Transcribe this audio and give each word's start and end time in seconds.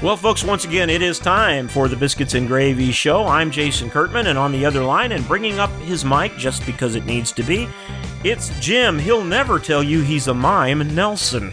Well, 0.00 0.16
folks, 0.16 0.44
once 0.44 0.64
again, 0.64 0.90
it 0.90 1.02
is 1.02 1.18
time 1.18 1.66
for 1.66 1.88
the 1.88 1.96
Biscuits 1.96 2.34
and 2.34 2.46
Gravy 2.46 2.92
Show. 2.92 3.26
I'm 3.26 3.50
Jason 3.50 3.90
Kurtman, 3.90 4.26
and 4.26 4.38
on 4.38 4.52
the 4.52 4.64
other 4.64 4.84
line, 4.84 5.10
and 5.10 5.26
bringing 5.26 5.58
up 5.58 5.72
his 5.80 6.04
mic 6.04 6.36
just 6.36 6.64
because 6.64 6.94
it 6.94 7.04
needs 7.04 7.32
to 7.32 7.42
be, 7.42 7.68
it's 8.22 8.56
Jim. 8.60 8.96
He'll 8.96 9.24
never 9.24 9.58
tell 9.58 9.82
you 9.82 10.02
he's 10.02 10.28
a 10.28 10.34
mime, 10.34 10.94
Nelson. 10.94 11.52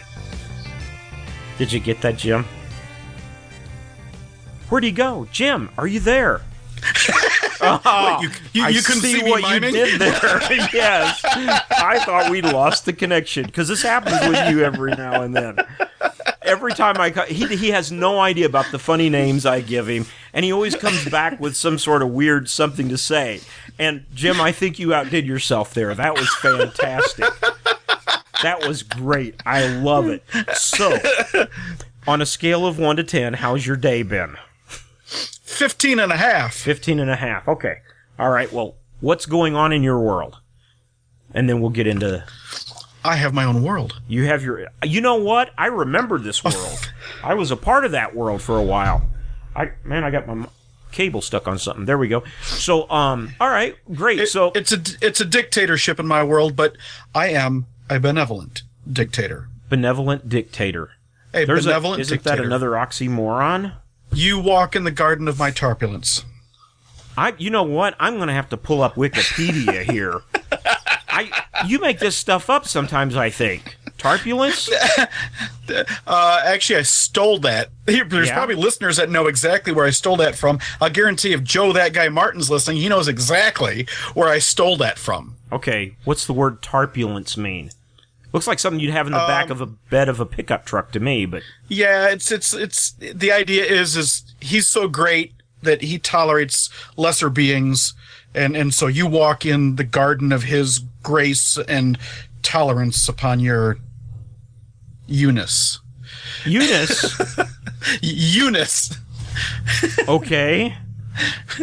Did 1.58 1.72
you 1.72 1.80
get 1.80 2.00
that, 2.02 2.18
Jim? 2.18 2.44
Where'd 4.68 4.84
he 4.84 4.92
go? 4.92 5.26
Jim, 5.32 5.68
are 5.76 5.88
you 5.88 5.98
there? 5.98 6.42
You, 8.22 8.30
you, 8.52 8.66
you 8.68 8.82
couldn't 8.82 9.02
see, 9.02 9.22
me 9.22 9.30
what 9.30 9.42
miming? 9.42 9.74
you 9.74 9.84
did 9.84 10.00
there. 10.00 10.40
yes, 10.72 11.20
I 11.24 11.98
thought 12.04 12.30
we 12.30 12.40
lost 12.40 12.86
the 12.86 12.92
connection 12.92 13.44
because 13.44 13.68
this 13.68 13.82
happens 13.82 14.18
with 14.28 14.50
you 14.50 14.64
every 14.64 14.92
now 14.92 15.22
and 15.22 15.34
then. 15.36 15.58
Every 16.42 16.72
time 16.72 16.96
I 16.98 17.10
he 17.28 17.46
he 17.56 17.70
has 17.70 17.92
no 17.92 18.20
idea 18.20 18.46
about 18.46 18.70
the 18.72 18.78
funny 18.78 19.10
names 19.10 19.44
I 19.44 19.60
give 19.60 19.88
him, 19.88 20.06
and 20.32 20.44
he 20.44 20.52
always 20.52 20.74
comes 20.74 21.04
back 21.08 21.40
with 21.40 21.56
some 21.56 21.78
sort 21.78 22.02
of 22.02 22.10
weird 22.10 22.48
something 22.48 22.88
to 22.88 22.96
say. 22.96 23.40
And 23.78 24.06
Jim, 24.14 24.40
I 24.40 24.52
think 24.52 24.78
you 24.78 24.94
outdid 24.94 25.26
yourself 25.26 25.74
there. 25.74 25.94
That 25.94 26.14
was 26.14 26.28
fantastic. 26.36 27.26
That 28.42 28.66
was 28.66 28.82
great. 28.82 29.34
I 29.44 29.66
love 29.66 30.08
it. 30.08 30.22
So, 30.54 30.96
on 32.06 32.22
a 32.22 32.26
scale 32.26 32.66
of 32.66 32.78
one 32.78 32.96
to 32.96 33.04
ten, 33.04 33.34
how's 33.34 33.66
your 33.66 33.76
day 33.76 34.02
been? 34.02 34.36
15 35.46 35.98
and 36.00 36.12
a 36.12 36.16
half. 36.16 36.54
15 36.54 36.98
and 37.00 37.10
a 37.10 37.16
half. 37.16 37.46
Okay. 37.48 37.76
All 38.18 38.30
right. 38.30 38.52
Well, 38.52 38.74
what's 39.00 39.26
going 39.26 39.54
on 39.54 39.72
in 39.72 39.82
your 39.82 40.00
world? 40.00 40.38
And 41.32 41.48
then 41.48 41.60
we'll 41.60 41.70
get 41.70 41.86
into. 41.86 42.24
I 43.04 43.16
have 43.16 43.32
my 43.32 43.44
own 43.44 43.62
world. 43.62 44.00
You 44.08 44.24
have 44.26 44.42
your. 44.42 44.66
You 44.84 45.00
know 45.00 45.14
what? 45.16 45.50
I 45.56 45.66
remember 45.66 46.18
this 46.18 46.42
world. 46.42 46.90
I 47.22 47.34
was 47.34 47.50
a 47.50 47.56
part 47.56 47.84
of 47.84 47.92
that 47.92 48.14
world 48.14 48.42
for 48.42 48.58
a 48.58 48.62
while. 48.62 49.08
I 49.54 49.70
man, 49.84 50.02
I 50.04 50.10
got 50.10 50.26
my 50.26 50.46
cable 50.92 51.20
stuck 51.22 51.46
on 51.46 51.58
something. 51.58 51.84
There 51.84 51.98
we 51.98 52.08
go. 52.08 52.24
So, 52.42 52.88
um, 52.90 53.34
all 53.40 53.48
right, 53.50 53.76
great. 53.94 54.20
It- 54.20 54.28
so, 54.28 54.50
it's 54.54 54.72
a 54.72 54.80
it's 55.00 55.20
a 55.20 55.24
dictatorship 55.24 56.00
in 56.00 56.06
my 56.06 56.24
world, 56.24 56.56
but 56.56 56.76
I 57.14 57.28
am 57.28 57.66
a 57.88 58.00
benevolent 58.00 58.62
dictator. 58.90 59.48
benevolent 59.68 60.28
dictator. 60.28 60.90
A 61.34 61.44
There's 61.44 61.66
a, 61.66 61.76
isn't 61.76 61.98
dictator. 61.98 62.18
that 62.36 62.40
another 62.40 62.70
oxymoron? 62.70 63.74
You 64.16 64.38
walk 64.40 64.74
in 64.74 64.84
the 64.84 64.90
garden 64.90 65.28
of 65.28 65.38
my 65.38 65.50
tarpulence. 65.50 66.24
I, 67.18 67.34
you 67.38 67.50
know 67.50 67.62
what? 67.62 67.94
I'm 68.00 68.18
gonna 68.18 68.32
have 68.34 68.48
to 68.50 68.56
pull 68.56 68.82
up 68.82 68.94
Wikipedia 68.94 69.82
here. 69.90 70.22
I, 71.08 71.30
you 71.66 71.78
make 71.80 71.98
this 71.98 72.16
stuff 72.16 72.50
up 72.50 72.66
sometimes. 72.66 73.14
I 73.16 73.30
think 73.30 73.76
tarpulence. 73.98 74.68
Uh, 76.06 76.40
actually, 76.46 76.78
I 76.78 76.82
stole 76.82 77.40
that. 77.40 77.70
There's 77.86 78.28
Yeah? 78.28 78.34
probably 78.34 78.54
listeners 78.54 78.98
that 78.98 79.10
know 79.10 79.26
exactly 79.26 79.72
where 79.72 79.84
I 79.84 79.90
stole 79.90 80.16
that 80.18 80.36
from. 80.36 80.60
I'll 80.80 80.90
guarantee 80.90 81.32
if 81.32 81.42
Joe, 81.42 81.72
that 81.72 81.92
guy 81.92 82.08
Martin's 82.08 82.48
listening, 82.48 82.76
he 82.76 82.88
knows 82.88 83.08
exactly 83.08 83.88
where 84.14 84.28
I 84.28 84.38
stole 84.38 84.76
that 84.76 84.96
from. 84.96 85.34
Okay, 85.50 85.96
what's 86.04 86.24
the 86.24 86.32
word 86.32 86.62
tarpulence 86.62 87.36
mean? 87.36 87.72
Looks 88.36 88.46
like 88.46 88.58
something 88.58 88.80
you'd 88.80 88.92
have 88.92 89.06
in 89.06 89.12
the 89.14 89.20
Um, 89.20 89.26
back 89.28 89.48
of 89.50 89.60
a 89.62 89.66
bed 89.66 90.08
of 90.10 90.20
a 90.20 90.26
pickup 90.26 90.66
truck 90.66 90.92
to 90.92 91.00
me, 91.00 91.24
but 91.24 91.42
Yeah, 91.68 92.08
it's 92.08 92.30
it's 92.30 92.52
it's 92.52 92.92
the 92.92 93.32
idea 93.32 93.64
is 93.64 93.96
is 93.96 94.22
he's 94.40 94.68
so 94.68 94.88
great 94.88 95.32
that 95.62 95.80
he 95.80 95.98
tolerates 95.98 96.68
lesser 96.96 97.30
beings 97.30 97.94
and 98.34 98.54
and 98.54 98.74
so 98.74 98.86
you 98.88 99.06
walk 99.06 99.46
in 99.46 99.76
the 99.76 99.84
garden 99.84 100.32
of 100.32 100.42
his 100.44 100.80
grace 101.02 101.56
and 101.66 101.98
tolerance 102.42 103.08
upon 103.08 103.40
your 103.40 103.78
Eunice. 105.06 105.80
Eunice. 106.44 107.18
Eunice. 108.02 108.96
okay. 110.08 110.74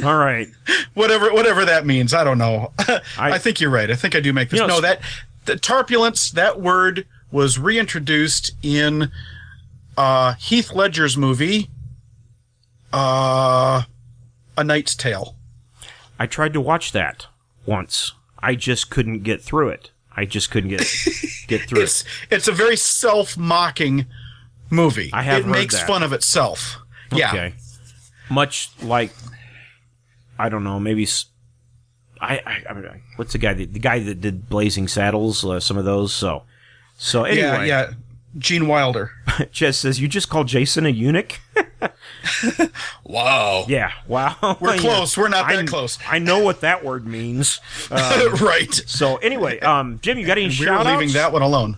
All 0.03 0.17
right. 0.17 0.47
Whatever 0.93 1.31
whatever 1.33 1.65
that 1.65 1.85
means. 1.85 2.13
I 2.13 2.23
don't 2.23 2.37
know. 2.37 2.71
I, 2.79 3.01
I- 3.19 3.37
think 3.37 3.59
you're 3.61 3.69
right. 3.69 3.91
I 3.91 3.95
think 3.95 4.15
I 4.15 4.19
do 4.19 4.33
make 4.33 4.49
this. 4.49 4.59
You 4.59 4.67
know, 4.67 4.75
no, 4.75 4.81
that 4.81 5.01
the 5.45 5.55
tarpulence, 5.57 6.31
that 6.31 6.59
word 6.59 7.05
was 7.31 7.57
reintroduced 7.59 8.51
in 8.61 9.11
uh 9.97 10.33
Heath 10.33 10.73
Ledger's 10.73 11.17
movie 11.17 11.69
uh 12.91 13.83
A 14.57 14.63
Knight's 14.63 14.95
Tale. 14.95 15.35
I 16.19 16.27
tried 16.27 16.53
to 16.53 16.61
watch 16.61 16.91
that 16.91 17.27
once. 17.65 18.13
I 18.39 18.55
just 18.55 18.89
couldn't 18.89 19.23
get 19.23 19.41
through 19.41 19.69
it. 19.69 19.91
I 20.15 20.25
just 20.25 20.51
couldn't 20.51 20.69
get 20.69 20.79
get 21.47 21.61
through 21.61 21.81
it's 21.81 22.01
it. 22.01 22.07
it's 22.29 22.47
a 22.47 22.51
very 22.51 22.75
self-mocking 22.75 24.05
movie. 24.69 25.09
I 25.13 25.23
have 25.23 25.45
it 25.45 25.47
makes 25.47 25.75
that. 25.77 25.87
fun 25.87 26.03
of 26.03 26.13
itself. 26.13 26.77
Yeah. 27.11 27.51
Much 28.29 28.69
like 28.81 29.11
I 30.37 30.49
don't 30.49 30.63
know, 30.63 30.79
maybe 30.79 31.07
I, 32.23 32.41
I, 32.45 32.63
I 32.69 32.73
mean, 32.73 33.01
what's 33.17 33.33
the 33.33 33.37
guy 33.39 33.53
that, 33.53 33.73
the 33.73 33.79
guy 33.79 33.99
that 33.99 34.21
did 34.21 34.49
Blazing 34.49 34.87
Saddles, 34.87 35.43
uh, 35.45 35.59
some 35.59 35.77
of 35.77 35.85
those. 35.85 36.13
So 36.13 36.43
so 36.97 37.23
anyway, 37.23 37.41
Yeah, 37.41 37.63
yeah. 37.63 37.91
Gene 38.37 38.67
Wilder. 38.67 39.11
Ches 39.51 39.77
says 39.77 39.99
you 39.99 40.07
just 40.07 40.29
called 40.29 40.47
Jason 40.47 40.85
a 40.85 40.89
eunuch. 40.89 41.39
Wow. 43.03 43.65
Yeah, 43.67 43.91
wow. 44.07 44.57
We're 44.61 44.77
close. 44.77 45.17
We're 45.17 45.27
not 45.27 45.49
that 45.49 45.59
I, 45.59 45.65
close. 45.65 45.99
I 46.07 46.19
know 46.19 46.39
what 46.39 46.61
that 46.61 46.83
word 46.83 47.05
means. 47.05 47.59
right. 47.91 48.73
So 48.73 49.17
anyway, 49.17 49.59
um, 49.59 49.99
Jim, 50.01 50.17
you 50.17 50.25
got 50.25 50.37
any 50.37 50.55
We're 50.57 50.81
leaving 50.83 51.11
that 51.11 51.33
one 51.33 51.41
alone. 51.41 51.77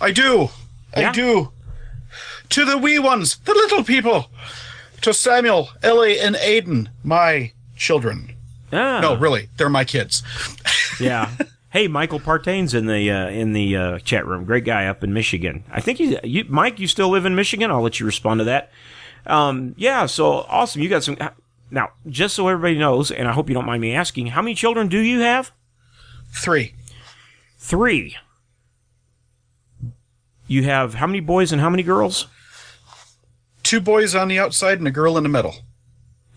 I 0.00 0.10
do. 0.10 0.50
Yeah? 0.96 1.08
I 1.08 1.12
do. 1.12 1.52
To 2.50 2.64
the 2.64 2.76
wee 2.76 2.98
ones, 2.98 3.38
the 3.38 3.54
little 3.54 3.82
people. 3.82 4.30
To 5.00 5.14
Samuel, 5.14 5.70
Ellie, 5.82 6.20
and 6.20 6.36
Aiden, 6.36 6.88
my 7.02 7.52
children. 7.74 8.33
Ah, 8.74 9.00
No, 9.00 9.14
really, 9.16 9.48
they're 9.56 9.70
my 9.70 9.84
kids. 9.84 10.22
yeah. 11.00 11.30
Hey, 11.70 11.88
Michael 11.88 12.20
Partain's 12.20 12.72
in 12.72 12.86
the 12.86 13.10
uh, 13.10 13.26
in 13.30 13.52
the 13.52 13.76
uh, 13.76 13.98
chat 13.98 14.24
room. 14.28 14.44
Great 14.44 14.64
guy 14.64 14.86
up 14.86 15.02
in 15.02 15.12
Michigan. 15.12 15.64
I 15.72 15.80
think 15.80 15.98
he's 15.98 16.16
you, 16.22 16.44
Mike. 16.48 16.78
You 16.78 16.86
still 16.86 17.08
live 17.08 17.26
in 17.26 17.34
Michigan? 17.34 17.68
I'll 17.68 17.82
let 17.82 17.98
you 17.98 18.06
respond 18.06 18.38
to 18.38 18.44
that. 18.44 18.70
Um, 19.26 19.74
yeah. 19.76 20.06
So 20.06 20.46
awesome. 20.48 20.82
You 20.82 20.88
got 20.88 21.02
some. 21.02 21.16
Now, 21.72 21.88
just 22.06 22.36
so 22.36 22.46
everybody 22.46 22.78
knows, 22.78 23.10
and 23.10 23.26
I 23.26 23.32
hope 23.32 23.48
you 23.48 23.54
don't 23.56 23.66
mind 23.66 23.80
me 23.82 23.92
asking, 23.92 24.28
how 24.28 24.40
many 24.40 24.54
children 24.54 24.86
do 24.86 25.00
you 25.00 25.18
have? 25.18 25.50
Three. 26.32 26.76
Three. 27.58 28.16
You 30.46 30.62
have 30.62 30.94
how 30.94 31.08
many 31.08 31.18
boys 31.18 31.50
and 31.50 31.60
how 31.60 31.70
many 31.70 31.82
girls? 31.82 32.28
Two 33.64 33.80
boys 33.80 34.14
on 34.14 34.28
the 34.28 34.38
outside 34.38 34.78
and 34.78 34.86
a 34.86 34.92
girl 34.92 35.16
in 35.16 35.24
the 35.24 35.28
middle. 35.28 35.56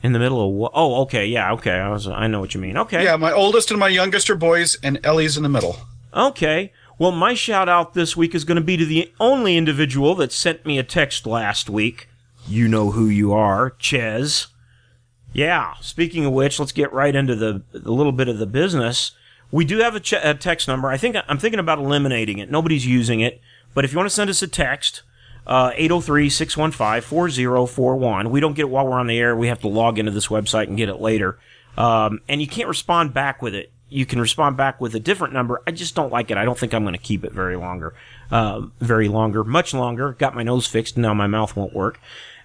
In 0.04 0.12
the 0.14 0.20
middle 0.20 0.48
of 0.48 0.54
what? 0.54 0.72
Oh, 0.76 1.02
okay. 1.04 1.26
Yeah. 1.26 1.54
Okay. 1.54 1.72
I 1.72 1.90
was. 1.90 2.08
I 2.08 2.28
know 2.28 2.40
what 2.40 2.54
you 2.54 2.62
mean. 2.62 2.78
Okay. 2.78 3.04
Yeah, 3.04 3.16
my 3.16 3.32
oldest 3.32 3.72
and 3.72 3.80
my 3.80 3.88
youngest 3.88 4.30
are 4.30 4.36
boys, 4.36 4.78
and 4.84 5.00
Ellie's 5.04 5.38
in 5.38 5.44
the 5.44 5.50
middle. 5.50 5.78
Okay. 6.14 6.72
Well, 7.00 7.12
my 7.12 7.34
shout 7.34 7.68
out 7.70 7.94
this 7.94 8.16
week 8.18 8.34
is 8.34 8.44
going 8.44 8.56
to 8.58 8.64
be 8.64 8.78
to 8.78 8.86
the 8.86 9.12
only 9.20 9.58
individual 9.58 10.16
that 10.16 10.32
sent 10.32 10.66
me 10.66 10.80
a 10.80 10.84
text 10.84 11.26
last 11.28 11.70
week. 11.70 12.10
You 12.48 12.68
know 12.68 12.92
who 12.92 13.08
you 13.08 13.34
are, 13.34 13.72
Ches. 13.72 14.48
Yeah. 15.34 15.74
Speaking 15.82 16.26
of 16.26 16.34
which, 16.34 16.60
let's 16.60 16.72
get 16.72 16.94
right 16.94 17.16
into 17.16 17.36
the 17.36 17.62
a 17.74 17.92
little 17.92 18.12
bit 18.12 18.28
of 18.30 18.38
the 18.40 18.48
business. 18.48 19.12
We 19.52 19.66
do 19.66 19.78
have 19.80 19.96
a, 19.96 20.00
ch- 20.00 20.14
a 20.14 20.34
text 20.34 20.68
number. 20.68 20.90
I 20.90 20.98
think 20.98 21.16
I'm 21.28 21.38
thinking 21.38 21.60
about 21.60 21.80
eliminating 21.80 22.38
it. 22.40 22.50
Nobody's 22.52 22.86
using 22.86 23.20
it, 23.20 23.40
but 23.74 23.86
if 23.86 23.92
you 23.92 23.98
want 23.98 24.10
to 24.10 24.16
send 24.16 24.30
us 24.30 24.42
a 24.42 24.48
text, 24.48 25.04
uh, 25.48 25.72
803-615-4041. 25.72 28.30
We 28.30 28.40
don't 28.40 28.54
get 28.54 28.62
it 28.64 28.70
while 28.70 28.86
we're 28.86 29.00
on 29.00 29.08
the 29.08 29.18
air. 29.18 29.36
We 29.36 29.48
have 29.48 29.62
to 29.62 29.68
log 29.68 29.98
into 29.98 30.12
this 30.12 30.28
website 30.28 30.68
and 30.68 30.78
get 30.78 30.90
it 30.90 31.00
later. 31.00 31.40
Um, 31.78 32.20
and 32.28 32.42
you 32.42 32.48
can't 32.48 32.68
respond 32.68 33.14
back 33.14 33.42
with 33.42 33.56
it. 33.56 33.72
You 33.90 34.06
can 34.06 34.20
respond 34.20 34.58
back 34.58 34.82
with 34.82 34.94
a 34.96 35.00
different 35.00 35.34
number. 35.34 35.62
I 35.66 35.72
just 35.72 35.96
don't 35.96 36.12
like 36.12 36.30
it. 36.30 36.36
I 36.38 36.44
don't 36.44 36.60
think 36.60 36.74
I'm 36.74 36.84
going 36.84 36.96
to 36.96 37.00
keep 37.00 37.24
it 37.24 37.32
very 37.32 37.56
longer. 37.56 37.94
Uh, 38.30 38.64
very 38.82 39.08
longer, 39.08 39.46
much 39.46 39.74
longer. 39.74 40.12
Got 40.12 40.36
my 40.36 40.44
nose 40.44 40.68
fixed. 40.68 40.98
Now 40.98 41.14
my 41.14 41.28
mouth 41.28 41.56
won't 41.56 41.74
work. 41.74 42.02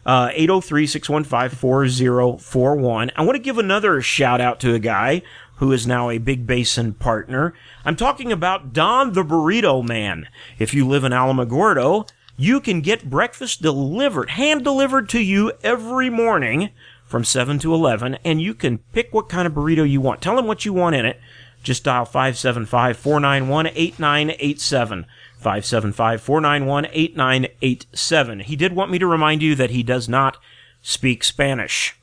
Uh, 0.06 0.28
803-615-4041. 0.30 3.10
I 3.16 3.22
want 3.22 3.34
to 3.34 3.42
give 3.42 3.58
another 3.58 4.00
shout 4.00 4.40
out 4.40 4.60
to 4.60 4.72
a 4.74 4.78
guy 4.78 5.22
who 5.56 5.72
is 5.72 5.84
now 5.86 6.10
a 6.10 6.18
Big 6.18 6.46
Basin 6.46 6.94
partner. 6.94 7.54
I'm 7.84 7.96
talking 7.96 8.30
about 8.30 8.72
Don 8.72 9.12
the 9.12 9.24
Burrito 9.24 9.84
Man. 9.86 10.28
If 10.58 10.74
you 10.74 10.86
live 10.86 11.02
in 11.04 11.12
Alamogordo, 11.12 12.08
you 12.36 12.60
can 12.60 12.80
get 12.80 13.10
breakfast 13.10 13.62
delivered, 13.62 14.30
hand 14.30 14.64
delivered 14.64 15.08
to 15.10 15.20
you 15.20 15.52
every 15.62 16.10
morning 16.10 16.70
from 17.04 17.24
7 17.24 17.58
to 17.58 17.74
11, 17.74 18.18
and 18.24 18.40
you 18.40 18.54
can 18.54 18.78
pick 18.78 19.12
what 19.12 19.28
kind 19.28 19.46
of 19.46 19.52
burrito 19.52 19.88
you 19.88 20.00
want. 20.00 20.22
Tell 20.22 20.36
them 20.36 20.46
what 20.46 20.64
you 20.64 20.72
want 20.72 20.96
in 20.96 21.04
it. 21.04 21.20
Just 21.62 21.84
dial 21.84 22.04
575 22.04 22.96
491 22.96 23.66
8987. 23.68 25.06
575 25.36 26.22
491 26.22 26.86
8987. 26.86 28.40
He 28.40 28.56
did 28.56 28.72
want 28.72 28.90
me 28.90 28.98
to 28.98 29.06
remind 29.06 29.42
you 29.42 29.54
that 29.54 29.70
he 29.70 29.82
does 29.82 30.08
not 30.08 30.38
speak 30.80 31.22
Spanish. 31.22 31.94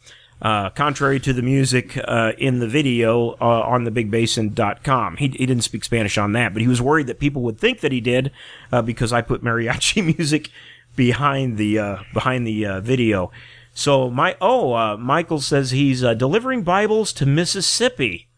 Uh, 0.41 0.69
contrary 0.69 1.19
to 1.19 1.33
the 1.33 1.41
music 1.41 1.97
uh, 2.07 2.31
in 2.37 2.59
the 2.59 2.67
video 2.67 3.31
uh, 3.41 3.61
on 3.65 3.85
thebigbasin.com. 3.85 5.17
He, 5.17 5.27
he 5.27 5.45
didn't 5.45 5.63
speak 5.63 5.83
Spanish 5.83 6.17
on 6.17 6.31
that, 6.31 6.53
but 6.53 6.61
he 6.61 6.67
was 6.67 6.81
worried 6.81 7.07
that 7.07 7.19
people 7.19 7.41
would 7.41 7.59
think 7.59 7.81
that 7.81 7.91
he 7.91 7.99
did 7.99 8.31
uh, 8.71 8.81
because 8.81 9.11
I 9.11 9.21
put 9.21 9.43
mariachi 9.43 10.03
music 10.17 10.49
behind 10.95 11.57
the 11.57 11.77
uh, 11.79 11.97
behind 12.13 12.47
the 12.47 12.65
uh, 12.65 12.79
video. 12.79 13.31
So 13.73 14.09
my 14.09 14.37
oh, 14.39 14.73
uh, 14.73 14.97
Michael 14.97 15.41
says 15.41 15.71
he's 15.71 16.01
delivering 16.01 16.63
Bibles 16.63 17.11
to 17.13 17.25
Mississippi. 17.25 18.29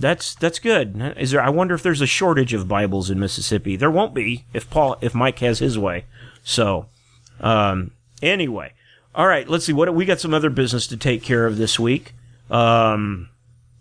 That's 0.00 0.34
that's 0.34 0.58
good. 0.58 1.14
Is 1.16 1.32
there? 1.32 1.42
I 1.42 1.48
wonder 1.48 1.74
if 1.74 1.82
there's 1.82 2.00
a 2.00 2.06
shortage 2.06 2.54
of 2.54 2.68
Bibles 2.68 3.10
in 3.10 3.18
Mississippi. 3.18 3.76
There 3.76 3.90
won't 3.90 4.14
be 4.14 4.44
if 4.52 4.70
Paul 4.70 4.96
if 5.00 5.14
Mike 5.14 5.40
has 5.40 5.58
his 5.58 5.78
way. 5.78 6.04
So, 6.44 6.86
um, 7.40 7.90
anyway, 8.22 8.74
all 9.18 9.26
right. 9.26 9.48
Let's 9.48 9.66
see 9.66 9.72
what 9.72 9.92
we 9.92 10.04
got. 10.04 10.20
Some 10.20 10.32
other 10.32 10.48
business 10.48 10.86
to 10.86 10.96
take 10.96 11.24
care 11.24 11.44
of 11.44 11.58
this 11.58 11.78
week. 11.78 12.14
Um, 12.50 13.28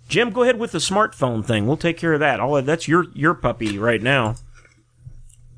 Jim, 0.09 0.31
go 0.31 0.41
ahead 0.41 0.57
with 0.57 0.71
the 0.71 0.79
smartphone 0.79 1.45
thing. 1.45 1.67
We'll 1.67 1.77
take 1.77 1.97
care 1.97 2.13
of 2.13 2.19
that. 2.21 2.39
All 2.39 2.59
that's 2.63 2.87
your 2.87 3.05
your 3.13 3.35
puppy 3.35 3.77
right 3.77 4.01
now. 4.01 4.35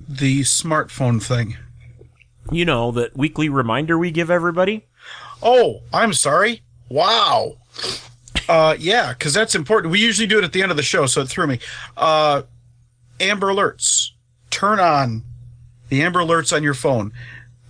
The 0.08 0.42
smartphone 0.42 1.24
thing. 1.24 1.56
You 2.52 2.66
know 2.66 2.92
that 2.92 3.16
weekly 3.16 3.48
reminder 3.48 3.98
we 3.98 4.12
give 4.12 4.30
everybody. 4.30 4.86
Oh, 5.42 5.80
I'm 5.94 6.14
sorry. 6.14 6.62
Wow. 6.90 7.58
Uh, 8.50 8.76
yeah, 8.78 9.14
because 9.14 9.34
that's 9.34 9.56
important. 9.56 9.92
We 9.92 10.00
usually 10.00 10.28
do 10.28 10.40
it 10.40 10.44
at 10.44 10.52
the 10.52 10.62
end 10.62 10.72
of 10.72 10.78
the 10.78 10.84
show, 10.84 11.06
so 11.06 11.22
it 11.22 11.30
threw 11.30 11.48
me. 11.48 11.60
Uh, 11.96 12.42
Amber 13.22 13.48
Alerts. 13.48 14.10
Turn 14.50 14.80
on 14.80 15.24
the 15.90 16.02
Amber 16.02 16.20
Alerts 16.20 16.54
on 16.54 16.64
your 16.64 16.74
phone. 16.74 17.14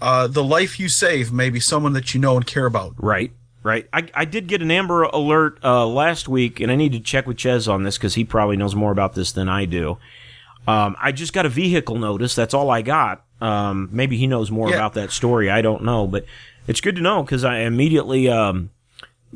Uh, 0.01 0.27
the 0.27 0.43
life 0.43 0.79
you 0.79 0.87
save 0.89 1.31
may 1.31 1.49
be 1.49 1.59
someone 1.59 1.93
that 1.93 2.13
you 2.13 2.19
know 2.21 2.37
and 2.37 2.45
care 2.47 2.65
about. 2.65 2.93
Right, 2.97 3.31
right. 3.63 3.87
I, 3.91 4.07
I 4.13 4.25
did 4.25 4.47
get 4.47 4.61
an 4.61 4.71
Amber 4.71 5.03
Alert 5.03 5.59
uh, 5.63 5.85
last 5.85 6.27
week, 6.29 6.59
and 6.59 6.71
I 6.71 6.75
need 6.75 6.93
to 6.93 6.99
check 6.99 7.27
with 7.27 7.37
Ches 7.37 7.67
on 7.67 7.83
this 7.83 7.97
because 7.97 8.15
he 8.15 8.23
probably 8.23 8.55
knows 8.57 8.75
more 8.75 8.91
about 8.91 9.13
this 9.15 9.31
than 9.31 9.49
I 9.49 9.65
do. 9.65 9.97
Um, 10.67 10.95
I 11.01 11.11
just 11.11 11.33
got 11.33 11.45
a 11.45 11.49
vehicle 11.49 11.97
notice. 11.97 12.35
That's 12.35 12.53
all 12.53 12.69
I 12.69 12.81
got. 12.81 13.23
Um, 13.41 13.89
maybe 13.91 14.17
he 14.17 14.27
knows 14.27 14.51
more 14.51 14.69
Yeah. 14.69 14.75
about 14.75 14.93
that 14.93 15.11
story. 15.11 15.49
I 15.49 15.61
don't 15.61 15.83
know, 15.83 16.05
but 16.07 16.25
it's 16.67 16.81
good 16.81 16.95
to 16.97 17.01
know 17.01 17.23
because 17.23 17.43
I 17.43 17.59
immediately 17.59 18.29
um, 18.29 18.69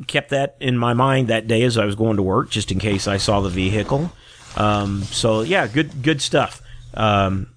kept 0.06 0.30
that 0.30 0.56
in 0.60 0.78
my 0.78 0.92
mind 0.94 1.28
that 1.28 1.46
day 1.46 1.62
as 1.62 1.76
I 1.76 1.84
was 1.84 1.94
going 1.94 2.16
to 2.16 2.22
work, 2.22 2.50
just 2.50 2.70
in 2.70 2.78
case 2.78 3.08
I 3.08 3.16
saw 3.16 3.40
the 3.40 3.48
vehicle. 3.48 4.12
Um, 4.56 5.02
so 5.04 5.40
yeah, 5.40 5.66
good 5.66 6.02
good 6.02 6.22
stuff. 6.22 6.62
Um, 6.94 7.48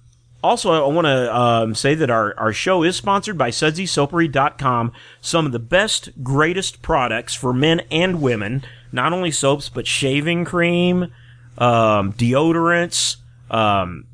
also, 0.42 0.72
I 0.72 0.92
want 0.92 1.06
to 1.06 1.36
um, 1.36 1.74
say 1.74 1.94
that 1.94 2.10
our, 2.10 2.38
our 2.38 2.52
show 2.52 2.84
is 2.84 2.96
sponsored 2.96 3.36
by 3.36 3.50
SudsySoapery.com. 3.50 4.92
Some 5.20 5.46
of 5.46 5.52
the 5.52 5.58
best, 5.58 6.22
greatest 6.22 6.80
products 6.80 7.34
for 7.34 7.52
men 7.52 7.80
and 7.90 8.22
women. 8.22 8.64
Not 8.92 9.12
only 9.12 9.30
soaps, 9.30 9.68
but 9.68 9.86
shaving 9.86 10.44
cream, 10.44 11.12
um, 11.58 12.12
deodorants, 12.12 13.16
um, 13.50 14.06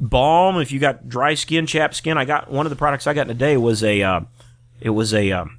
balm. 0.00 0.60
If 0.60 0.72
you 0.72 0.80
got 0.80 1.08
dry 1.08 1.34
skin, 1.34 1.66
chapped 1.66 1.94
skin, 1.94 2.18
I 2.18 2.24
got 2.24 2.50
one 2.50 2.66
of 2.66 2.70
the 2.70 2.76
products 2.76 3.06
I 3.06 3.14
got 3.14 3.28
today 3.28 3.56
was 3.56 3.84
a 3.84 4.02
uh, 4.02 4.20
it 4.80 4.90
was 4.90 5.14
a 5.14 5.30
um, 5.30 5.58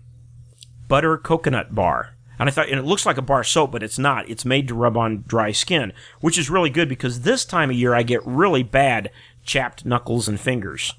butter 0.87 1.17
coconut 1.17 1.73
bar. 1.73 2.13
And 2.39 2.49
I 2.49 2.51
thought, 2.51 2.67
and 2.67 2.79
it 2.79 2.85
looks 2.85 3.05
like 3.05 3.17
a 3.17 3.21
bar 3.21 3.43
soap, 3.43 3.71
but 3.71 3.83
it's 3.83 3.99
not. 3.99 4.27
It's 4.27 4.43
made 4.43 4.67
to 4.67 4.75
rub 4.75 4.97
on 4.97 5.23
dry 5.25 5.51
skin, 5.51 5.93
which 6.19 6.37
is 6.37 6.49
really 6.49 6.69
good 6.69 6.89
because 6.89 7.21
this 7.21 7.45
time 7.45 7.69
of 7.69 7.75
year 7.75 7.93
I 7.93 8.03
get 8.03 8.25
really 8.25 8.63
bad 8.63 9.11
chapped 9.43 9.85
knuckles 9.85 10.27
and 10.27 10.39
fingers. 10.39 10.93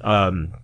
Um, 0.00 0.54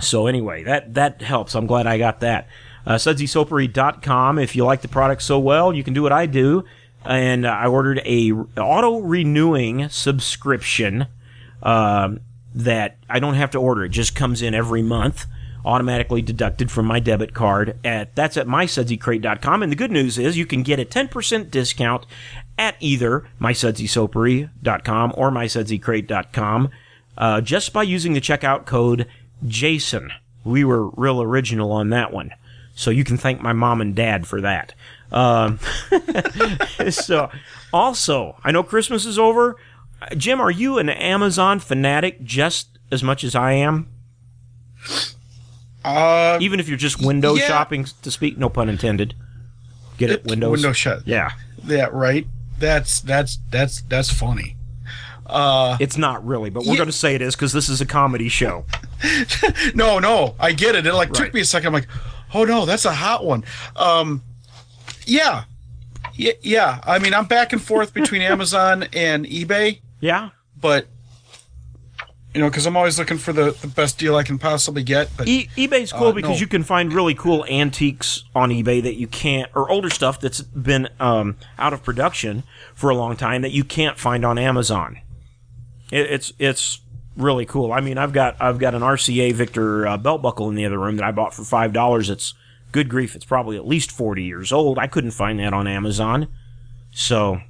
so 0.00 0.26
anyway, 0.26 0.64
that 0.64 0.94
that 0.94 1.22
helps. 1.22 1.54
I'm 1.54 1.66
glad 1.66 1.86
I 1.86 1.98
got 1.98 2.20
that. 2.20 2.48
Uh, 2.86 2.94
SudsySoapery.com. 2.94 4.38
If 4.38 4.56
you 4.56 4.64
like 4.64 4.80
the 4.80 4.88
product 4.88 5.22
so 5.22 5.38
well, 5.38 5.74
you 5.74 5.84
can 5.84 5.94
do 5.94 6.02
what 6.02 6.12
I 6.12 6.26
do. 6.26 6.64
And 7.04 7.46
uh, 7.46 7.50
I 7.50 7.66
ordered 7.66 8.00
a 8.04 8.32
auto 8.32 9.00
renewing 9.00 9.88
subscription 9.88 11.06
um, 11.62 12.20
that 12.54 12.96
I 13.08 13.18
don't 13.20 13.34
have 13.34 13.50
to 13.52 13.58
order. 13.58 13.84
It 13.84 13.90
just 13.90 14.14
comes 14.14 14.42
in 14.42 14.54
every 14.54 14.82
month, 14.82 15.26
automatically 15.64 16.22
deducted 16.22 16.70
from 16.70 16.86
my 16.86 17.00
debit 17.00 17.34
card. 17.34 17.78
At 17.84 18.14
that's 18.14 18.36
at 18.36 18.46
mysudsycrate.com. 18.46 19.62
And 19.62 19.72
the 19.72 19.76
good 19.76 19.92
news 19.92 20.18
is 20.18 20.36
you 20.36 20.46
can 20.46 20.62
get 20.62 20.80
a 20.80 20.84
10% 20.84 21.50
discount 21.50 22.06
at 22.58 22.76
either 22.80 23.26
mysudsysoapery.com 23.40 25.12
or 25.16 25.30
mysudsycrate.com 25.30 26.68
uh, 27.16 27.40
just 27.40 27.72
by 27.72 27.82
using 27.82 28.12
the 28.12 28.20
checkout 28.20 28.66
code 28.66 29.06
Jason. 29.46 30.10
We 30.44 30.64
were 30.64 30.88
real 30.90 31.22
original 31.22 31.72
on 31.72 31.90
that 31.90 32.12
one. 32.12 32.32
So 32.74 32.90
you 32.90 33.04
can 33.04 33.16
thank 33.16 33.40
my 33.40 33.52
mom 33.52 33.80
and 33.80 33.94
dad 33.94 34.26
for 34.26 34.40
that. 34.40 34.72
Um, 35.10 35.58
so, 36.90 37.30
also, 37.72 38.36
I 38.44 38.52
know 38.52 38.62
Christmas 38.62 39.04
is 39.04 39.18
over. 39.18 39.56
Jim, 40.16 40.40
are 40.40 40.50
you 40.50 40.78
an 40.78 40.88
Amazon 40.88 41.58
fanatic 41.58 42.22
just 42.22 42.78
as 42.92 43.02
much 43.02 43.24
as 43.24 43.34
I 43.34 43.52
am? 43.52 43.88
Uh, 45.84 46.38
Even 46.40 46.60
if 46.60 46.68
you're 46.68 46.76
just 46.78 47.04
window 47.04 47.34
Yeah. 47.34 47.46
shopping, 47.48 47.86
to 48.02 48.10
speak, 48.10 48.38
no 48.38 48.48
pun 48.48 48.68
intended. 48.68 49.14
Get 49.96 50.10
it, 50.10 50.24
Windows. 50.24 50.50
window 50.52 50.72
shut. 50.72 51.00
Yeah, 51.06 51.30
Yeah, 51.66 51.88
right. 51.90 52.26
That's 52.58 53.00
that's 53.00 53.38
that's 53.50 53.82
that's 53.82 54.10
funny. 54.12 54.56
Uh, 55.26 55.76
it's 55.78 55.98
not 55.98 56.24
really, 56.26 56.48
but 56.50 56.64
we're 56.64 56.72
Yeah. 56.72 56.78
going 56.78 56.86
to 56.88 56.92
say 56.92 57.14
it 57.14 57.20
is 57.22 57.36
because 57.36 57.52
this 57.52 57.68
is 57.68 57.80
a 57.82 57.86
comedy 57.86 58.28
show. 58.30 58.64
no, 59.74 59.98
no, 59.98 60.34
I 60.40 60.52
get 60.52 60.74
it. 60.74 60.86
It 60.86 60.94
like 60.94 61.10
Right. 61.10 61.24
took 61.26 61.34
me 61.34 61.40
a 61.42 61.44
second. 61.44 61.66
I'm 61.68 61.72
like, 61.74 61.88
oh 62.32 62.44
no, 62.44 62.64
that's 62.64 62.86
a 62.86 62.92
hot 62.94 63.24
one. 63.26 63.44
Um, 63.76 64.22
yeah, 65.04 65.44
yeah, 66.14 66.32
yeah. 66.40 66.80
I 66.84 66.98
mean, 66.98 67.12
I'm 67.12 67.26
back 67.26 67.52
and 67.52 67.60
forth 67.62 67.92
between 67.92 68.22
Amazon 68.34 68.86
and 68.94 69.26
eBay, 69.26 69.80
Yeah, 70.00 70.30
but 70.58 70.86
you 72.34 72.40
know, 72.42 72.48
because 72.50 72.66
I'm 72.66 72.76
always 72.76 72.98
looking 72.98 73.18
for 73.18 73.32
the, 73.32 73.52
the 73.52 73.66
best 73.68 73.98
deal 73.98 74.14
I 74.16 74.22
can 74.22 74.38
possibly 74.38 74.82
get. 74.82 75.08
But 75.16 75.26
E- 75.28 75.48
eBay's 75.56 75.92
cool 75.92 76.08
Uh, 76.08 76.12
because 76.12 76.36
no. 76.36 76.36
you 76.36 76.46
can 76.46 76.62
find 76.62 76.92
really 76.92 77.14
cool 77.14 77.44
antiques 77.46 78.24
on 78.34 78.50
eBay 78.50 78.82
that 78.82 78.96
you 78.96 79.06
can't, 79.06 79.50
or 79.54 79.70
older 79.70 79.90
stuff 79.90 80.20
that's 80.20 80.42
been 80.42 80.88
um, 81.00 81.36
out 81.58 81.72
of 81.72 81.82
production 81.82 82.42
for 82.74 82.90
a 82.90 82.94
long 82.94 83.16
time 83.16 83.42
that 83.42 83.52
you 83.52 83.64
can't 83.64 83.98
find 83.98 84.24
on 84.24 84.38
Amazon. 84.38 84.98
It, 85.90 86.06
it's 86.10 86.32
it's 86.38 86.80
really 87.16 87.46
cool. 87.46 87.72
I 87.72 87.80
mean, 87.80 87.96
I've 87.98 88.12
got 88.12 88.36
I've 88.40 88.58
got 88.58 88.74
an 88.74 88.82
RCA 88.82 89.32
Victor 89.32 89.86
uh, 89.86 89.96
belt 89.96 90.20
buckle 90.22 90.48
in 90.50 90.54
the 90.54 90.66
other 90.66 90.78
room 90.78 90.96
that 90.96 91.04
I 91.04 91.10
bought 91.12 91.32
for 91.34 91.44
five 91.44 91.72
dollars. 91.72 92.10
It's 92.10 92.34
good 92.72 92.88
grief. 92.90 93.16
It's 93.16 93.24
probably 93.24 93.56
at 93.56 93.66
least 93.66 93.90
forty 93.90 94.22
years 94.24 94.52
old. 94.52 94.78
I 94.78 94.86
couldn't 94.86 95.12
find 95.12 95.40
that 95.40 95.54
on 95.54 95.66
Amazon. 95.66 96.28
So, 96.90 97.40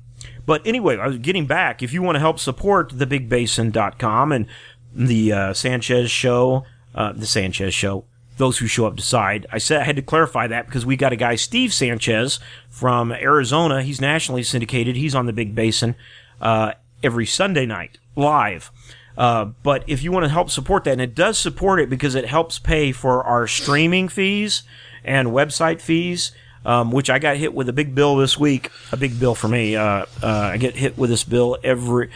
but 0.49 0.67
anyway, 0.67 1.19
getting 1.19 1.45
back. 1.45 1.83
If 1.83 1.93
you 1.93 2.01
want 2.01 2.17
to 2.17 2.21
help 2.21 2.39
support 2.39 2.89
thebigbasin.com 2.89 4.33
and 4.33 4.47
the 4.95 5.31
uh, 5.31 5.53
Sanchez 5.53 6.11
show, 6.11 6.65
uh, 6.95 7.13
the 7.13 7.27
Sanchez 7.27 7.75
show, 7.75 8.07
those 8.39 8.57
who 8.57 8.67
show 8.67 8.87
up 8.87 8.97
decide. 8.97 9.45
I 9.53 9.59
said 9.59 9.83
I 9.83 9.85
had 9.85 9.97
to 9.97 10.03
clarify 10.03 10.47
that 10.47 10.65
because 10.65 10.87
we 10.87 10.97
got 10.97 11.13
a 11.13 11.17
guy, 11.17 11.35
Steve 11.35 11.75
Sanchez 11.75 12.41
from 12.71 13.13
Arizona. 13.13 13.83
He's 13.83 14.01
nationally 14.01 14.43
syndicated. 14.43 14.97
He's 14.97 15.15
on 15.15 15.27
the 15.27 15.35
Big 15.35 15.55
Basin 15.55 15.95
uh, 16.41 16.73
every 17.03 17.27
Sunday 17.27 17.67
night 17.67 17.99
live. 18.17 18.71
Uh, 19.19 19.45
but 19.63 19.85
if 19.87 20.03
you 20.03 20.11
want 20.13 20.25
to 20.25 20.31
help 20.31 20.49
support 20.49 20.85
that, 20.85 20.93
and 20.93 21.03
it 21.03 21.15
does 21.15 21.39
support 21.39 21.79
it 21.79 21.91
because 21.91 22.15
it 22.15 22.25
helps 22.25 22.59
pay 22.59 22.91
for 22.91 23.23
our 23.23 23.47
streaming 23.47 24.09
fees 24.09 24.63
and 25.05 25.29
website 25.29 25.83
fees, 25.83 26.33
um, 26.65 26.91
which 26.91 27.11
I 27.11 27.19
got 27.19 27.37
hit 27.37 27.55
with 27.55 27.69
a 27.69 27.73
big 27.73 27.95
bill 27.95 28.17
this 28.17 28.39
week. 28.39 28.71
A 28.93 28.97
big 28.97 29.19
bill 29.19 29.35
for 29.35 29.49
me. 29.49 29.77
Uh, 29.77 30.07
uh, 30.23 30.27
I 30.27 30.57
get 30.57 30.77
hit 30.77 30.99
with 30.99 31.11
this 31.11 31.25
bill 31.25 31.59
every. 31.63 32.11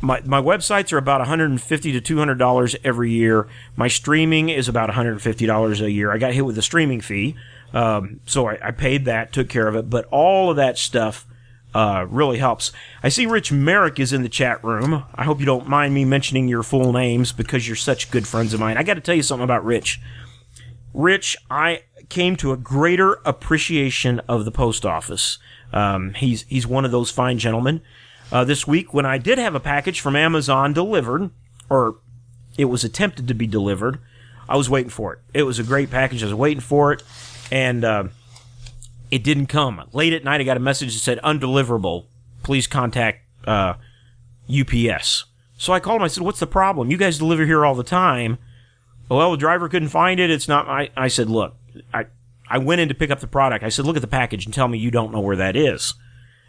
My, 0.00 0.20
my 0.24 0.40
websites 0.40 0.92
are 0.92 0.98
about 0.98 1.20
150 1.20 1.92
to 1.92 2.00
200 2.00 2.38
dollars 2.38 2.76
every 2.84 3.10
year. 3.10 3.48
My 3.76 3.88
streaming 3.88 4.48
is 4.48 4.68
about 4.68 4.88
150 4.88 5.46
dollars 5.46 5.80
a 5.80 5.90
year. 5.90 6.12
I 6.12 6.18
got 6.18 6.32
hit 6.32 6.44
with 6.44 6.56
a 6.56 6.62
streaming 6.62 7.00
fee, 7.00 7.34
um, 7.72 8.20
so 8.26 8.48
I, 8.48 8.58
I 8.62 8.70
paid 8.70 9.06
that, 9.06 9.32
took 9.32 9.48
care 9.48 9.66
of 9.66 9.74
it. 9.74 9.90
But 9.90 10.06
all 10.10 10.50
of 10.50 10.56
that 10.56 10.78
stuff 10.78 11.26
uh, 11.74 12.06
really 12.08 12.38
helps. 12.38 12.72
I 13.02 13.08
see 13.08 13.26
Rich 13.26 13.52
Merrick 13.52 14.00
is 14.00 14.12
in 14.12 14.22
the 14.22 14.28
chat 14.28 14.62
room. 14.64 15.04
I 15.14 15.24
hope 15.24 15.40
you 15.40 15.46
don't 15.46 15.68
mind 15.68 15.94
me 15.94 16.04
mentioning 16.04 16.48
your 16.48 16.62
full 16.62 16.92
names 16.92 17.32
because 17.32 17.66
you're 17.66 17.76
such 17.76 18.10
good 18.10 18.26
friends 18.26 18.54
of 18.54 18.60
mine. 18.60 18.76
I 18.76 18.82
got 18.82 18.94
to 18.94 19.00
tell 19.00 19.14
you 19.14 19.22
something 19.22 19.44
about 19.44 19.64
Rich. 19.64 20.00
Rich, 20.94 21.36
I 21.50 21.82
came 22.08 22.36
to 22.36 22.52
a 22.52 22.56
greater 22.56 23.20
appreciation 23.24 24.20
of 24.28 24.44
the 24.44 24.50
post 24.50 24.86
office. 24.86 25.38
Um, 25.72 26.14
he's 26.14 26.42
he's 26.42 26.66
one 26.66 26.84
of 26.84 26.90
those 26.90 27.10
fine 27.10 27.38
gentlemen. 27.38 27.82
Uh, 28.30 28.44
this 28.44 28.66
week, 28.66 28.92
when 28.92 29.06
I 29.06 29.18
did 29.18 29.38
have 29.38 29.54
a 29.54 29.60
package 29.60 30.00
from 30.00 30.16
Amazon 30.16 30.72
delivered, 30.72 31.30
or 31.70 31.96
it 32.56 32.66
was 32.66 32.84
attempted 32.84 33.28
to 33.28 33.34
be 33.34 33.46
delivered, 33.46 33.98
I 34.48 34.56
was 34.56 34.68
waiting 34.68 34.90
for 34.90 35.14
it. 35.14 35.20
It 35.34 35.42
was 35.44 35.58
a 35.58 35.62
great 35.62 35.90
package. 35.90 36.22
I 36.22 36.26
was 36.26 36.34
waiting 36.34 36.60
for 36.60 36.92
it, 36.92 37.02
and 37.50 37.84
uh, 37.84 38.04
it 39.10 39.22
didn't 39.22 39.46
come. 39.46 39.82
Late 39.92 40.12
at 40.12 40.24
night, 40.24 40.40
I 40.40 40.44
got 40.44 40.56
a 40.56 40.60
message 40.60 40.94
that 40.94 41.00
said 41.00 41.20
undeliverable. 41.22 42.06
Please 42.42 42.66
contact 42.66 43.20
uh, 43.46 43.74
UPS. 44.48 45.26
So 45.58 45.72
I 45.72 45.80
called 45.80 46.00
him. 46.00 46.04
I 46.04 46.08
said, 46.08 46.22
"What's 46.22 46.40
the 46.40 46.46
problem? 46.46 46.90
You 46.90 46.96
guys 46.96 47.18
deliver 47.18 47.44
here 47.44 47.64
all 47.64 47.74
the 47.74 47.84
time." 47.84 48.38
Well, 49.08 49.30
the 49.30 49.36
driver 49.36 49.68
couldn't 49.68 49.88
find 49.88 50.20
it. 50.20 50.30
It's 50.30 50.48
not 50.48 50.66
my. 50.66 50.90
I 50.96 51.08
said, 51.08 51.30
"Look, 51.30 51.54
I 51.92 52.06
I 52.48 52.58
went 52.58 52.80
in 52.80 52.88
to 52.88 52.94
pick 52.94 53.10
up 53.10 53.20
the 53.20 53.26
product. 53.26 53.64
I 53.64 53.68
said, 53.68 53.84
look 53.84 53.96
at 53.96 54.02
the 54.02 54.08
package 54.08 54.44
and 54.44 54.54
tell 54.54 54.68
me 54.68 54.78
you 54.78 54.90
don't 54.90 55.12
know 55.12 55.20
where 55.20 55.36
that 55.36 55.56
is." 55.56 55.94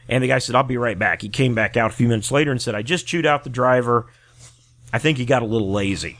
And 0.08 0.24
the 0.24 0.28
guy 0.28 0.39
said, 0.39 0.56
"I'll 0.56 0.63
be 0.63 0.78
right 0.78 0.98
back." 0.98 1.22
He 1.22 1.30
came 1.30 1.56
back 1.56 1.78
out 1.78 1.92
a 1.92 1.94
few 1.94 2.08
minutes 2.08 2.32
later 2.32 2.51
and 2.51 2.62
said, 2.62 2.75
"I 2.75 2.82
just 2.82 3.08
chewed 3.08 3.25
out 3.25 3.44
the 3.44 3.50
driver. 3.50 4.08
I 4.92 5.00
think 5.00 5.18
he 5.18 5.25
got 5.25 5.42
a 5.42 5.46
little 5.46 5.72
lazy." 5.72 6.18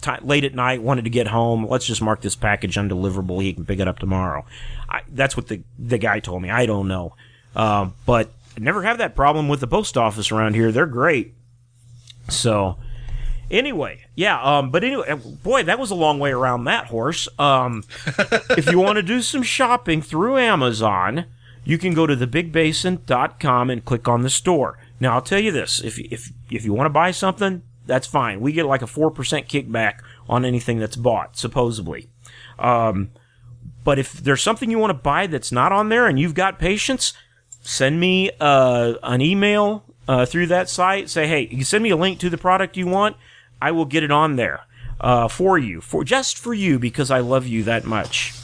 ti 0.00 0.12
late 0.22 0.44
at 0.44 0.54
night, 0.54 0.82
wanted 0.82 1.04
to 1.04 1.10
get 1.10 1.28
home. 1.28 1.66
Let's 1.66 1.86
just 1.86 2.02
mark 2.02 2.20
this 2.20 2.36
package 2.36 2.76
undeliverable. 2.76 3.42
He 3.42 3.52
can 3.52 3.64
pick 3.64 3.80
it 3.80 3.88
up 3.88 3.98
tomorrow. 3.98 4.44
I, 4.88 5.02
that's 5.08 5.36
what 5.36 5.48
the 5.48 5.62
the 5.78 5.98
guy 5.98 6.20
told 6.20 6.42
me. 6.42 6.50
I 6.50 6.66
don't 6.66 6.88
know, 6.88 7.14
uh, 7.56 7.90
but 8.06 8.30
I 8.56 8.60
never 8.60 8.82
have 8.82 8.98
that 8.98 9.14
problem 9.14 9.48
with 9.48 9.60
the 9.60 9.66
post 9.66 9.96
office 9.96 10.30
around 10.32 10.54
here. 10.54 10.72
They're 10.72 10.86
great. 10.86 11.34
So 12.28 12.78
anyway, 13.50 14.04
yeah. 14.14 14.40
Um, 14.40 14.70
but 14.70 14.84
anyway, 14.84 15.14
boy, 15.42 15.62
that 15.64 15.78
was 15.78 15.90
a 15.90 15.94
long 15.94 16.18
way 16.18 16.30
around 16.30 16.64
that 16.64 16.86
horse. 16.86 17.28
Um, 17.38 17.84
if 18.50 18.70
you 18.70 18.78
want 18.78 18.96
to 18.96 19.02
do 19.02 19.22
some 19.22 19.42
shopping 19.42 20.02
through 20.02 20.38
Amazon, 20.38 21.26
you 21.64 21.78
can 21.78 21.94
go 21.94 22.06
to 22.06 22.16
thebigbasin.com 22.16 23.70
and 23.70 23.84
click 23.84 24.08
on 24.08 24.22
the 24.22 24.30
store. 24.30 24.78
Now, 25.00 25.14
I'll 25.14 25.22
tell 25.22 25.40
you 25.40 25.52
this: 25.52 25.80
if 25.80 25.98
if 25.98 26.32
if 26.50 26.64
you 26.64 26.72
want 26.72 26.86
to 26.86 26.90
buy 26.90 27.10
something, 27.10 27.62
that's 27.86 28.06
fine. 28.06 28.40
We 28.40 28.52
get 28.52 28.66
like 28.66 28.82
a 28.82 28.86
four 28.86 29.10
percent 29.10 29.48
kickback 29.48 30.00
on 30.28 30.44
anything 30.44 30.78
that's 30.78 30.96
bought, 30.96 31.36
supposedly. 31.36 32.08
Um, 32.58 33.10
but 33.84 33.98
if 33.98 34.12
there's 34.12 34.42
something 34.42 34.70
you 34.70 34.78
want 34.78 34.90
to 34.90 35.02
buy 35.02 35.26
that's 35.26 35.52
not 35.52 35.72
on 35.72 35.88
there 35.88 36.06
and 36.06 36.18
you've 36.18 36.34
got 36.34 36.58
patience, 36.58 37.14
send 37.62 38.00
me 38.00 38.30
uh, 38.40 38.94
an 39.02 39.20
email 39.20 39.84
uh, 40.06 40.26
through 40.26 40.46
that 40.48 40.68
site. 40.68 41.08
Say, 41.08 41.26
hey, 41.26 41.48
you 41.50 41.64
send 41.64 41.82
me 41.82 41.90
a 41.90 41.96
link 41.96 42.18
to 42.20 42.30
the 42.30 42.38
product 42.38 42.76
you 42.76 42.86
want. 42.86 43.16
I 43.60 43.72
will 43.72 43.84
get 43.84 44.02
it 44.02 44.10
on 44.10 44.36
there 44.36 44.60
uh, 45.00 45.28
for 45.28 45.58
you, 45.58 45.80
for 45.80 46.04
just 46.04 46.38
for 46.38 46.54
you, 46.54 46.78
because 46.78 47.10
I 47.10 47.20
love 47.20 47.46
you 47.46 47.64
that 47.64 47.84
much. 47.84 48.34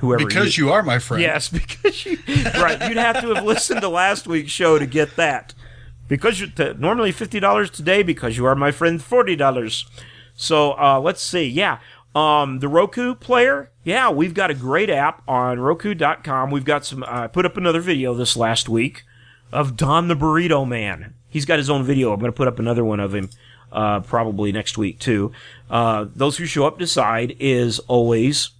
Whoever 0.00 0.26
Because 0.26 0.56
you 0.56 0.70
are 0.70 0.82
my 0.82 0.98
friend. 0.98 1.22
Yes, 1.22 1.48
because 1.48 2.06
you 2.06 2.18
right. 2.54 2.88
You'd 2.88 2.98
have 2.98 3.20
to 3.20 3.34
have 3.34 3.44
listened 3.44 3.80
to 3.80 3.88
last 3.88 4.26
week's 4.26 4.52
show 4.52 4.78
to 4.78 4.86
get 4.86 5.16
that. 5.16 5.54
Because 6.06 6.40
you're 6.40 6.48
t- 6.48 6.78
normally 6.78 7.12
fifty 7.12 7.40
dollars 7.40 7.70
today, 7.70 8.02
because 8.02 8.36
you 8.36 8.46
are 8.46 8.54
my 8.54 8.70
friend, 8.70 9.02
forty 9.02 9.36
dollars. 9.36 9.86
So 10.34 10.72
uh, 10.78 11.00
let's 11.00 11.20
see. 11.20 11.46
Yeah, 11.46 11.80
um, 12.14 12.60
the 12.60 12.68
Roku 12.68 13.14
player. 13.14 13.70
Yeah, 13.84 14.10
we've 14.10 14.34
got 14.34 14.50
a 14.50 14.54
great 14.54 14.88
app 14.88 15.22
on 15.26 15.58
Roku.com. 15.58 16.50
We've 16.50 16.64
got 16.64 16.84
some. 16.86 17.04
I 17.04 17.24
uh, 17.24 17.28
put 17.28 17.44
up 17.44 17.56
another 17.56 17.80
video 17.80 18.14
this 18.14 18.36
last 18.36 18.68
week 18.68 19.02
of 19.52 19.76
Don 19.76 20.08
the 20.08 20.16
Burrito 20.16 20.66
Man. 20.66 21.14
He's 21.28 21.44
got 21.44 21.58
his 21.58 21.68
own 21.68 21.84
video. 21.84 22.12
I'm 22.12 22.20
going 22.20 22.32
to 22.32 22.36
put 22.36 22.48
up 22.48 22.58
another 22.58 22.84
one 22.84 23.00
of 23.00 23.14
him 23.14 23.28
uh, 23.72 24.00
probably 24.00 24.52
next 24.52 24.78
week 24.78 24.98
too. 24.98 25.32
Uh, 25.70 26.06
those 26.14 26.36
who 26.38 26.46
show 26.46 26.66
up 26.66 26.78
decide 26.78 27.36
is 27.38 27.78
always 27.80 28.50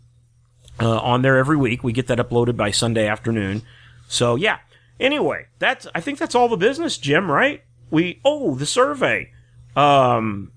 uh, 0.80 0.98
on 0.98 1.22
there 1.22 1.36
every 1.36 1.56
week. 1.56 1.82
We 1.82 1.92
get 1.92 2.06
that 2.08 2.18
uploaded 2.18 2.56
by 2.56 2.70
Sunday 2.70 3.06
afternoon. 3.06 3.62
So 4.08 4.36
yeah. 4.36 4.58
Anyway, 5.00 5.46
that's 5.58 5.86
I 5.94 6.00
think 6.00 6.18
that's 6.18 6.34
all 6.34 6.48
the 6.48 6.56
business, 6.56 6.98
Jim. 6.98 7.30
Right? 7.30 7.62
We 7.90 8.20
oh 8.24 8.54
the 8.54 8.66
survey. 8.66 9.32
Um, 9.76 10.50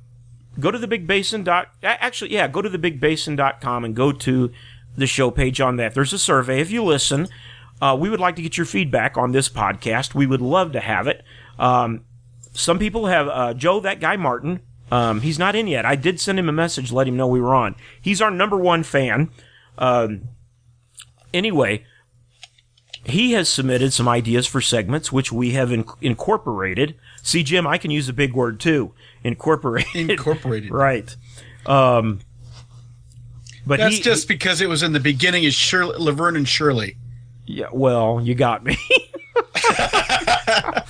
go 0.59 0.71
to 0.71 0.77
the 0.77 0.87
big 0.87 1.07
basin 1.07 1.43
dot 1.43 1.69
actually 1.81 2.33
yeah 2.33 2.45
go 2.47 2.61
to 2.61 2.67
the 2.67 2.77
big 2.77 2.99
basin.com 2.99 3.85
and 3.85 3.95
go 3.95 4.11
to 4.11 4.51
the 4.97 5.07
show 5.07 5.31
page 5.31 5.61
on 5.61 5.77
that. 5.77 5.93
There's 5.93 6.13
a 6.13 6.19
survey. 6.19 6.59
If 6.59 6.71
you 6.71 6.83
listen, 6.83 7.27
uh, 7.81 7.97
we 7.99 8.09
would 8.09 8.19
like 8.19 8.35
to 8.35 8.41
get 8.41 8.57
your 8.57 8.65
feedback 8.65 9.17
on 9.17 9.31
this 9.31 9.49
podcast. 9.49 10.13
We 10.13 10.27
would 10.27 10.41
love 10.41 10.73
to 10.73 10.79
have 10.79 11.07
it. 11.07 11.23
Um, 11.57 12.05
some 12.53 12.79
people 12.79 13.07
have 13.07 13.27
uh, 13.27 13.53
Joe, 13.53 13.79
that 13.81 13.99
guy 13.99 14.17
Martin. 14.17 14.61
Um, 14.91 15.21
he's 15.21 15.39
not 15.39 15.55
in 15.55 15.67
yet. 15.67 15.85
I 15.85 15.95
did 15.95 16.19
send 16.19 16.37
him 16.37 16.49
a 16.49 16.53
message, 16.53 16.91
let 16.91 17.07
him 17.07 17.15
know 17.15 17.27
we 17.27 17.39
were 17.39 17.55
on. 17.55 17.75
He's 18.01 18.21
our 18.21 18.31
number 18.31 18.57
one 18.57 18.83
fan. 18.83 19.29
Um, 19.77 20.23
anyway, 21.33 21.85
he 23.05 23.31
has 23.31 23.47
submitted 23.47 23.93
some 23.93 24.09
ideas 24.09 24.45
for 24.47 24.59
segments, 24.59 25.11
which 25.11 25.31
we 25.31 25.51
have 25.51 25.71
in- 25.71 25.85
incorporated. 26.01 26.95
See, 27.23 27.41
Jim, 27.41 27.65
I 27.65 27.77
can 27.77 27.89
use 27.89 28.09
a 28.09 28.13
big 28.13 28.33
word 28.33 28.59
too. 28.59 28.93
Incorporated. 29.23 30.09
Incorporated. 30.11 30.71
right. 30.73 31.15
Um, 31.65 32.19
but 33.65 33.79
That's 33.79 33.95
he, 33.95 34.01
just 34.01 34.27
because 34.27 34.59
it 34.59 34.67
was 34.67 34.83
in 34.83 34.91
the 34.91 34.99
beginning 34.99 35.45
as 35.45 35.53
Shirley, 35.53 35.95
Laverne 35.97 36.35
and 36.35 36.47
Shirley. 36.47 36.97
yeah. 37.45 37.67
Well, 37.71 38.19
you 38.21 38.35
got 38.35 38.63
me. 38.63 38.75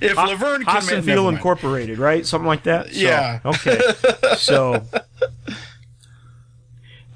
If 0.00 0.16
Laverne 0.16 0.64
can 0.64 0.80
Hasenpfeffer 0.82 1.06
never 1.06 1.22
mind. 1.22 1.36
Incorporated, 1.36 1.98
right? 1.98 2.24
Something 2.26 2.46
like 2.46 2.64
that. 2.64 2.92
So, 2.92 3.00
Yeah. 3.00 3.40
Okay. 3.44 3.80
So. 4.36 4.84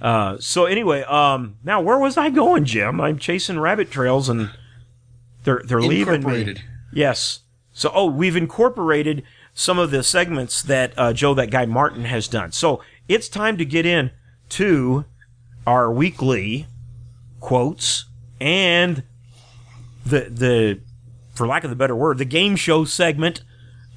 Uh, 0.01 0.37
so 0.41 0.65
anyway, 0.65 1.03
um, 1.03 1.57
now 1.63 1.81
where 1.81 1.97
was 1.97 2.17
I 2.17 2.29
going, 2.29 2.65
Jim? 2.65 3.01
I'm 3.01 3.21
chasing 3.21 3.61
rabbit 3.61 3.89
trails, 3.89 4.29
and 4.29 4.51
they're 5.45 5.63
they're 5.65 5.81
leaving 5.81 6.15
me. 6.15 6.17
Incorporated. 6.17 6.63
Yes. 6.93 7.41
So, 7.73 7.89
oh, 7.95 8.07
we've 8.07 8.35
incorporated 8.35 9.23
some 9.55 9.79
of 9.79 9.93
the 9.93 10.03
segments 10.03 10.61
that 10.63 10.93
uh, 10.97 11.13
Joe, 11.13 11.35
that 11.35 11.53
guy 11.53 11.67
Martin, 11.67 12.05
has 12.07 12.27
done. 12.27 12.51
So 12.51 12.83
it's 13.09 13.29
time 13.29 13.57
to 13.59 13.65
get 13.65 13.87
in 13.87 14.11
to 14.51 15.05
our 15.69 15.91
weekly 15.93 16.67
quotes 17.41 18.07
and 18.41 19.05
the 20.05 20.21
the, 20.29 20.81
for 21.33 21.47
lack 21.47 21.65
of 21.65 21.73
a 21.73 21.75
better 21.77 21.97
word, 21.97 22.19
the 22.19 22.25
game 22.25 22.57
show 22.57 22.85
segment 22.85 23.43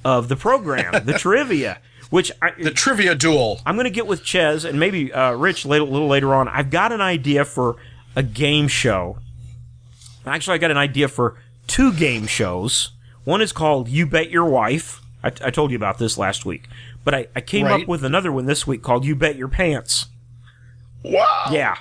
of 0.04 0.28
the 0.28 0.36
program, 0.36 1.04
the 1.04 1.12
trivia, 1.18 1.78
which 2.10 2.30
I, 2.40 2.52
The 2.62 2.70
trivia 2.70 3.14
duel. 3.14 3.60
I'm 3.66 3.74
going 3.76 3.84
to 3.84 3.90
get 3.90 4.06
with 4.06 4.22
Ches 4.24 4.64
and 4.64 4.78
maybe 4.80 5.12
uh, 5.12 5.32
Rich 5.32 5.66
later, 5.66 5.82
a 5.84 5.86
little 5.88 6.08
later 6.08 6.34
on. 6.34 6.48
I've 6.48 6.70
got 6.70 6.92
an 6.92 7.00
idea 7.00 7.44
for 7.44 7.76
a 8.14 8.22
game 8.22 8.68
show. 8.68 9.18
Actually, 10.24 10.54
I 10.54 10.58
got 10.58 10.70
an 10.70 10.76
idea 10.76 11.08
for 11.08 11.36
two 11.66 11.92
game 11.92 12.26
shows. 12.26 12.90
One 13.24 13.40
is 13.40 13.52
called 13.52 13.88
You 13.88 14.06
Bet 14.06 14.30
Your 14.30 14.44
Wife. 14.44 15.00
I, 15.22 15.28
I 15.28 15.50
told 15.50 15.70
you 15.72 15.76
about 15.76 15.98
this 15.98 16.16
last 16.16 16.44
week. 16.46 16.68
But 17.04 17.14
I, 17.14 17.26
I 17.36 17.40
came 17.40 17.66
Right. 17.66 17.82
up 17.82 17.88
with 17.88 18.04
another 18.04 18.32
one 18.32 18.46
this 18.46 18.66
week 18.66 18.82
called 18.82 19.04
You 19.04 19.14
Bet 19.16 19.36
Your 19.36 19.48
Pants. 19.48 20.06
Wow. 21.04 21.46
Yeah. 21.50 21.76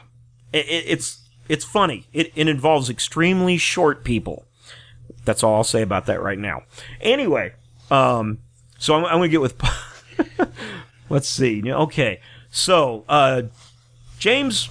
It, 0.54 0.66
it, 0.68 0.84
it's 0.88 1.22
it's 1.48 1.66
funny. 1.66 2.08
It, 2.14 2.32
it 2.36 2.48
involves 2.48 2.90
extremely 2.90 3.58
short 3.58 4.04
people. 4.04 4.46
That's 5.26 5.44
all 5.44 5.56
I'll 5.56 5.64
say 5.64 5.82
about 5.82 6.06
that 6.06 6.22
right 6.22 6.38
now. 6.38 6.64
Anyway, 7.02 7.54
um, 7.92 8.40
so 8.78 8.96
I'm, 8.96 9.06
I'm 9.06 9.18
going 9.18 9.30
to 9.30 9.32
get 9.32 9.42
with. 9.42 9.62
let's 11.10 11.28
see. 11.28 11.72
Okay. 11.72 12.20
So, 12.50 13.04
uh, 13.10 13.44
James, 14.20 14.70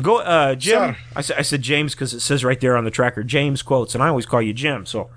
go, 0.00 0.18
uh, 0.18 0.54
Jim. 0.54 0.94
Sir. 0.94 0.96
I, 1.16 1.20
said 1.20 1.38
I 1.38 1.42
said 1.42 1.62
James 1.62 1.94
because 1.94 2.14
it 2.14 2.20
says 2.20 2.44
right 2.44 2.60
there 2.60 2.76
on 2.76 2.84
the 2.84 2.90
tracker, 2.90 3.22
James 3.24 3.62
quotes, 3.62 3.94
and 3.94 4.02
I 4.02 4.08
always 4.08 4.26
call 4.26 4.42
you 4.42 4.52
Jim. 4.52 4.86
So, 4.86 5.10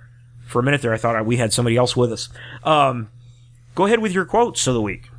for 0.46 0.60
a 0.60 0.64
minute 0.64 0.82
there, 0.82 0.94
I 0.94 0.98
thought 0.98 1.16
I, 1.16 1.22
we 1.22 1.38
had 1.38 1.54
somebody 1.54 1.78
else 1.78 1.96
with 1.96 2.12
us. 2.12 2.30
Um, 2.64 3.10
go 3.76 3.86
ahead 3.86 4.00
with 4.00 4.14
your 4.14 4.26
quotes 4.26 4.66
of 4.68 4.74
the 4.74 4.82
week. 4.82 5.10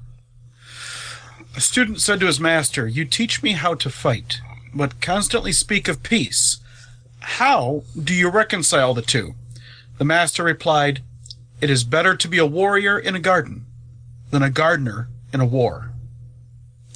A 1.54 1.60
student 1.60 2.00
said 2.00 2.20
to 2.20 2.26
his 2.26 2.40
master, 2.40 2.86
You 2.86 3.04
teach 3.04 3.42
me 3.42 3.52
how 3.52 3.74
to 3.74 3.90
fight, 3.90 4.40
but 4.74 5.00
constantly 5.00 5.52
speak 5.52 5.86
of 5.86 6.02
peace. 6.02 6.58
How 7.20 7.84
do 8.00 8.14
you 8.14 8.28
reconcile 8.28 8.94
the 8.94 9.02
two? 9.02 9.34
The 10.02 10.06
master 10.06 10.42
replied, 10.42 11.00
It 11.60 11.70
is 11.70 11.84
better 11.84 12.16
to 12.16 12.26
be 12.26 12.38
a 12.38 12.44
warrior 12.44 12.98
in 12.98 13.14
a 13.14 13.20
garden 13.20 13.66
than 14.32 14.42
a 14.42 14.50
gardener 14.50 15.06
in 15.32 15.38
a 15.40 15.44
war. 15.46 15.92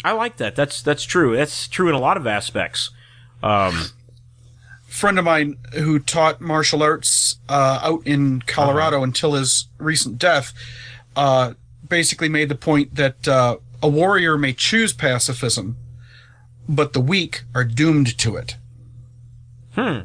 I 0.03 0.11
like 0.11 0.39
that. 0.39 0.57
That's 0.57 0.83
that's 0.83 1.05
true. 1.05 1.37
That's 1.37 1.69
true 1.69 1.89
in 1.89 1.95
a 1.95 2.01
lot 2.01 2.17
of 2.17 2.27
aspects. 2.27 2.91
Um, 3.45 3.91
friend 4.89 5.21
of 5.21 5.25
mine 5.25 5.57
who 5.75 6.01
taught 6.01 6.41
martial 6.41 6.83
arts 6.83 7.37
uh, 7.49 7.79
out 7.81 8.05
in 8.05 8.43
Colorado 8.43 9.05
until 9.05 9.35
his 9.35 9.69
recent 9.79 10.19
death 10.19 10.53
uh, 11.15 11.55
basically 11.89 12.29
made 12.29 12.49
the 12.49 12.57
point 12.57 12.97
that 12.97 13.29
uh, 13.29 13.59
a 13.85 13.89
warrior 13.89 14.37
may 14.37 14.53
choose 14.53 14.93
pacifism, 14.93 15.77
but 16.69 16.93
the 16.93 17.01
weak 17.01 17.45
are 17.55 17.63
doomed 17.63 18.19
to 18.19 18.35
it. 18.35 18.57
Hmm. 19.77 20.01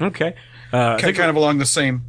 Okay. 0.00 0.34
Uh, 0.72 0.96
think- 0.96 1.18
kind 1.18 1.28
of 1.28 1.36
along 1.36 1.58
the 1.58 1.66
same 1.66 2.06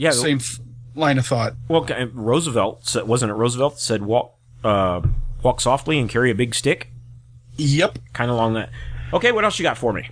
yeah. 0.00 0.10
same 0.10 0.38
f- 0.38 0.58
line 0.94 1.18
of 1.18 1.26
thought. 1.26 1.54
Well, 1.68 1.86
Roosevelt 2.12 2.86
said, 2.86 3.06
wasn't 3.06 3.30
it? 3.30 3.34
Roosevelt 3.34 3.78
said, 3.78 4.02
"Walk, 4.02 4.34
uh, 4.64 5.00
walk 5.42 5.60
softly 5.60 5.98
and 5.98 6.08
carry 6.08 6.30
a 6.30 6.34
big 6.34 6.54
stick." 6.54 6.90
Yep. 7.56 7.98
Kind 8.12 8.30
of 8.30 8.36
along 8.36 8.54
that. 8.54 8.70
Okay, 9.12 9.32
what 9.32 9.44
else 9.44 9.58
you 9.58 9.62
got 9.62 9.76
for 9.76 9.92
me? 9.92 10.08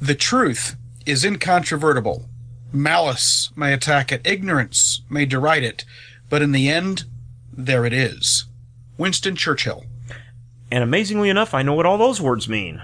The 0.00 0.14
truth 0.14 0.76
is 1.06 1.24
incontrovertible. 1.24 2.28
Malice 2.72 3.50
may 3.54 3.72
attack 3.72 4.10
it, 4.10 4.26
ignorance 4.26 5.02
may 5.08 5.24
deride 5.26 5.62
it, 5.62 5.84
but 6.28 6.42
in 6.42 6.52
the 6.52 6.68
end, 6.68 7.04
there 7.52 7.84
it 7.84 7.92
is. 7.92 8.46
Winston 8.98 9.36
Churchill. 9.36 9.84
And 10.70 10.82
amazingly 10.82 11.28
enough, 11.28 11.54
I 11.54 11.62
know 11.62 11.74
what 11.74 11.86
all 11.86 11.98
those 11.98 12.20
words 12.20 12.48
mean. 12.48 12.82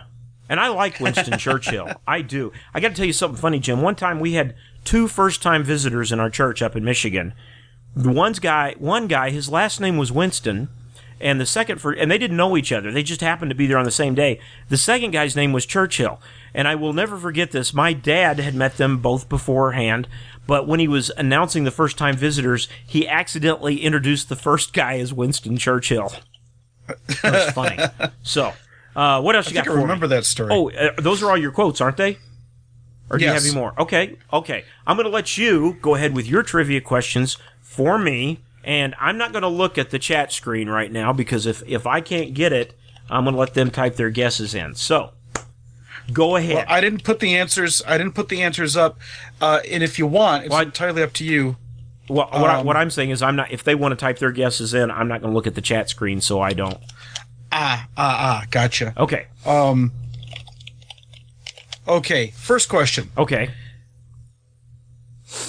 And 0.49 0.60
I 0.60 0.68
like 0.68 1.00
Winston 1.00 1.38
Churchill. 1.38 1.90
I 2.06 2.22
do. 2.22 2.52
I 2.75 2.80
got 2.80 2.90
to 2.90 2.94
tell 2.94 3.06
you 3.06 3.12
something 3.12 3.40
funny, 3.40 3.58
Jim. 3.58 3.82
One 3.82 3.96
time 3.96 4.20
we 4.20 4.34
had 4.34 4.54
two 4.84 5.08
first-time 5.08 5.62
visitors 5.64 6.12
in 6.12 6.20
our 6.20 6.30
church 6.30 6.62
up 6.62 6.76
in 6.76 6.84
Michigan. 6.84 7.32
The 7.94 8.10
one's 8.12 8.38
guy, 8.38 8.75
one 8.78 9.06
guy, 9.08 9.30
his 9.30 9.49
last 9.49 9.80
name 9.80 9.96
was 9.96 10.12
Winston, 10.12 10.68
and 11.20 11.40
the 11.40 11.46
second 11.46 11.80
for, 11.80 11.92
and 11.92 12.10
they 12.10 12.18
didn't 12.18 12.37
know 12.37 12.56
each 12.56 12.72
other. 12.72 12.90
They 12.92 13.02
just 13.02 13.20
happened 13.20 13.50
to 13.50 13.54
be 13.54 13.66
there 13.66 13.78
on 13.78 13.84
the 13.84 13.90
same 13.90 14.14
day. 14.14 14.40
The 14.68 14.76
second 14.76 15.10
guy's 15.10 15.37
name 15.37 15.52
was 15.52 15.66
Churchill, 15.66 16.20
and 16.54 16.66
I 16.68 16.76
will 16.76 16.92
never 16.92 17.18
forget 17.18 17.50
this. 17.50 17.75
My 17.75 17.92
dad 17.92 18.38
had 18.38 18.54
met 18.54 18.76
them 18.76 18.99
both 18.99 19.28
beforehand, 19.28 20.08
but 20.46 20.66
when 20.66 20.80
he 20.80 20.88
was 20.88 21.10
announcing 21.16 21.64
the 21.64 21.70
first-time 21.70 22.16
visitors, 22.16 22.68
he 22.87 23.06
accidentally 23.06 23.78
introduced 23.82 24.28
the 24.28 24.37
first 24.37 24.72
guy 24.72 24.99
as 24.99 25.12
Winston 25.12 25.56
Churchill. 25.56 26.12
Was 27.22 27.52
funny. 27.52 27.78
so, 28.22 28.52
uh, 28.96 29.20
what 29.20 29.37
else 29.37 29.50
you 29.50 29.58
I 29.58 29.62
think 29.62 29.66
got 29.66 29.78
I 29.78 29.82
remember 29.82 30.06
me? 30.06 30.16
that 30.16 30.25
story. 30.25 30.50
Oh, 30.52 30.70
uh, 30.70 30.92
those 30.99 31.22
are 31.22 31.30
all 31.30 31.37
your 31.37 31.52
quotes, 31.52 31.80
aren't 31.80 31.96
they? 31.96 32.18
Or 33.11 33.19
do 33.19 33.25
you 33.25 33.31
have 33.33 33.45
any 33.45 33.55
more? 33.55 33.75
Okay, 33.79 34.17
okay. 34.33 34.64
I'm 34.87 34.97
going 34.97 35.05
to 35.07 35.12
let 35.12 35.37
you 35.37 35.76
go 35.83 35.97
ahead 35.97 36.14
with 36.14 36.26
your 36.29 36.43
trivia 36.43 36.81
questions 36.81 37.37
for 37.61 37.99
me, 37.99 38.38
and 38.64 38.95
I'm 39.00 39.19
not 39.19 39.33
going 39.33 39.43
to 39.43 39.49
look 39.49 39.76
at 39.79 39.90
the 39.90 39.99
chat 39.99 40.33
screen 40.33 40.69
right 40.69 40.93
now 40.93 41.12
because 41.12 41.45
if 41.45 41.62
if 41.67 41.87
I 41.87 42.00
can't 42.00 42.35
get 42.35 42.52
it, 42.52 42.75
I'm 43.09 43.25
going 43.25 43.35
to 43.35 43.40
let 43.40 43.55
them 43.55 43.71
type 43.71 43.97
their 43.97 44.11
guesses 44.11 44.55
in. 44.55 44.76
So, 44.76 45.11
go 46.12 46.37
ahead. 46.37 46.55
Well, 46.55 46.64
I 46.69 46.81
didn't 46.81 47.02
put 47.02 47.19
the 47.19 47.37
answers. 47.37 47.83
I 47.87 47.99
didn't 47.99 48.14
put 48.14 48.29
the 48.29 48.43
answers 48.43 48.76
up. 48.76 48.99
Uh, 49.40 49.61
and 49.69 49.83
if 49.83 49.99
you 49.99 50.07
want, 50.07 50.45
it's 50.45 50.52
Well, 50.52 50.62
entirely 50.62 51.02
up 51.02 51.12
to 51.14 51.25
you. 51.25 51.57
Well, 52.09 52.29
what, 52.33 52.50
I, 52.50 52.61
Um, 52.61 52.67
what 52.67 52.76
I'm 52.76 52.90
saying 52.90 53.11
is, 53.11 53.23
I'm 53.23 53.37
not. 53.37 53.50
If 53.50 53.64
they 53.64 53.75
want 53.75 53.93
to 53.93 53.97
type 53.97 54.19
their 54.19 54.33
guesses 54.33 54.75
in, 54.75 54.90
I'm 54.90 55.09
not 55.09 55.21
going 55.21 55.33
to 55.33 55.35
look 55.35 55.47
at 55.47 55.55
the 55.55 55.61
chat 55.61 55.88
screen, 55.88 56.21
so 56.21 56.40
I 56.40 56.52
don't. 56.52 56.79
Ah, 57.52 57.88
ah, 57.97 58.43
ah. 58.43 58.47
Gotcha. 58.50 58.95
Okay, 58.97 59.26
Um. 59.45 59.93
Okay. 61.90 62.28
First 62.37 62.68
question. 62.68 63.11
okay. 63.18 63.50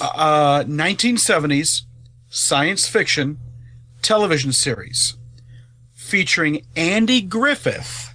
Uh, 0.00 0.62
1970s 0.64 1.82
science 2.28 2.86
fiction 2.88 3.38
television 4.00 4.52
series 4.52 5.16
featuring 5.92 6.64
Andy 6.76 7.20
Griffith 7.20 8.14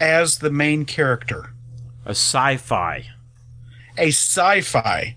as 0.00 0.38
the 0.38 0.50
main 0.50 0.84
character. 0.84 1.50
A 2.06 2.10
sci-fi. 2.10 3.06
A 3.98 4.08
sci-fi. 4.08 5.16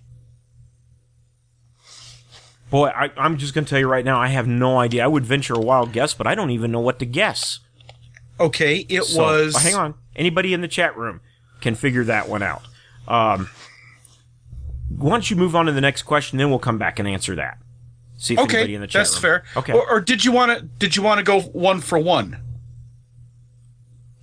Boy, 2.70 2.88
I, 2.88 3.12
I'm 3.18 3.38
just 3.38 3.54
going 3.54 3.66
to 3.66 3.70
tell 3.70 3.80
you 3.80 3.88
right 3.88 4.04
now, 4.06 4.20
I 4.20 4.28
have 4.30 4.48
no 4.48 4.80
idea. 4.80 5.04
I 5.04 5.08
would 5.08 5.26
venture 5.26 5.54
a 5.54 5.60
wild 5.60 5.92
guess, 5.94 6.14
but 6.16 6.26
I 6.26 6.34
don't 6.36 6.50
even 6.50 6.72
know 6.72 6.80
what 6.80 6.98
to 7.00 7.06
guess. 7.06 7.60
Okay, 8.40 8.78
it 8.90 9.04
So, 9.04 9.22
was. 9.22 9.56
uh, 9.56 9.60
hang 9.60 9.76
on. 9.76 9.94
Anybody 10.16 10.54
in 10.54 10.62
the 10.62 10.68
chat 10.68 10.96
room 10.98 11.22
can 11.62 11.76
figure 11.76 12.04
that 12.06 12.28
one 12.30 12.44
out. 12.44 12.64
Um, 13.08 13.50
why 14.90 15.12
don't 15.12 15.30
you 15.30 15.36
move 15.36 15.56
on 15.56 15.66
to 15.66 15.72
the 15.72 15.82
next 15.82 16.04
question, 16.04 16.38
then 16.38 16.50
we'll 16.50 16.60
come 16.60 16.78
back 16.78 17.00
and 17.00 17.08
answer 17.08 17.36
that. 17.36 17.58
See 18.18 18.36
if 18.36 18.40
anybody 18.40 18.64
Okay, 18.64 18.74
in 18.76 18.82
the 18.82 18.88
chat 18.88 19.02
that's 19.02 19.16
room. 19.16 19.22
fair. 19.22 19.44
Okay. 19.58 19.74
Or, 19.74 19.90
or 19.90 20.00
did 20.02 20.24
you 20.24 20.32
want 20.32 20.58
to? 20.58 20.64
Did 20.66 20.96
you 20.96 21.04
want 21.04 21.18
to 21.18 21.24
go 21.24 21.42
one 21.42 21.82
for 21.82 21.98
one, 22.00 22.38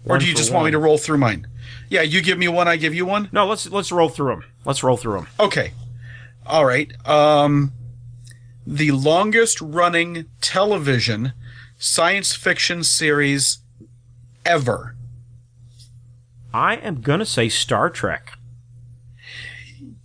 or 0.06 0.16
do 0.18 0.26
you 0.26 0.34
just 0.34 0.52
want 0.52 0.64
me 0.66 0.70
to 0.70 0.78
roll 0.78 0.96
through 0.96 1.18
mine? 1.18 1.46
Yeah, 1.88 2.02
you 2.02 2.22
give 2.22 2.38
me 2.38 2.48
one, 2.48 2.68
I 2.68 2.76
give 2.76 2.94
you 2.94 3.04
one. 3.04 3.28
No, 3.32 3.46
let's 3.46 3.68
let's 3.70 3.90
roll 3.92 4.08
through 4.08 4.30
them. 4.30 4.44
Let's 4.64 4.82
roll 4.82 4.96
through 4.96 5.14
them. 5.14 5.26
Okay. 5.38 5.72
All 6.46 6.64
right. 6.64 6.90
Um, 7.06 7.72
the 8.66 8.92
longest 8.92 9.60
running 9.60 10.26
television 10.40 11.32
science 11.76 12.34
fiction 12.34 12.84
series 12.84 13.58
ever. 14.46 14.94
I 16.52 16.76
am 16.76 17.00
gonna 17.00 17.26
say 17.26 17.48
Star 17.48 17.90
Trek. 17.90 18.32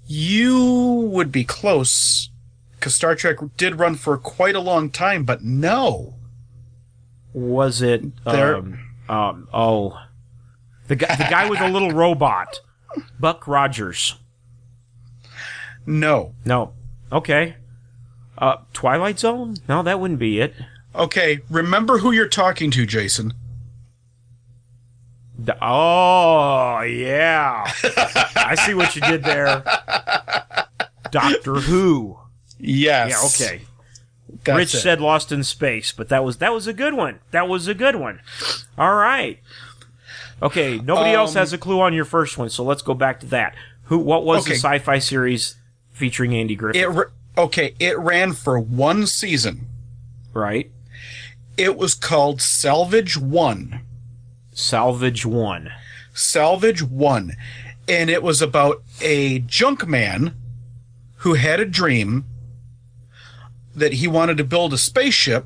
You 0.07 1.07
would 1.11 1.31
be 1.31 1.43
close, 1.43 2.29
because 2.73 2.93
Star 2.93 3.15
Trek 3.15 3.37
did 3.57 3.79
run 3.79 3.95
for 3.95 4.17
quite 4.17 4.55
a 4.55 4.59
long 4.59 4.89
time, 4.91 5.23
but 5.23 5.43
no. 5.43 6.13
Was 7.33 7.81
it? 7.81 8.03
There- 8.23 8.55
Um, 8.57 8.79
um, 9.09 9.47
oh, 9.53 9.99
the 10.87 10.95
guy, 10.95 11.15
the 11.15 11.27
guy 11.29 11.49
with 11.49 11.59
the 11.59 11.69
little 11.69 11.91
robot, 11.91 12.59
Buck 13.19 13.47
Rogers. 13.47 14.15
No. 15.85 16.33
No. 16.45 16.73
Okay. 17.11 17.55
Uh, 18.37 18.57
Twilight 18.73 19.19
Zone? 19.19 19.57
No, 19.67 19.81
that 19.83 19.99
wouldn't 19.99 20.19
be 20.19 20.39
it. 20.39 20.53
Okay, 20.93 21.39
remember 21.49 21.99
who 21.99 22.11
you're 22.11 22.27
talking 22.27 22.71
to, 22.71 22.85
Jason. 22.85 23.33
Oh, 25.61 26.81
yeah. 26.81 27.65
I 28.35 28.55
see 28.65 28.73
what 28.73 28.95
you 28.95 29.01
did 29.01 29.23
there. 29.23 29.63
Doctor 31.11 31.55
Who. 31.55 32.17
Yes. 32.59 33.09
Yeah, 33.39 33.47
okay. 33.47 33.61
That's 34.43 34.57
Rich 34.57 34.75
it. 34.75 34.79
said 34.79 35.01
Lost 35.01 35.31
in 35.31 35.43
Space, 35.43 35.91
but 35.91 36.09
that 36.09 36.23
was 36.23 36.37
that 36.37 36.53
was 36.53 36.67
a 36.67 36.73
good 36.73 36.93
one. 36.93 37.19
That 37.31 37.47
was 37.47 37.67
a 37.67 37.73
good 37.73 37.95
one. 37.95 38.19
All 38.77 38.95
right. 38.95 39.39
Okay, 40.41 40.77
nobody 40.79 41.11
else 41.13 41.31
Um, 41.35 41.39
has 41.39 41.53
a 41.53 41.57
clue 41.57 41.79
on 41.81 41.93
your 41.93 42.05
first 42.05 42.37
one, 42.37 42.49
so 42.49 42.63
let's 42.63 42.81
go 42.81 42.93
back 42.93 43.19
to 43.21 43.25
that. 43.27 43.55
Who 43.83 43.97
what 43.97 44.23
was 44.25 44.45
the 44.45 44.55
sci-fi 44.55 44.99
series 44.99 45.55
featuring 45.91 46.35
Andy 46.35 46.55
Griffith, 46.55 46.81
It 46.81 47.07
okay, 47.37 47.73
it 47.79 47.97
ran 47.97 48.33
for 48.33 48.59
one 48.59 49.07
season. 49.07 49.67
right? 50.33 50.69
It 51.57 51.77
was 51.77 51.95
called 51.95 52.41
Salvage 52.41 53.17
One. 53.17 53.84
Salvage 54.55 55.25
1. 55.25 55.69
Salvage 56.13 56.81
One. 56.81 57.33
And 57.87 58.09
it 58.09 58.23
was 58.23 58.41
about 58.41 58.81
a 59.01 59.39
junk 59.39 59.85
man 59.85 60.33
who 61.17 61.33
had 61.33 61.59
a 61.59 61.65
dream 61.65 62.23
that 63.75 63.93
he 63.93 64.07
wanted 64.07 64.37
to 64.37 64.43
build 64.43 64.73
a 64.73 64.77
spaceship 64.77 65.45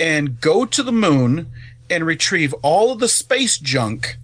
and 0.00 0.40
go 0.40 0.64
to 0.66 0.82
the 0.82 0.92
moon 0.92 1.50
and 1.88 2.04
retrieve 2.04 2.52
all 2.54 2.92
of 2.92 2.98
the 2.98 3.08
space 3.08 3.56
junk 3.56 4.16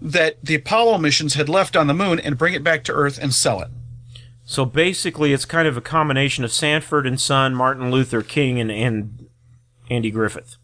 that 0.00 0.36
the 0.44 0.54
Apollo 0.54 0.98
missions 0.98 1.34
had 1.34 1.48
left 1.48 1.74
on 1.74 1.86
the 1.86 1.94
moon 1.94 2.20
and 2.20 2.36
bring 2.36 2.52
it 2.52 2.62
back 2.62 2.84
to 2.84 2.92
Earth 2.92 3.18
and 3.18 3.34
sell 3.34 3.62
it. 3.62 3.70
So 4.44 4.66
basically, 4.66 5.32
it's 5.32 5.46
kind 5.46 5.66
of 5.66 5.76
a 5.76 5.80
combination 5.80 6.44
of 6.44 6.52
Sanford 6.52 7.06
and 7.06 7.18
Son, 7.18 7.54
Martin 7.54 7.90
Luther 7.90 8.22
King, 8.22 8.60
and, 8.60 8.70
and 8.70 9.28
Andy 9.90 10.10
Griffith. 10.10 10.56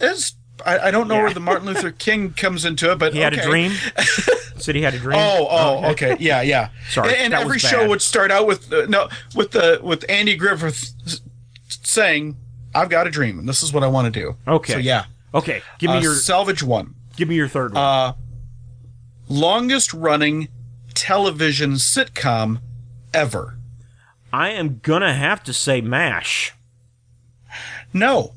It's, 0.00 0.34
I, 0.66 0.88
I 0.88 0.90
don't 0.90 1.08
know 1.08 1.16
Yeah. 1.16 1.22
where 1.24 1.34
the 1.34 1.40
Martin 1.40 1.66
Luther 1.66 1.90
King 1.90 2.32
comes 2.32 2.64
into 2.64 2.90
it, 2.92 2.98
but 2.98 3.12
He 3.12 3.20
had 3.20 3.34
a 3.34 3.42
dream. 3.42 3.72
Said 4.56 4.74
he 4.76 4.82
had 4.82 4.94
a 4.94 4.98
dream. 4.98 5.18
Oh, 5.20 5.48
oh, 5.50 5.90
okay, 5.90 6.16
yeah, 6.20 6.40
yeah. 6.42 6.68
Sorry, 6.90 7.14
and, 7.14 7.32
and 7.32 7.34
every 7.34 7.58
show 7.58 7.88
would 7.88 8.00
start 8.02 8.30
out 8.30 8.46
with 8.46 8.72
uh, 8.72 8.86
no, 8.86 9.08
with 9.34 9.50
the 9.50 9.80
with 9.82 10.04
Andy 10.08 10.36
Griffith 10.36 10.92
saying, 11.66 12.36
"I've 12.74 12.88
got 12.88 13.06
a 13.08 13.10
dream, 13.10 13.38
and 13.40 13.48
this 13.48 13.62
is 13.62 13.72
what 13.72 13.82
I 13.82 13.88
want 13.88 14.12
to 14.12 14.20
do." 14.20 14.36
Okay. 14.46 14.74
So 14.74 14.78
yeah, 14.78 15.06
Okay, 15.34 15.62
give 15.78 15.90
me 15.90 15.96
uh, 15.96 16.00
your 16.02 16.14
Salvage 16.14 16.62
One, 16.62 16.94
give 17.16 17.28
me 17.28 17.34
your 17.34 17.48
third 17.48 17.74
one. 17.74 17.82
uh, 17.82 18.12
longest 19.28 19.92
running 19.92 20.46
television 20.94 21.72
sitcom 21.72 22.60
ever. 23.12 23.58
I 24.32 24.50
am 24.50 24.78
gonna 24.82 25.14
have 25.14 25.42
to 25.44 25.52
say 25.52 25.80
Mash. 25.80 26.52
No, 27.92 28.32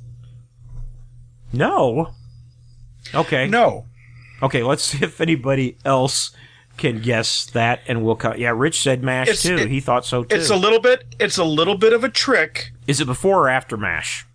No. 1.54 2.15
Okay. 3.14 3.48
no. 3.48 3.86
Okay. 4.42 4.64
Let's 4.64 4.84
see 4.84 5.04
if 5.04 5.22
anybody 5.22 5.78
else 5.86 6.32
can 6.78 7.02
guess 7.02 7.46
that, 7.48 7.80
and 7.88 8.04
we'll 8.04 8.16
cut. 8.18 8.38
Yeah, 8.38 8.50
Rich 8.56 8.82
said 8.82 9.02
Mash 9.04 9.28
It's- 9.30 9.44
too. 9.44 9.56
it- 9.56 9.70
he 9.70 9.80
thought 9.80 10.06
so 10.06 10.24
too. 10.24 10.36
It's 10.36 10.50
a 10.50 10.56
little 10.58 10.80
bit. 10.80 11.06
It's 11.20 11.38
a 11.38 11.44
little 11.46 11.76
bit 11.78 11.94
of 11.94 12.04
a 12.04 12.10
trick. 12.10 12.72
Is 12.88 13.00
it 13.00 13.06
before 13.06 13.44
or 13.44 13.50
after 13.50 13.78
Mash? 13.78 14.26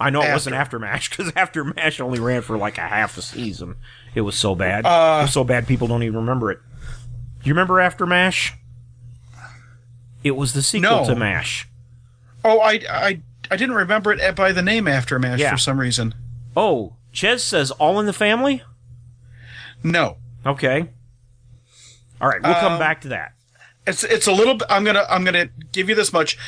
I 0.00 0.10
know 0.10 0.22
it 0.22 0.30
wasn't 0.32 0.54
After. 0.54 0.76
after 0.76 0.78
Mash 0.78 1.10
because 1.10 1.32
after 1.36 1.64
Mash 1.64 1.98
only 1.98 2.20
ran 2.20 2.42
for 2.42 2.56
like 2.56 2.78
a 2.78 2.82
half 2.82 3.18
a 3.18 3.22
season. 3.22 3.74
It 4.14 4.20
was 4.20 4.36
so 4.36 4.54
bad. 4.54 4.86
Uh, 4.86 5.18
it 5.20 5.22
was 5.24 5.32
so 5.32 5.42
bad 5.42 5.66
people 5.66 5.88
don't 5.88 6.04
even 6.04 6.16
remember 6.20 6.52
it. 6.52 6.60
Do 7.42 7.48
you 7.48 7.52
remember 7.52 7.80
After 7.80 8.06
Mash? 8.06 8.54
It 10.24 10.32
was 10.36 10.52
the 10.52 10.62
sequel 10.62 11.02
No. 11.02 11.04
to 11.06 11.16
Mash. 11.16 11.68
Oh, 12.44 12.60
I, 12.60 12.80
I, 12.90 13.20
I 13.50 13.56
didn't 13.56 13.74
remember 13.74 14.12
it 14.12 14.36
by 14.36 14.52
the 14.52 14.62
name 14.62 14.86
Aftermath 14.88 15.38
Yeah. 15.40 15.50
for 15.50 15.56
some 15.58 15.78
reason. 15.80 16.14
Oh, 16.56 16.94
Ches 17.18 17.42
says 17.42 17.72
All 17.72 17.98
in 17.98 18.06
the 18.06 18.12
Family. 18.12 18.62
No, 19.82 20.18
Okay. 20.46 20.88
All 22.20 22.28
right, 22.28 22.40
we'll 22.40 22.54
come 22.54 22.74
Um, 22.74 22.78
back 22.78 23.00
to 23.02 23.08
that. 23.08 23.32
it's 23.88 24.04
it's 24.04 24.26
a 24.28 24.32
little. 24.32 24.56
I'm 24.70 24.84
gonna 24.84 25.04
I'm 25.10 25.24
gonna 25.24 25.48
give 25.72 25.88
you 25.88 25.96
this 25.96 26.12
much. 26.12 26.38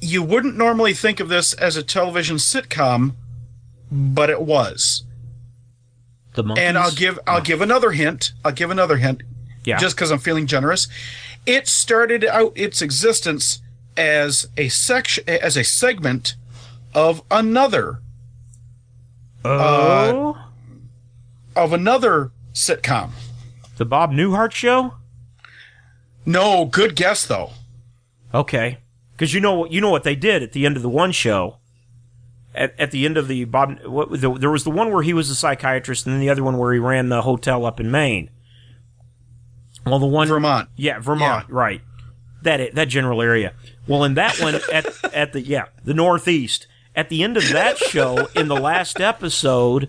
You 0.00 0.22
wouldn't 0.22 0.56
normally 0.56 0.92
think 0.92 1.20
of 1.20 1.28
this 1.30 1.54
as 1.54 1.76
a 1.76 1.82
television 1.82 2.36
sitcom, 2.36 3.14
but 3.90 4.28
it 4.28 4.42
was. 4.42 5.04
The 6.34 6.44
Monkees. 6.44 6.58
And 6.58 6.76
I'll 6.78 6.90
give 6.92 7.18
I'll 7.26 7.40
give 7.40 7.62
another 7.62 7.92
hint. 7.92 8.32
I'll 8.44 8.52
give 8.52 8.70
another 8.70 8.96
hint. 8.98 9.22
Yeah. 9.64 9.78
Just 9.78 9.96
because 9.96 10.10
I'm 10.10 10.18
feeling 10.18 10.46
generous. 10.46 10.86
It 11.46 11.66
started 11.66 12.24
out 12.26 12.52
its 12.54 12.82
existence 12.82 13.60
as 13.96 14.48
a 14.58 14.68
section 14.68 15.24
as 15.28 15.56
a 15.56 15.64
segment 15.64 16.34
of 16.94 17.22
another 17.30 18.00
oh, 19.44 20.36
of 21.56 21.72
another 21.72 22.32
sitcom. 22.52 23.10
the 23.76 23.84
Bob 23.84 24.12
Newhart 24.12 24.52
show. 24.52 24.94
No, 26.26 26.64
good 26.66 26.94
guess 26.96 27.26
though. 27.26 27.50
Okay, 28.34 28.78
because 29.12 29.32
you 29.32 29.40
know 29.40 29.54
what 29.54 29.72
you 29.72 29.80
know 29.80 29.90
what 29.90 30.04
they 30.04 30.14
did 30.16 30.42
at 30.42 30.52
the 30.52 30.66
end 30.66 30.76
of 30.76 30.82
the 30.82 30.88
one 30.88 31.12
show. 31.12 31.56
At, 32.54 32.78
at 32.78 32.90
the 32.90 33.04
end 33.04 33.16
of 33.16 33.28
the 33.28 33.44
Bob, 33.44 33.78
what, 33.84 34.20
the, 34.20 34.32
there 34.32 34.50
was 34.50 34.64
the 34.64 34.70
one 34.70 34.92
where 34.92 35.02
he 35.02 35.12
was 35.12 35.30
a 35.30 35.34
psychiatrist, 35.34 36.06
and 36.06 36.14
then 36.14 36.20
the 36.20 36.30
other 36.30 36.42
one 36.42 36.58
where 36.58 36.72
he 36.72 36.78
ran 36.78 37.08
the 37.08 37.22
hotel 37.22 37.64
up 37.64 37.78
in 37.78 37.90
Maine. 37.90 38.30
Well, 39.86 39.98
the 39.98 40.06
one 40.06 40.28
Vermont. 40.28 40.68
yeah, 40.76 40.98
Vermont, 40.98 41.48
right? 41.48 41.80
That 42.42 42.74
that 42.74 42.88
general 42.88 43.22
area. 43.22 43.54
Well, 43.86 44.04
in 44.04 44.14
that 44.14 44.40
one 44.40 44.56
at 44.72 45.14
at 45.14 45.32
the 45.32 45.40
yeah 45.40 45.66
the 45.84 45.94
Northeast 45.94 46.66
at 46.98 47.08
the 47.08 47.22
end 47.22 47.36
of 47.36 47.48
that 47.50 47.78
show, 47.78 48.26
in 48.34 48.48
the 48.48 48.56
last 48.60 49.00
episode, 49.00 49.88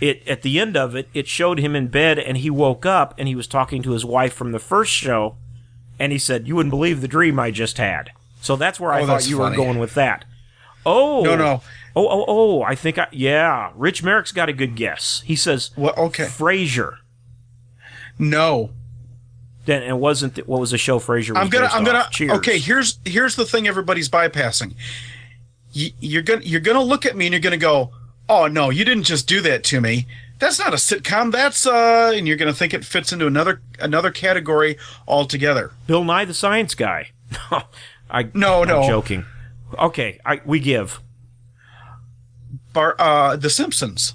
it 0.00 0.26
at 0.26 0.42
the 0.42 0.58
end 0.58 0.76
of 0.76 0.94
it, 0.96 1.08
it 1.14 1.28
showed 1.28 1.58
him 1.60 1.76
in 1.76 1.86
bed 1.88 2.18
and 2.18 2.36
he 2.38 2.50
woke 2.50 2.84
up 2.84 3.14
and 3.16 3.28
he 3.28 3.34
was 3.36 3.46
talking 3.46 3.80
to 3.82 3.92
his 3.92 4.04
wife 4.04 4.32
from 4.34 4.52
the 4.52 4.58
first 4.58 4.92
show, 4.92 5.36
and 5.98 6.10
he 6.12 6.18
said, 6.18 6.48
"You 6.48 6.56
wouldn't 6.56 6.70
believe 6.72 7.00
the 7.00 7.08
dream 7.08 7.38
I 7.38 7.50
just 7.50 7.78
had." 7.78 8.10
So 8.40 8.56
that's 8.56 8.78
where 8.80 8.92
I 8.92 9.02
Oh, 9.02 9.06
thought 9.06 9.28
you 9.28 9.38
funny. 9.38 9.56
were 9.56 9.64
going 9.64 9.78
with 9.78 9.94
that. 9.94 10.24
Oh 10.84 11.22
No, 11.24 11.36
no. 11.36 11.62
Oh, 11.96 12.06
oh, 12.08 12.24
oh! 12.28 12.62
I 12.62 12.74
think 12.74 12.98
I 12.98 13.06
yeah. 13.12 13.70
Rich 13.74 14.02
Merrick's 14.02 14.32
got 14.32 14.48
a 14.48 14.52
good 14.52 14.74
guess. 14.76 15.22
He 15.24 15.34
says 15.36 15.70
Well, 15.76 15.94
okay. 15.96 16.24
Frasier. 16.24 16.98
No. 18.18 18.70
Then 19.64 19.82
it 19.82 19.96
wasn't. 19.96 20.34
The, 20.36 20.42
what 20.42 20.60
was 20.60 20.70
the 20.70 20.78
show 20.78 20.98
Frasier? 20.98 21.30
Was 21.30 21.38
I'm 21.38 21.48
gonna. 21.50 21.66
I'm 21.66 21.84
gonna. 21.84 22.06
Cheers. 22.10 22.32
Okay. 22.38 22.58
Here's 22.58 22.98
here's 23.04 23.36
the 23.36 23.44
thing. 23.44 23.68
Everybody's 23.68 24.08
bypassing. 24.08 24.74
You, 25.72 25.90
you're 26.00 26.22
gonna 26.22 26.42
you're 26.42 26.60
gonna 26.60 26.82
look 26.82 27.04
at 27.06 27.16
me 27.16 27.26
and 27.26 27.32
you're 27.32 27.40
gonna 27.40 27.56
go, 27.56 27.90
oh 28.28 28.46
no, 28.46 28.70
you 28.70 28.84
didn't 28.84 29.04
just 29.04 29.26
do 29.28 29.40
that 29.42 29.64
to 29.64 29.80
me. 29.80 30.06
That's 30.38 30.58
not 30.58 30.72
a 30.72 30.76
sitcom. 30.76 31.32
That's 31.32 31.66
uh, 31.66 32.12
and 32.14 32.26
you're 32.28 32.36
gonna 32.36 32.52
think 32.54 32.72
it 32.74 32.84
fits 32.84 33.12
into 33.12 33.26
another 33.26 33.60
another 33.80 34.10
category 34.10 34.78
altogether. 35.06 35.72
Bill 35.86 36.04
Nye 36.04 36.24
the 36.24 36.34
Science 36.34 36.74
Guy. 36.74 37.10
I 38.10 38.28
No, 38.34 38.62
I'm 38.62 38.68
no. 38.68 38.86
joking. 38.86 39.24
Okay, 39.78 40.18
I 40.24 40.40
we 40.44 40.60
give. 40.60 41.00
Bar, 42.72 42.94
uh, 42.98 43.36
The 43.36 43.50
Simpsons. 43.50 44.14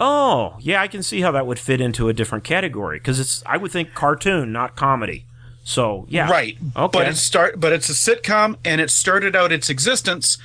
Oh, 0.00 0.56
yeah, 0.60 0.80
I 0.80 0.88
can 0.88 1.02
see 1.02 1.22
how 1.22 1.32
that 1.32 1.46
would 1.46 1.58
fit 1.58 1.80
into 1.80 2.08
a 2.08 2.12
different 2.12 2.44
category 2.44 2.98
because 2.98 3.18
it's 3.18 3.42
I 3.46 3.56
would 3.56 3.70
think 3.72 3.94
cartoon, 3.94 4.52
not 4.52 4.76
comedy. 4.76 5.24
So 5.68 6.06
yeah, 6.08 6.30
Right. 6.30 6.56
Okay. 6.74 6.98
But 6.98 7.08
it 7.08 7.16
start 7.18 7.60
but 7.60 7.74
it's 7.74 7.90
a 7.90 7.92
sitcom 7.92 8.56
and 8.64 8.80
it 8.80 8.90
started 8.90 9.36
out 9.36 9.52
its 9.52 9.68
existence 9.68 10.38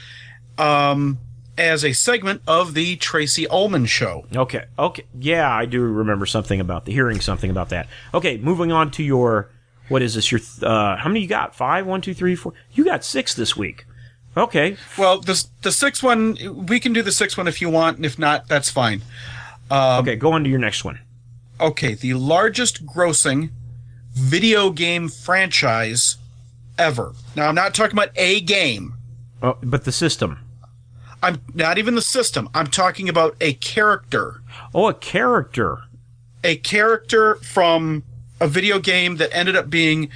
um 0.58 1.18
as 1.58 1.86
a 1.86 1.94
segment 1.94 2.42
of 2.46 2.74
the 2.74 2.98
Tracey 2.98 3.48
Ullman 3.48 3.86
show. 3.86 4.26
Okay. 4.36 4.66
Okay. 4.78 5.06
Yeah, 5.18 5.50
I 5.50 5.66
do 5.66 5.82
remember 5.82 6.26
something 6.26 6.60
about 6.60 6.84
the 6.84 6.92
hearing 6.92 7.22
something 7.22 7.50
about 7.50 7.70
that. 7.70 7.88
Okay, 8.14 8.36
moving 8.38 8.74
on 8.74 8.92
to 8.92 9.04
your 9.04 9.50
what 9.88 10.02
is 10.02 10.16
this? 10.16 10.30
Your 10.30 10.42
uh, 10.62 10.98
how 10.98 11.08
many 11.08 11.22
you 11.22 11.28
got? 11.28 11.56
Five? 11.56 11.88
One, 11.88 12.02
two, 12.02 12.14
three, 12.14 12.36
four. 12.36 12.54
You 12.74 12.84
got 12.84 13.06
six 13.06 13.34
this 13.34 13.56
week. 13.56 13.86
Okay. 14.36 14.76
Well, 14.98 15.22
the 15.22 15.42
the 15.62 15.72
sixth 15.72 16.04
one 16.04 16.66
we 16.68 16.82
can 16.82 16.92
do 16.92 17.02
the 17.02 17.14
sixth 17.14 17.38
one 17.38 17.48
if 17.48 17.62
you 17.62 17.70
want 17.70 17.96
and 17.96 18.06
if 18.06 18.20
not 18.20 18.50
that's 18.50 18.70
fine. 18.70 19.02
Um, 19.72 20.02
okay, 20.02 20.18
go 20.18 20.34
on 20.34 20.44
to 20.44 20.50
your 20.50 20.60
next 20.60 20.84
one. 20.84 21.00
Okay, 21.62 21.94
the 21.94 22.14
largest 22.16 22.86
grossing 22.86 23.52
video 24.14 24.70
game 24.72 25.10
franchise 25.10 26.18
ever. 26.78 27.14
Now 27.36 27.50
I'm 27.50 27.56
not 27.56 27.74
talking 27.74 27.94
about 27.94 28.10
a 28.16 28.42
game. 28.42 28.94
Oh, 29.42 29.58
but 29.62 29.84
the 29.86 29.92
system. 29.92 30.40
I'm 31.22 31.42
not 31.54 31.78
even 31.78 31.96
the 31.96 32.02
system. 32.02 32.50
I'm 32.54 32.68
talking 32.68 33.08
about 33.10 33.36
a 33.40 33.54
character. 33.54 34.42
Oh, 34.74 34.88
a 34.88 34.94
character. 34.94 35.84
a 36.44 36.58
character 36.58 37.36
from 37.36 38.04
a 38.42 38.48
video 38.48 38.80
game 38.80 39.16
that 39.18 39.34
ended 39.34 39.56
up 39.56 39.70
being 39.70 40.10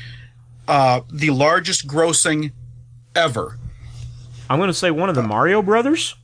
uh, 0.68 1.02
the 1.10 1.30
largest 1.30 1.88
grossing 1.88 2.52
ever. 3.16 3.58
I'm 4.50 4.60
going 4.60 4.68
to 4.68 4.74
say 4.74 4.92
one 4.92 5.08
of 5.10 5.16
the 5.16 5.24
Mario 5.24 5.62
Brothers. 5.62 6.16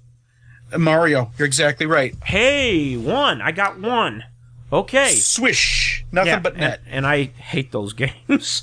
Mario, 0.78 1.32
you're 1.38 1.46
exactly 1.46 1.86
right. 1.86 2.16
Hey, 2.26 2.98
one. 2.98 3.42
I 3.42 3.52
got 3.52 3.80
one. 3.80 4.24
Okay. 4.72 5.16
Swish, 5.16 5.93
nothing 6.14 6.28
Yeah, 6.30 6.40
but 6.40 6.56
net. 6.56 6.80
and, 6.86 6.94
and 6.96 7.08
I 7.08 7.24
hate 7.26 7.72
those 7.74 7.92
games. 8.04 8.62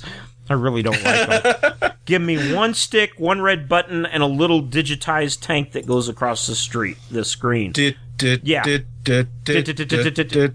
I 0.49 0.53
really 0.53 0.81
don't 0.81 1.01
like 1.03 1.79
them. 1.79 1.91
Give 2.05 2.21
me 2.21 2.53
one 2.53 2.73
stick, 2.73 3.13
one 3.19 3.41
red 3.41 3.69
button, 3.69 4.05
and 4.05 4.21
a 4.23 4.25
little 4.25 4.61
digitized 4.63 5.39
tank 5.41 5.71
that 5.73 5.85
goes 5.85 6.09
across 6.09 6.47
the 6.47 6.55
street, 6.55 6.97
the 7.09 7.23
screen. 7.23 7.71
Yeah. 8.43 8.63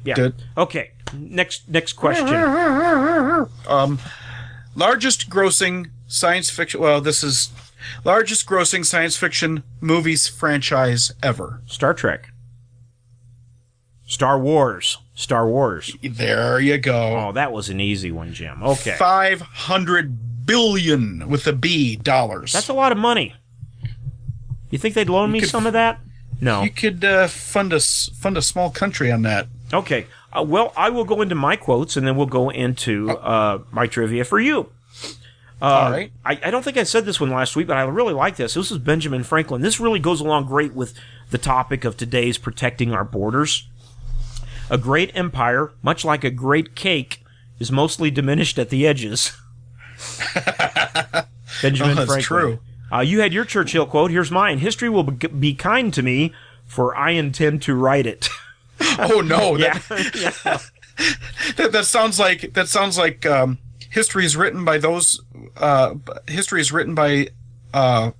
Yeah. 0.05 0.15
Okay. 0.57 0.91
Next 1.15 1.69
next 1.69 1.93
question. 1.95 2.27
Um, 3.69 3.99
largest 4.75 5.31
grossing 5.31 5.91
science 6.09 6.51
fiction. 6.51 6.81
Well, 6.81 7.01
this 7.01 7.23
is 7.23 7.51
largest 8.05 8.47
grossing 8.47 8.85
science 8.85 9.17
fiction 9.17 9.63
movies 9.81 10.27
franchise 10.29 11.13
ever. 11.23 11.63
Star 11.67 11.95
Trek. 11.95 12.31
Star 14.07 14.39
Wars. 14.39 14.99
Star 15.15 15.49
Wars. 15.49 15.97
There 16.03 16.61
you 16.61 16.79
go. 16.79 17.29
Oh, 17.29 17.33
that 17.33 17.53
was 17.53 17.69
an 17.69 17.81
easy 17.81 18.11
one, 18.13 18.33
Jim. 18.33 18.63
Okay. 18.63 18.97
Five 18.99 19.41
hundred 19.41 20.47
billion 20.47 21.29
with 21.29 21.47
a 21.47 21.53
B 21.53 21.97
dollars. 21.97 22.53
That's 22.53 22.69
a 22.69 22.73
lot 22.75 22.93
of 22.93 22.99
money. 22.99 23.35
You 24.71 24.79
think 24.79 24.95
they'd 24.95 25.09
loan 25.09 25.33
me 25.33 25.41
could- 25.41 25.49
some 25.49 25.67
of 25.67 25.73
that? 25.73 26.01
No. 26.41 26.63
You 26.63 26.71
could 26.71 27.03
uh, 27.05 27.29
fund 27.29 27.73
a 27.73 27.81
fund 27.81 28.37
a 28.37 28.43
small 28.43 28.71
country 28.71 29.11
on 29.11 29.23
that. 29.23 29.47
Okay. 29.73 30.07
Uh, 30.37 30.43
well, 30.43 30.73
I 30.77 30.91
will 30.91 31.05
go 31.05 31.23
into 31.23 31.35
my 31.35 31.57
quotes 31.57 31.97
and 31.97 32.07
then 32.07 32.15
we'll 32.17 32.27
go 32.27 32.51
into 32.51 33.11
uh, 33.11 33.61
my 33.71 33.87
trivia 33.87 34.23
for 34.25 34.39
you. 34.39 34.71
Uh, 35.63 35.65
All 35.65 35.91
right. 35.91 36.13
I, 36.27 36.39
I 36.45 36.51
don't 36.51 36.63
think 36.63 36.77
I 36.77 36.83
said 36.83 37.07
this 37.07 37.19
one 37.19 37.31
last 37.31 37.57
week, 37.57 37.67
but 37.67 37.79
I 37.79 37.83
really 37.85 38.13
like 38.13 38.37
this. 38.37 38.53
This 38.53 38.71
is 38.71 38.77
Benjamin 38.77 39.25
Franklin. 39.25 39.63
This 39.63 39.81
really 39.81 39.99
goes 39.99 40.21
along 40.21 40.47
great 40.47 40.75
with 40.75 40.93
the 41.31 41.39
topic 41.39 41.87
of 41.87 41.97
today's 41.97 42.37
protecting 42.37 42.93
our 42.93 43.05
borders. 43.05 43.67
A 44.71 44.79
great 44.79 45.11
empire, 45.15 45.73
much 45.83 46.05
like 46.05 46.25
a 46.25 46.31
great 46.31 46.75
cake, 46.75 47.23
is 47.59 47.71
mostly 47.71 48.11
diminished 48.11 48.59
at 48.59 48.69
the 48.71 48.87
edges. 48.87 49.33
Benjamin 51.63 51.93
Oh, 51.93 51.95
that's 52.05 52.11
Franklin. 52.11 52.23
true. 52.23 52.59
Uh, 52.93 53.01
you 53.01 53.21
had 53.21 53.33
your 53.33 53.45
Churchill 53.45 53.87
quote. 53.87 54.11
Here's 54.11 54.31
mine. 54.31 54.59
History 54.59 54.89
will 54.89 55.03
be, 55.05 55.27
be 55.29 55.55
kind 55.55 55.93
to 55.95 56.03
me, 56.03 56.33
for 56.67 56.97
I 56.97 57.11
intend 57.13 57.63
to 57.63 57.75
write 57.75 58.07
it. 58.07 58.29
Oh 58.99 59.23
no! 59.23 59.57
yeah. 59.57 59.79
That, 59.89 60.15
yeah. 60.15 60.59
that, 61.57 61.73
that 61.73 61.87
sounds 61.87 62.19
like 62.21 62.53
that 62.53 62.69
sounds 62.69 62.99
like 62.99 63.25
um, 63.25 63.57
history 63.91 64.27
is 64.27 64.37
written 64.37 64.67
by 64.67 64.77
those. 64.77 65.19
Uh, 65.57 65.95
history 66.29 66.61
is 66.61 66.73
written 66.73 66.95
by 66.95 67.29
uh, 67.73 68.11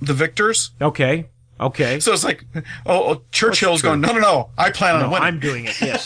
the 0.00 0.14
victors. 0.14 0.70
Okay. 0.80 1.28
Okay. 1.62 2.00
So 2.00 2.12
it's 2.12 2.24
like, 2.24 2.44
oh, 2.54 2.62
oh 2.86 3.22
Churchill's 3.32 3.82
going. 3.82 4.00
No, 4.00 4.12
no, 4.12 4.20
no! 4.20 4.50
I 4.58 4.70
plan 4.70 4.96
on 4.96 5.10
winning. 5.10 5.26
I'm 5.26 5.40
doing 5.40 5.64
it. 5.66 5.80
Yes. 5.80 6.04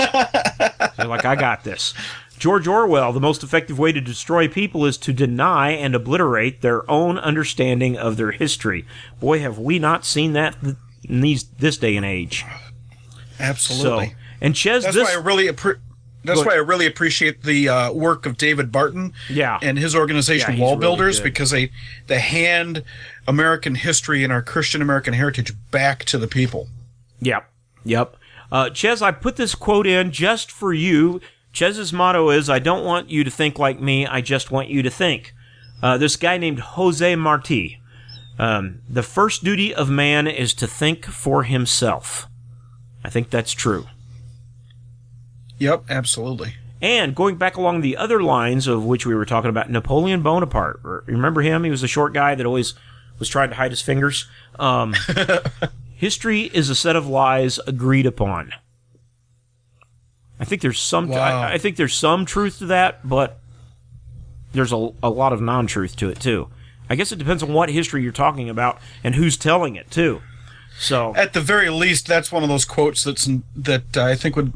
They're 0.96 1.06
like 1.06 1.24
I 1.24 1.34
got 1.34 1.64
this. 1.64 1.94
George 2.38 2.66
Orwell. 2.68 3.12
The 3.12 3.20
most 3.20 3.42
effective 3.42 3.78
way 3.78 3.92
to 3.92 4.00
destroy 4.00 4.46
people 4.46 4.84
is 4.84 4.98
to 4.98 5.12
deny 5.12 5.70
and 5.70 5.94
obliterate 5.94 6.60
their 6.60 6.88
own 6.90 7.18
understanding 7.18 7.96
of 7.96 8.16
their 8.16 8.32
history. 8.32 8.84
Boy, 9.20 9.40
have 9.40 9.58
we 9.58 9.78
not 9.78 10.04
seen 10.04 10.34
that 10.34 10.56
in 11.08 11.20
these 11.20 11.44
this 11.44 11.76
day 11.78 11.96
and 11.96 12.04
age. 12.04 12.44
Absolutely. 13.38 14.08
So, 14.08 14.14
and 14.40 14.54
Ches, 14.54 14.84
That's 14.84 14.96
this 14.96 15.08
why 15.08 15.14
I 15.14 15.22
really 15.22 15.48
appre- 15.48 15.78
That's 16.26 16.44
why 16.44 16.52
I 16.52 16.56
really 16.56 16.86
appreciate 16.86 17.42
the 17.42 17.68
uh, 17.68 17.92
work 17.92 18.26
of 18.26 18.36
David 18.36 18.70
Barton 18.72 19.12
Yeah. 19.30 19.58
and 19.62 19.78
his 19.78 19.94
organization 19.94 20.56
Yeah, 20.56 20.62
Wall 20.62 20.76
Builders 20.76 21.18
good. 21.18 21.24
because 21.24 21.50
they 21.50 21.70
they 22.06 22.18
hand 22.20 22.84
American 23.26 23.74
history 23.76 24.22
and 24.24 24.32
our 24.32 24.42
Christian 24.42 24.82
American 24.82 25.14
heritage 25.14 25.52
back 25.70 26.04
to 26.06 26.18
the 26.18 26.26
people. 26.28 26.68
Yep. 27.20 27.48
Yep. 27.84 28.16
Uh, 28.52 28.70
Ches, 28.70 29.02
I 29.02 29.10
put 29.10 29.36
this 29.36 29.54
quote 29.54 29.86
in 29.86 30.10
just 30.12 30.50
for 30.52 30.72
you. 30.72 31.20
Ches's 31.52 31.92
motto 31.92 32.30
is 32.30 32.50
I 32.50 32.58
don't 32.58 32.84
want 32.84 33.08
you 33.10 33.24
to 33.24 33.30
think 33.30 33.58
like 33.58 33.80
me, 33.80 34.06
I 34.06 34.20
just 34.20 34.50
want 34.50 34.68
you 34.68 34.82
to 34.82 34.90
think. 34.90 35.32
Uh, 35.82 35.96
this 35.98 36.16
guy 36.16 36.36
named 36.38 36.60
Jose 36.60 37.16
Marti. 37.16 37.80
Um, 38.38 38.80
the 38.88 39.02
first 39.02 39.42
duty 39.44 39.74
of 39.74 39.88
man 39.88 40.26
is 40.26 40.52
to 40.54 40.66
think 40.66 41.06
for 41.06 41.44
himself. 41.44 42.26
I 43.02 43.08
think 43.08 43.30
that's 43.30 43.52
true. 43.52 43.86
Yep, 45.58 45.84
absolutely. 45.88 46.54
And 46.82 47.14
going 47.14 47.36
back 47.36 47.56
along 47.56 47.80
the 47.80 47.96
other 47.96 48.22
lines 48.22 48.66
of 48.66 48.84
which 48.84 49.06
we 49.06 49.14
were 49.14 49.24
talking 49.24 49.48
about, 49.48 49.70
Napoleon 49.70 50.22
Bonaparte. 50.22 50.80
Remember 51.06 51.40
him? 51.40 51.64
He 51.64 51.70
was 51.70 51.82
a 51.82 51.88
short 51.88 52.12
guy 52.12 52.34
that 52.34 52.44
always 52.44 52.74
was 53.18 53.28
trying 53.28 53.48
to 53.48 53.56
hide 53.56 53.70
his 53.70 53.80
fingers. 53.80 54.28
Um, 54.58 54.94
history 55.94 56.42
is 56.42 56.68
a 56.68 56.74
set 56.74 56.96
of 56.96 57.06
lies 57.06 57.58
agreed 57.66 58.06
upon. 58.06 58.52
I 60.38 60.44
think 60.44 60.60
there's 60.60 60.78
some. 60.78 61.08
Wow. 61.08 61.18
I, 61.18 61.54
I 61.54 61.58
think 61.58 61.76
there's 61.76 61.94
some 61.94 62.26
truth 62.26 62.58
to 62.58 62.66
that, 62.66 63.08
but 63.08 63.40
there's 64.52 64.72
a, 64.72 64.90
a 65.02 65.08
lot 65.08 65.32
of 65.32 65.40
non-truth 65.40 65.96
to 65.96 66.10
it 66.10 66.20
too. 66.20 66.48
I 66.90 66.94
guess 66.94 67.10
it 67.10 67.18
depends 67.18 67.42
on 67.42 67.52
what 67.52 67.68
history 67.68 68.02
you're 68.02 68.12
talking 68.12 68.48
about 68.48 68.78
and 69.02 69.14
who's 69.14 69.36
telling 69.36 69.76
it 69.76 69.90
too. 69.90 70.20
So 70.78 71.14
At 71.14 71.32
the 71.32 71.40
very 71.40 71.70
least, 71.70 72.06
that's 72.06 72.30
one 72.30 72.42
of 72.42 72.48
those 72.50 72.66
quotes 72.66 73.02
that's 73.02 73.28
that 73.56 73.96
uh, 73.96 74.04
I 74.04 74.14
think 74.14 74.36
would 74.36 74.52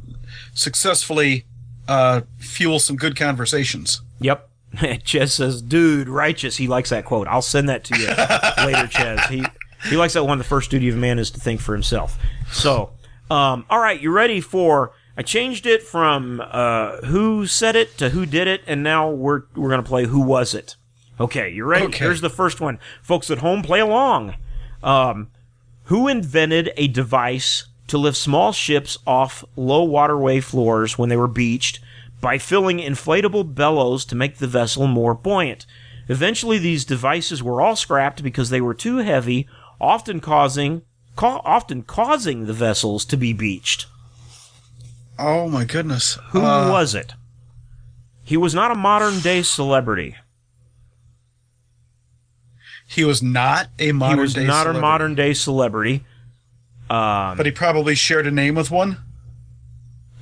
successfully 0.55 1.45
uh, 1.89 2.23
fuel 2.39 2.79
some 2.79 2.97
good 2.97 3.17
conversations. 3.17 4.03
Yep. 4.21 4.49
Ches 5.05 5.35
says, 5.35 5.63
"Dude, 5.63 6.09
righteous." 6.09 6.57
He 6.57 6.69
likes 6.69 6.91
that 6.91 7.05
quote. 7.05 7.27
I'll 7.27 7.43
send 7.43 7.69
that 7.69 7.85
to 7.85 7.99
you 7.99 8.07
later, 8.67 8.87
Ches. 8.87 9.29
He 9.29 9.45
he 9.89 9.97
likes 9.97 10.15
that 10.15 10.25
one. 10.25 10.39
The 10.39 10.45
first 10.45 10.71
duty 10.71 10.89
of 10.89 10.97
man 10.97 11.19
is 11.19 11.31
to 11.33 11.41
think 11.41 11.61
for 11.61 11.73
himself. 11.73 12.19
So, 12.53 12.93
um, 13.31 13.65
all 13.69 13.81
right, 13.81 14.01
you 14.01 14.13
ready 14.13 14.41
for? 14.41 14.93
I 15.17 15.23
changed 15.23 15.67
it 15.67 15.83
from 15.83 16.41
uh, 16.41 16.99
who 16.99 17.47
said 17.47 17.75
it 17.77 17.99
to 17.99 18.11
who 18.11 18.25
did 18.27 18.47
it, 18.47 18.63
and 18.67 18.83
now 18.83 19.11
we're 19.11 19.43
we're 19.57 19.71
gonna 19.71 19.83
play 19.83 20.07
who 20.07 20.21
was 20.21 20.55
it. 20.55 20.77
Okay, 21.19 21.51
you're 21.51 21.67
ready? 21.67 21.87
Okay. 21.87 21.99
Here's 21.99 22.23
the 22.23 22.31
first 22.31 22.61
one, 22.61 22.79
folks 23.03 23.31
at 23.31 23.39
home. 23.39 23.63
Play 23.63 23.81
along. 23.81 24.37
Um, 24.83 25.29
Who 25.85 26.09
invented 26.09 26.73
a 26.79 26.89
device 26.89 27.67
to 27.91 27.99
lift 27.99 28.17
small 28.17 28.53
ships 28.53 28.99
off 29.07 29.45
low 29.57 29.83
waterway 29.85 30.41
floors 30.41 30.97
when 30.99 31.09
they 31.09 31.17
were 31.17 31.29
beached 31.29 31.79
by 32.21 32.39
filling 32.39 32.79
inflatable 32.79 33.55
bellows 33.55 34.05
to 34.07 34.15
make 34.15 34.39
the 34.39 34.47
vessel 34.47 34.87
more 34.87 35.15
buoyant? 35.15 35.67
Eventually, 36.09 36.59
these 36.59 36.85
devices 36.85 37.43
were 37.43 37.61
all 37.61 37.77
scrapped 37.77 38.23
because 38.23 38.51
they 38.51 38.61
were 38.61 38.75
too 38.75 38.99
heavy, 38.99 39.49
often 39.81 40.21
causing 40.21 40.83
ca- 41.17 41.41
often 41.45 41.83
causing 41.83 42.47
the 42.47 42.53
vessels 42.53 43.05
to 43.05 43.17
be 43.17 43.33
beached. 43.33 43.87
Oh 45.19 45.49
my 45.49 45.65
goodness. 45.65 46.19
Who 46.31 46.41
Uh, 46.41 46.71
was 46.71 46.95
it? 46.95 47.15
He 48.25 48.37
was 48.37 48.55
not 48.55 48.71
a 48.71 48.75
modern 48.77 49.21
day 49.21 49.43
celebrity. 49.43 50.17
He 52.87 53.05
was 53.05 53.23
not 53.23 53.69
a 53.79 53.93
modern 53.93 54.19
he 54.19 54.23
was 54.23 54.37
not 54.37 54.45
celebrity, 54.65 54.79
a 54.79 54.81
modern 54.81 55.15
day 55.15 55.33
celebrity. 55.35 56.05
But 56.91 57.47
he 57.47 57.53
probably 57.53 57.95
shared 57.95 58.27
a 58.27 58.31
name 58.31 58.57
with 58.57 58.71
one. 58.71 58.99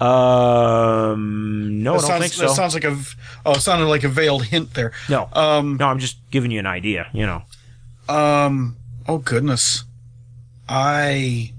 Um, 0.00 1.82
no, 1.82 1.94
I 1.94 1.98
don't 1.98 2.06
sounds, 2.06 2.20
think 2.20 2.34
that 2.34 2.50
sounds 2.54 2.74
like 2.74 2.84
a 2.84 2.96
oh, 3.44 3.52
it 3.52 3.60
sounded 3.60 3.86
like 3.86 4.04
a 4.04 4.08
veiled 4.08 4.44
hint 4.44 4.74
there. 4.74 4.92
no, 5.08 5.28
Um, 5.32 5.76
no, 5.76 5.88
I'm 5.88 5.98
just 5.98 6.18
giving 6.30 6.50
you 6.50 6.60
an 6.60 6.66
idea. 6.66 7.08
You 7.12 7.26
know, 7.26 7.42
um, 8.08 8.76
oh 9.08 9.18
goodness, 9.18 9.84
I 10.68 11.52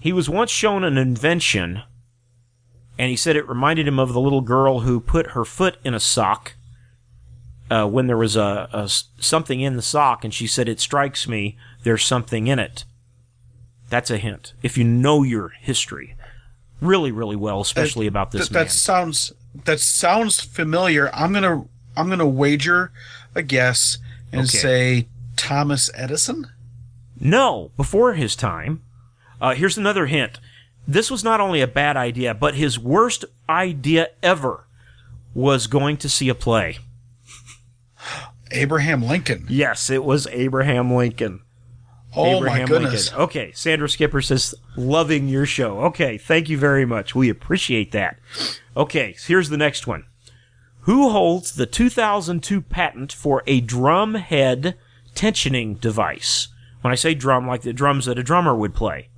he 0.00 0.12
was 0.12 0.28
once 0.28 0.50
shown 0.50 0.82
an 0.82 0.98
invention, 0.98 1.82
and 2.98 3.10
he 3.10 3.16
said 3.16 3.36
it 3.36 3.48
reminded 3.48 3.86
him 3.86 4.00
of 4.00 4.12
the 4.12 4.20
little 4.20 4.40
girl 4.40 4.80
who 4.80 4.98
put 4.98 5.28
her 5.32 5.44
foot 5.44 5.76
in 5.84 5.94
a 5.94 6.00
sock 6.00 6.54
uh, 7.70 7.86
when 7.86 8.08
there 8.08 8.16
was 8.16 8.34
a, 8.34 8.68
a 8.72 8.88
something 9.22 9.60
in 9.60 9.76
the 9.76 9.82
sock, 9.82 10.24
and 10.24 10.34
she 10.34 10.48
said, 10.48 10.68
"It 10.68 10.80
strikes 10.80 11.28
me 11.28 11.56
there's 11.82 12.04
something 12.04 12.46
in 12.46 12.58
it." 12.58 12.84
That's 13.88 14.10
a 14.10 14.18
hint. 14.18 14.52
If 14.62 14.78
you 14.78 14.84
know 14.84 15.22
your 15.22 15.48
history 15.60 16.14
really, 16.80 17.10
really 17.12 17.36
well, 17.36 17.60
especially 17.60 18.06
about 18.06 18.30
this 18.30 18.48
th- 18.48 18.52
man. 18.52 18.64
that 18.64 18.70
sounds 18.70 19.32
that 19.64 19.80
sounds 19.80 20.40
familiar. 20.40 21.10
I'm 21.14 21.32
gonna 21.32 21.64
I'm 21.96 22.08
gonna 22.08 22.26
wager 22.28 22.92
a 23.34 23.42
guess 23.42 23.98
and 24.32 24.42
Okay. 24.42 24.58
say 24.58 25.08
Thomas 25.36 25.90
Edison. 25.94 26.46
No, 27.18 27.70
before 27.76 28.14
his 28.14 28.34
time. 28.36 28.82
Uh, 29.40 29.54
here's 29.54 29.76
another 29.76 30.06
hint. 30.06 30.38
This 30.86 31.10
was 31.10 31.22
not 31.24 31.40
only 31.40 31.60
a 31.60 31.66
bad 31.66 31.96
idea, 31.96 32.32
but 32.34 32.54
his 32.54 32.78
worst 32.78 33.24
idea 33.48 34.08
ever 34.22 34.64
was 35.34 35.66
going 35.66 35.96
to 35.98 36.08
see 36.08 36.28
a 36.28 36.34
play. 36.34 36.78
Abraham 38.52 39.02
Lincoln. 39.02 39.46
Yes, 39.48 39.90
it 39.90 40.04
was 40.04 40.26
Abraham 40.28 40.92
Lincoln. 40.94 41.40
Oh 42.16 42.38
Abraham 42.38 42.62
my 42.62 42.66
goodness. 42.66 43.08
Lincoln. 43.10 43.22
Okay, 43.24 43.52
Sandra 43.52 43.88
Skipper 43.88 44.20
says, 44.20 44.54
loving 44.76 45.28
your 45.28 45.46
show. 45.46 45.80
Okay, 45.84 46.18
thank 46.18 46.48
you 46.48 46.58
very 46.58 46.84
much. 46.84 47.14
We 47.14 47.28
appreciate 47.28 47.92
that. 47.92 48.18
Okay, 48.76 49.14
here's 49.26 49.48
the 49.48 49.56
next 49.56 49.86
one. 49.86 50.04
Who 50.80 51.10
holds 51.10 51.52
the 51.52 51.66
2002 51.66 52.62
patent 52.62 53.12
for 53.12 53.42
a 53.46 53.60
drum 53.60 54.14
head 54.14 54.76
tensioning 55.14 55.78
device? 55.78 56.48
When 56.80 56.92
I 56.92 56.96
say 56.96 57.14
drum, 57.14 57.46
like 57.46 57.62
the 57.62 57.72
drums 57.72 58.06
that 58.06 58.18
a 58.18 58.22
drummer 58.22 58.54
would 58.54 58.74
play. 58.74 59.08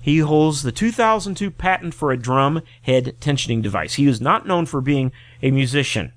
He 0.00 0.18
holds 0.18 0.62
the 0.62 0.72
2002 0.72 1.50
patent 1.50 1.92
for 1.92 2.10
a 2.10 2.16
drum 2.16 2.62
head 2.82 3.16
tensioning 3.20 3.60
device. 3.60 3.94
He 3.94 4.06
is 4.06 4.20
not 4.20 4.46
known 4.46 4.64
for 4.64 4.80
being 4.80 5.12
a 5.42 5.50
musician. 5.50 6.12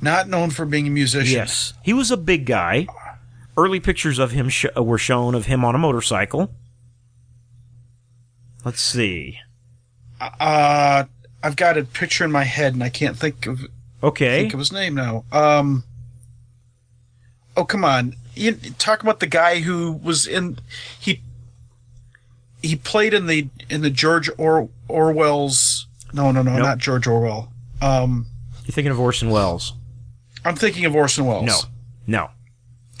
Not 0.00 0.28
known 0.28 0.50
for 0.50 0.64
being 0.64 0.86
a 0.86 0.90
musician. 0.90 1.34
Yes, 1.34 1.72
he 1.82 1.92
was 1.92 2.10
a 2.10 2.16
big 2.16 2.46
guy. 2.46 2.86
Early 3.56 3.80
pictures 3.80 4.18
of 4.20 4.30
him 4.30 4.48
sh- 4.48 4.66
were 4.76 4.98
shown 4.98 5.34
of 5.34 5.46
him 5.46 5.64
on 5.64 5.74
a 5.74 5.78
motorcycle. 5.78 6.52
Let's 8.64 8.80
see. 8.80 9.38
Uh, 10.20 11.04
I've 11.42 11.56
got 11.56 11.76
a 11.78 11.84
picture 11.84 12.24
in 12.24 12.32
my 12.32 12.44
head 12.44 12.74
and 12.74 12.82
I 12.82 12.88
can't 12.88 13.16
think 13.16 13.46
of 13.46 13.60
Okay, 14.02 14.42
think 14.42 14.52
of 14.54 14.58
his 14.60 14.72
name 14.72 14.94
now. 14.94 15.24
Um. 15.32 15.82
Oh 17.56 17.64
come 17.64 17.84
on! 17.84 18.14
You 18.36 18.52
talk 18.78 19.02
about 19.02 19.18
the 19.18 19.26
guy 19.26 19.60
who 19.60 19.92
was 19.92 20.26
in 20.28 20.58
he 21.00 21.20
he 22.62 22.76
played 22.76 23.12
in 23.14 23.26
the 23.26 23.48
in 23.68 23.80
the 23.82 23.90
George 23.90 24.30
or- 24.38 24.68
Orwell's. 24.86 25.86
No, 26.12 26.30
no, 26.30 26.42
no, 26.42 26.52
Nope. 26.52 26.62
not 26.62 26.78
George 26.78 27.06
Orwell. 27.08 27.52
Um, 27.82 28.26
you're 28.64 28.72
thinking 28.72 28.92
of 28.92 29.00
Orson 29.00 29.30
Welles? 29.30 29.74
I'm 30.44 30.56
thinking 30.56 30.84
of 30.84 30.94
Orson 30.94 31.26
Welles. 31.26 31.44
No, 31.46 31.58
no. 32.06 32.30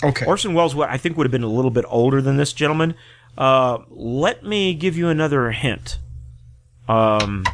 Okay. 0.02 0.26
Orson 0.26 0.54
Welles, 0.54 0.76
I 0.78 0.96
think, 0.96 1.16
would 1.16 1.24
have 1.26 1.32
been 1.32 1.42
a 1.42 1.48
little 1.48 1.70
bit 1.70 1.84
older 1.88 2.20
than 2.22 2.36
this 2.36 2.52
gentleman. 2.52 2.94
Uh, 3.36 3.78
let 3.88 4.44
me 4.44 4.74
give 4.74 4.96
you 4.96 5.08
another 5.08 5.50
hint. 5.52 5.98
Um, 6.88 7.44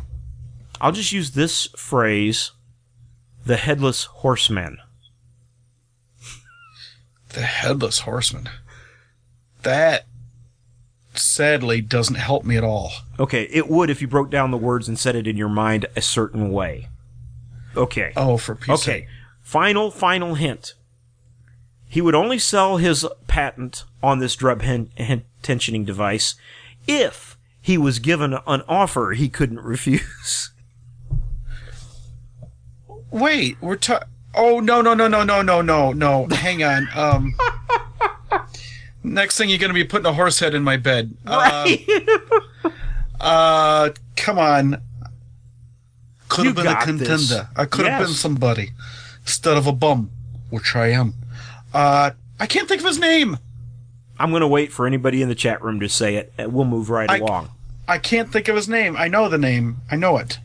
I'll 0.80 0.92
just 0.92 1.12
use 1.12 1.32
this 1.32 1.66
phrase: 1.76 2.52
the 3.44 3.56
headless 3.56 4.04
horseman. 4.04 4.78
the 7.30 7.42
headless 7.42 8.00
horseman. 8.00 8.48
That 9.62 10.06
sadly 11.14 11.80
doesn't 11.80 12.16
help 12.16 12.44
me 12.44 12.56
at 12.56 12.64
all. 12.64 12.92
Okay, 13.18 13.44
it 13.50 13.68
would 13.68 13.90
if 13.90 14.00
you 14.02 14.08
broke 14.08 14.30
down 14.30 14.50
the 14.50 14.56
words 14.58 14.88
and 14.88 14.98
said 14.98 15.16
it 15.16 15.26
in 15.26 15.36
your 15.36 15.48
mind 15.48 15.86
a 15.96 16.00
certain 16.00 16.50
way. 16.52 16.88
Okay. 17.76 18.12
Oh, 18.16 18.36
for 18.36 18.54
Pete's 18.54 18.82
Okay. 18.82 19.00
sake. 19.00 19.06
Final, 19.44 19.90
final 19.92 20.34
hint. 20.34 20.74
He 21.86 22.00
would 22.00 22.14
only 22.16 22.38
sell 22.40 22.78
his 22.78 23.06
patent 23.28 23.84
on 24.02 24.18
this 24.18 24.36
hen- 24.40 24.90
hen- 24.96 25.24
tensioning 25.42 25.84
device 25.86 26.34
if 26.88 27.36
he 27.60 27.78
was 27.78 27.98
given 28.00 28.32
an 28.46 28.62
offer 28.66 29.12
he 29.12 29.28
couldn't 29.28 29.60
refuse. 29.62 30.50
Wait, 33.10 33.56
we're 33.60 33.76
ta- 33.76 34.04
Oh 34.34 34.58
no 34.58 34.80
no 34.82 34.94
no 34.94 35.06
no 35.06 35.22
no 35.22 35.42
no 35.42 35.62
no 35.62 35.92
no! 35.92 36.26
Hang 36.32 36.64
on. 36.64 36.88
Um. 36.96 37.34
next 39.04 39.36
thing 39.36 39.48
you're 39.48 39.60
gonna 39.60 39.72
be 39.72 39.84
putting 39.84 40.06
a 40.06 40.12
horse 40.12 40.40
head 40.40 40.54
in 40.54 40.64
my 40.64 40.76
bed. 40.76 41.16
Uh, 41.24 41.68
uh 43.20 43.90
come 44.16 44.38
on. 44.38 44.82
Could 46.28 46.44
You 46.46 46.48
have 46.48 46.56
been 46.56 46.66
a 46.66 46.74
contender. 46.80 47.04
this. 47.04 47.32
I 47.54 47.66
could 47.66 47.86
have 47.86 48.00
Yes. 48.00 48.08
been 48.08 48.16
somebody 48.16 48.70
instead 49.24 49.56
of 49.56 49.66
a 49.66 49.72
bum, 49.72 50.10
which 50.50 50.76
I 50.76 50.88
am. 50.92 51.14
Uh, 51.72 52.12
I 52.38 52.46
can't 52.46 52.68
think 52.68 52.80
of 52.80 52.86
his 52.86 52.98
name. 52.98 53.38
I'm 54.18 54.30
going 54.30 54.42
to 54.42 54.46
wait 54.48 54.72
for 54.72 54.86
anybody 54.86 55.22
in 55.22 55.28
the 55.28 55.34
chat 55.34 55.62
room 55.62 55.80
to 55.80 55.88
say 55.88 56.16
it. 56.16 56.32
and 56.38 56.52
We'll 56.52 56.64
move 56.64 56.88
right 56.90 57.10
I- 57.10 57.18
along. 57.18 57.50
I 57.86 57.98
can't 57.98 58.32
think 58.32 58.48
of 58.48 58.56
his 58.56 58.66
name. 58.68 58.96
I 58.96 59.08
know 59.08 59.28
the 59.28 59.36
name. 59.36 59.76
I 59.90 59.96
know 59.96 60.16
it. 60.16 60.38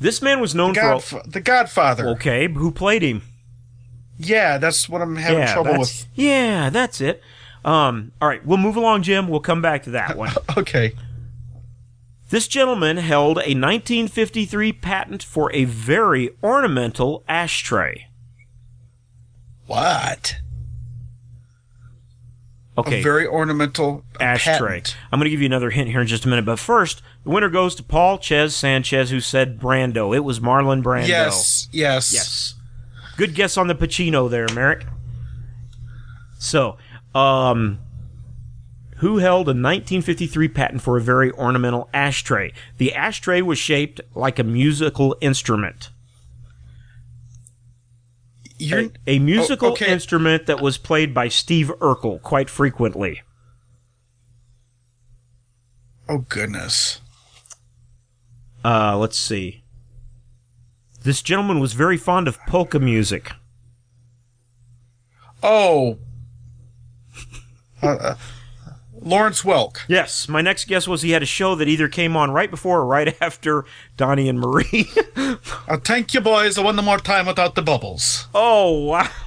This 0.00 0.20
man 0.20 0.40
was 0.40 0.56
known 0.56 0.74
Godf- 0.74 1.02
for. 1.02 1.22
the 1.24 1.40
Godfather. 1.40 2.08
Okay, 2.08 2.48
who 2.48 2.72
played 2.72 3.02
him? 3.02 3.22
Yeah, 4.18 4.58
that's 4.58 4.88
what 4.88 5.00
I'm 5.00 5.14
having 5.16 5.38
yeah, 5.38 5.52
trouble 5.52 5.78
with. 5.78 6.06
yeah, 6.14 6.70
that's 6.70 7.00
it. 7.00 7.22
Um, 7.64 8.10
all 8.20 8.26
right, 8.28 8.44
we'll 8.44 8.58
move 8.58 8.76
along, 8.76 9.02
Jim. 9.02 9.28
We'll 9.28 9.38
come 9.40 9.62
back 9.62 9.84
to 9.84 9.90
that 9.90 10.16
one. 10.16 10.32
Okay. 10.56 10.94
This 12.34 12.48
gentleman 12.48 12.96
held 12.96 13.36
a 13.36 13.54
1953 13.54 14.72
patent 14.72 15.22
for 15.22 15.52
a 15.52 15.66
very 15.66 16.30
ornamental 16.42 17.22
ashtray. 17.28 18.08
What? 19.68 20.38
Okay, 22.76 22.98
A 22.98 23.02
very 23.04 23.24
ornamental 23.24 24.02
ashtray. 24.18 24.80
patent. 24.80 24.96
I'm 25.12 25.20
going 25.20 25.26
to 25.26 25.30
give 25.30 25.42
you 25.42 25.46
another 25.46 25.70
hint 25.70 25.90
here 25.90 26.00
in 26.00 26.08
just 26.08 26.24
a 26.24 26.28
minute, 26.28 26.44
but 26.44 26.58
first, 26.58 27.02
the 27.22 27.30
winner 27.30 27.48
goes 27.48 27.76
to 27.76 27.84
Paul 27.84 28.18
Ches 28.18 28.56
Sanchez, 28.56 29.10
who 29.10 29.20
said 29.20 29.60
Brando. 29.60 30.12
It 30.12 30.24
was 30.24 30.40
Marlon 30.40 30.82
Brando. 30.82 31.06
Yes, 31.06 31.68
yes, 31.70 32.12
Yes. 32.12 32.54
Good 33.16 33.36
guess 33.36 33.56
on 33.56 33.68
the 33.68 33.76
Pacino 33.76 34.28
there, 34.28 34.48
Merrick. 34.52 34.84
So, 36.40 36.78
um, 37.14 37.78
who 38.96 39.18
held 39.18 39.46
a 39.48 39.50
1953 39.50 40.48
patent 40.48 40.82
for 40.82 40.96
a 40.96 41.00
very 41.00 41.30
ornamental 41.32 41.88
ashtray? 41.92 42.52
The 42.78 42.94
ashtray 42.94 43.40
was 43.42 43.58
shaped 43.58 44.00
like 44.14 44.38
a 44.38 44.44
musical 44.44 45.16
instrument. 45.20 45.90
A, 48.60 48.90
a 49.06 49.18
musical 49.18 49.68
Oh, 49.68 49.72
okay. 49.72 49.92
instrument 49.92 50.46
that 50.46 50.60
was 50.60 50.78
played 50.78 51.12
by 51.12 51.28
Steve 51.28 51.70
Urkel 51.80 52.22
quite 52.22 52.48
frequently. 52.48 53.22
oh 56.08 56.18
goodness. 56.28 57.00
Uh, 58.64 58.96
let's 58.96 59.18
see. 59.18 59.62
This 61.02 61.20
gentleman 61.20 61.60
was 61.60 61.74
very 61.74 61.96
fond 61.98 62.28
of 62.28 62.38
polka 62.46 62.78
music. 62.78 63.32
Oh. 65.42 65.98
Uh, 67.82 67.86
uh, 67.86 68.14
Lawrence 69.04 69.42
Welk. 69.42 69.80
Yes, 69.86 70.28
my 70.30 70.40
next 70.40 70.64
guess 70.64 70.88
was 70.88 71.02
he 71.02 71.10
had 71.10 71.22
a 71.22 71.26
show 71.26 71.54
that 71.54 71.68
either 71.68 71.88
came 71.88 72.16
on 72.16 72.30
right 72.30 72.50
before 72.50 72.80
or 72.80 72.86
right 72.86 73.14
after 73.20 73.66
Donnie 73.96 74.28
and 74.28 74.40
Marie. 74.40 74.90
Uh, 75.14 75.76
thank 75.78 76.14
you, 76.14 76.20
boys. 76.20 76.56
I 76.58 76.62
won 76.62 76.76
the 76.76 76.82
more 76.82 76.98
time 76.98 77.26
without 77.26 77.54
the 77.54 77.62
bubbles. 77.62 78.28
oh, 78.34 78.84
wow. 78.86 79.08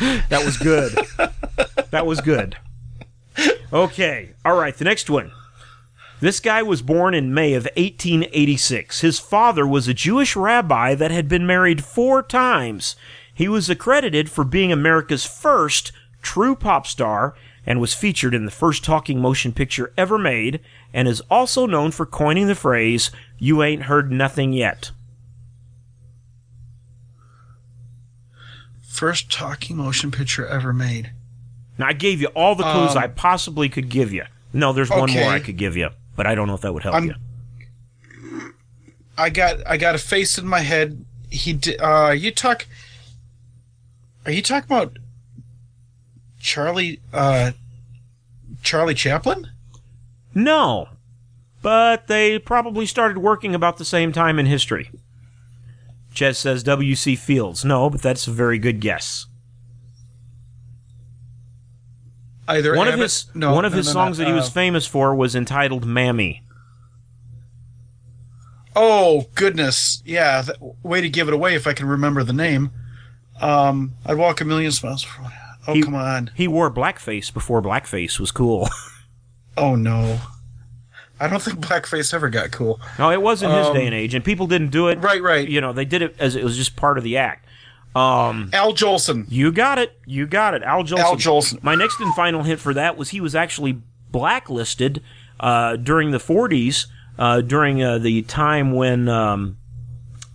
that 0.00 0.42
was 0.44 0.56
good. 0.56 0.92
That 1.90 2.06
was 2.06 2.20
good. 2.20 2.56
Okay, 3.72 4.30
all 4.44 4.56
right, 4.56 4.76
the 4.76 4.84
next 4.84 5.10
one. 5.10 5.30
This 6.20 6.40
guy 6.40 6.62
was 6.62 6.80
born 6.80 7.12
in 7.12 7.34
May 7.34 7.52
of 7.52 7.64
1886. 7.76 9.02
His 9.02 9.18
father 9.18 9.66
was 9.66 9.86
a 9.86 9.94
Jewish 9.94 10.34
rabbi 10.34 10.94
that 10.94 11.10
had 11.10 11.28
been 11.28 11.46
married 11.46 11.84
four 11.84 12.22
times. 12.22 12.96
He 13.34 13.48
was 13.48 13.68
accredited 13.68 14.30
for 14.30 14.44
being 14.44 14.72
America's 14.72 15.26
first 15.26 15.92
true 16.22 16.56
pop 16.56 16.86
star 16.86 17.34
and 17.66 17.80
was 17.80 17.92
featured 17.94 18.32
in 18.34 18.44
the 18.44 18.50
first 18.50 18.84
talking 18.84 19.20
motion 19.20 19.52
picture 19.52 19.92
ever 19.98 20.16
made 20.18 20.60
and 20.94 21.08
is 21.08 21.20
also 21.30 21.66
known 21.66 21.90
for 21.90 22.06
coining 22.06 22.46
the 22.46 22.54
phrase, 22.54 23.10
You 23.38 23.62
ain't 23.62 23.82
heard 23.82 24.12
nothing 24.12 24.52
yet. 24.52 24.92
First 28.80 29.30
talking 29.30 29.76
motion 29.76 30.10
picture 30.10 30.46
ever 30.46 30.72
made. 30.72 31.10
Now, 31.78 31.88
I 31.88 31.92
gave 31.92 32.20
you 32.22 32.28
all 32.28 32.54
the 32.54 32.62
clues 32.62 32.92
Um, 32.92 32.98
I 32.98 33.08
possibly 33.08 33.68
could 33.68 33.90
give 33.90 34.12
you. 34.12 34.24
No, 34.52 34.72
there's 34.72 34.88
one 34.88 35.12
more. 35.12 35.24
I 35.24 35.40
could 35.40 35.58
give 35.58 35.76
you, 35.76 35.90
but 36.14 36.26
I 36.26 36.34
don't 36.34 36.46
know 36.46 36.54
if 36.54 36.62
that 36.62 36.72
would 36.72 36.82
help 36.82 36.94
I'm- 36.94 37.04
you. 37.08 37.14
I 39.18 39.30
got 39.30 39.66
I 39.66 39.76
got 39.78 39.94
a 39.94 39.98
face 39.98 40.36
in 40.38 40.46
my 40.46 40.60
head. 40.60 41.04
He 41.30 41.54
di- 41.54 41.78
uh 41.78 42.10
you 42.10 42.30
talk 42.30 42.66
Are 44.26 44.30
you 44.30 44.42
talking 44.42 44.66
about 44.70 44.98
Charlie 46.46 47.00
uh 47.12 47.50
Charlie 48.62 48.94
Chaplin? 48.94 49.48
No, 50.32 50.88
but 51.60 52.06
they 52.06 52.38
probably 52.38 52.86
started 52.86 53.18
working 53.18 53.54
about 53.54 53.78
the 53.78 53.84
same 53.84 54.12
time 54.12 54.38
in 54.38 54.46
history. 54.46 54.90
Ches 56.14 56.38
says 56.38 56.62
W.C. 56.62 57.16
Fields. 57.16 57.64
No, 57.64 57.90
but 57.90 58.00
that's 58.00 58.28
a 58.28 58.30
very 58.30 58.58
good 58.58 58.80
guess. 58.80 59.26
Either 62.48 62.76
One 62.76 62.86
of 62.86 63.00
his 63.00 63.26
no, 63.34 63.52
one 63.52 63.64
of 63.64 63.72
no, 63.72 63.78
his 63.78 63.88
no, 63.88 63.92
songs 63.92 64.18
that 64.18 64.28
he 64.28 64.32
was 64.32 64.46
uh, 64.46 64.52
famous 64.52 64.86
for 64.86 65.16
was 65.16 65.34
entitled 65.34 65.84
"Mammy." 65.84 66.44
Oh 68.76 69.26
goodness, 69.34 70.00
yeah. 70.06 70.42
Th- 70.42 70.56
way 70.84 71.00
to 71.00 71.08
give 71.08 71.26
it 71.26 71.34
away 71.34 71.56
if 71.56 71.66
I 71.66 71.72
can 71.72 71.88
remember 71.88 72.22
the 72.22 72.32
name. 72.32 72.70
Um, 73.40 73.94
I'd 74.06 74.16
walk 74.16 74.40
a 74.40 74.44
million 74.44 74.72
miles. 74.84 75.02
For, 75.02 75.22
oh 75.68 75.74
He- 75.74 75.82
come 75.82 75.94
on. 75.94 76.30
He 76.34 76.48
wore 76.48 76.70
blackface 76.70 77.32
before 77.32 77.60
blackface 77.62 78.18
was 78.20 78.30
cool. 78.32 78.68
Oh 79.58 79.74
no. 79.74 80.20
I 81.18 81.28
don't 81.28 81.40
think 81.40 81.60
blackface 81.60 82.12
ever 82.12 82.28
got 82.28 82.50
cool. 82.50 82.78
no, 82.98 83.10
it 83.10 83.22
was 83.22 83.42
in 83.42 83.50
his 83.50 83.68
Um, 83.68 83.74
day 83.74 83.86
and 83.86 83.94
age, 83.94 84.12
and 84.12 84.22
people 84.22 84.46
didn't 84.46 84.68
do 84.68 84.88
it. 84.88 84.98
Right, 84.98 85.22
right. 85.22 85.48
You 85.48 85.62
know, 85.62 85.72
they 85.72 85.86
did 85.86 86.02
it 86.02 86.14
as 86.18 86.36
it 86.36 86.44
was 86.44 86.58
just 86.58 86.76
part 86.76 86.98
of 86.98 87.04
the 87.04 87.16
act. 87.16 87.46
Um, 87.94 88.50
Al 88.52 88.74
Jolson. 88.74 89.24
You 89.30 89.50
got 89.50 89.78
it. 89.78 89.98
You 90.04 90.26
got 90.26 90.52
it. 90.52 90.62
Al 90.62 90.82
Jolson. 90.84 90.98
Al 90.98 91.16
Jolson. 91.16 91.62
My 91.62 91.74
next 91.74 91.98
and 92.00 92.12
final 92.14 92.42
hint 92.42 92.60
for 92.60 92.74
that 92.74 92.98
was 92.98 93.08
he 93.08 93.20
was 93.22 93.34
actually 93.34 93.80
blacklisted 94.10 95.02
uh, 95.40 95.76
during 95.76 96.10
the 96.10 96.18
40s, 96.18 96.84
uh, 97.18 97.40
during 97.40 97.82
uh, 97.82 97.96
the 97.96 98.20
time 98.24 98.72
when 98.72 99.08
um, 99.08 99.56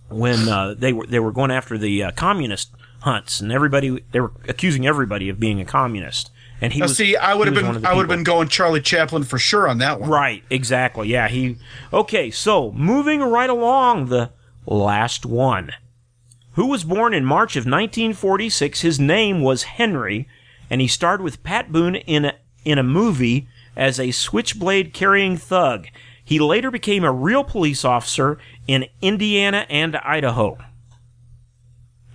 when 0.08 0.48
uh, 0.48 0.74
they 0.76 0.92
were 0.92 1.06
they 1.06 1.20
were 1.20 1.30
going 1.30 1.52
after 1.52 1.78
the 1.78 2.02
uh, 2.02 2.10
communist 2.10 2.72
hunts, 3.02 3.40
and 3.40 3.52
everybody 3.52 4.02
they 4.12 4.20
were 4.20 4.32
accusing 4.48 4.86
everybody 4.86 5.28
of 5.28 5.38
being 5.38 5.60
a 5.60 5.64
communist. 5.64 6.30
And 6.60 6.72
he 6.72 6.78
Now, 6.80 6.84
was. 6.84 6.96
see, 6.96 7.16
I 7.16 7.34
would 7.34 7.48
have 7.48 7.54
been 7.54 7.84
I 7.84 7.92
would 7.94 8.02
have 8.02 8.08
been 8.08 8.22
going 8.24 8.48
Charlie 8.48 8.80
Chaplin 8.80 9.24
for 9.24 9.38
sure 9.38 9.68
on 9.68 9.78
that 9.78 10.00
one. 10.00 10.08
Right, 10.10 10.44
exactly. 10.50 11.08
Yeah, 11.08 11.28
he. 11.28 11.56
Okay, 11.92 12.30
so 12.30 12.72
moving 12.72 13.20
right 13.20 13.50
along, 13.50 14.06
the 14.06 14.30
last 14.66 15.26
one. 15.26 15.72
Who 16.52 16.66
was 16.66 16.84
born 16.84 17.14
in 17.14 17.24
March 17.24 17.56
of 17.56 17.62
1946? 17.64 18.82
His 18.82 19.00
name 19.00 19.40
was 19.40 19.62
Henry, 19.64 20.28
and 20.70 20.80
he 20.80 20.86
starred 20.86 21.22
with 21.22 21.42
Pat 21.42 21.72
Boone 21.72 21.96
in 21.96 22.26
a, 22.26 22.34
in 22.64 22.78
a 22.78 22.82
movie 22.82 23.48
as 23.74 23.98
a 23.98 24.10
switchblade 24.10 24.92
carrying 24.92 25.36
thug. 25.36 25.88
He 26.22 26.38
later 26.38 26.70
became 26.70 27.04
a 27.04 27.12
real 27.12 27.42
police 27.42 27.84
officer 27.84 28.38
in 28.68 28.86
Indiana 29.00 29.66
and 29.68 29.96
Idaho. 29.96 30.58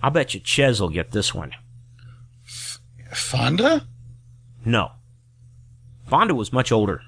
I'll 0.02 0.10
bet 0.10 0.34
you 0.34 0.40
Ches 0.40 0.80
will 0.80 0.88
get 0.88 1.10
this 1.10 1.34
one. 1.34 1.52
Fonda? 3.12 3.86
No. 4.64 4.92
Fonda 6.06 6.34
was 6.34 6.52
much 6.52 6.70
older. 6.72 7.02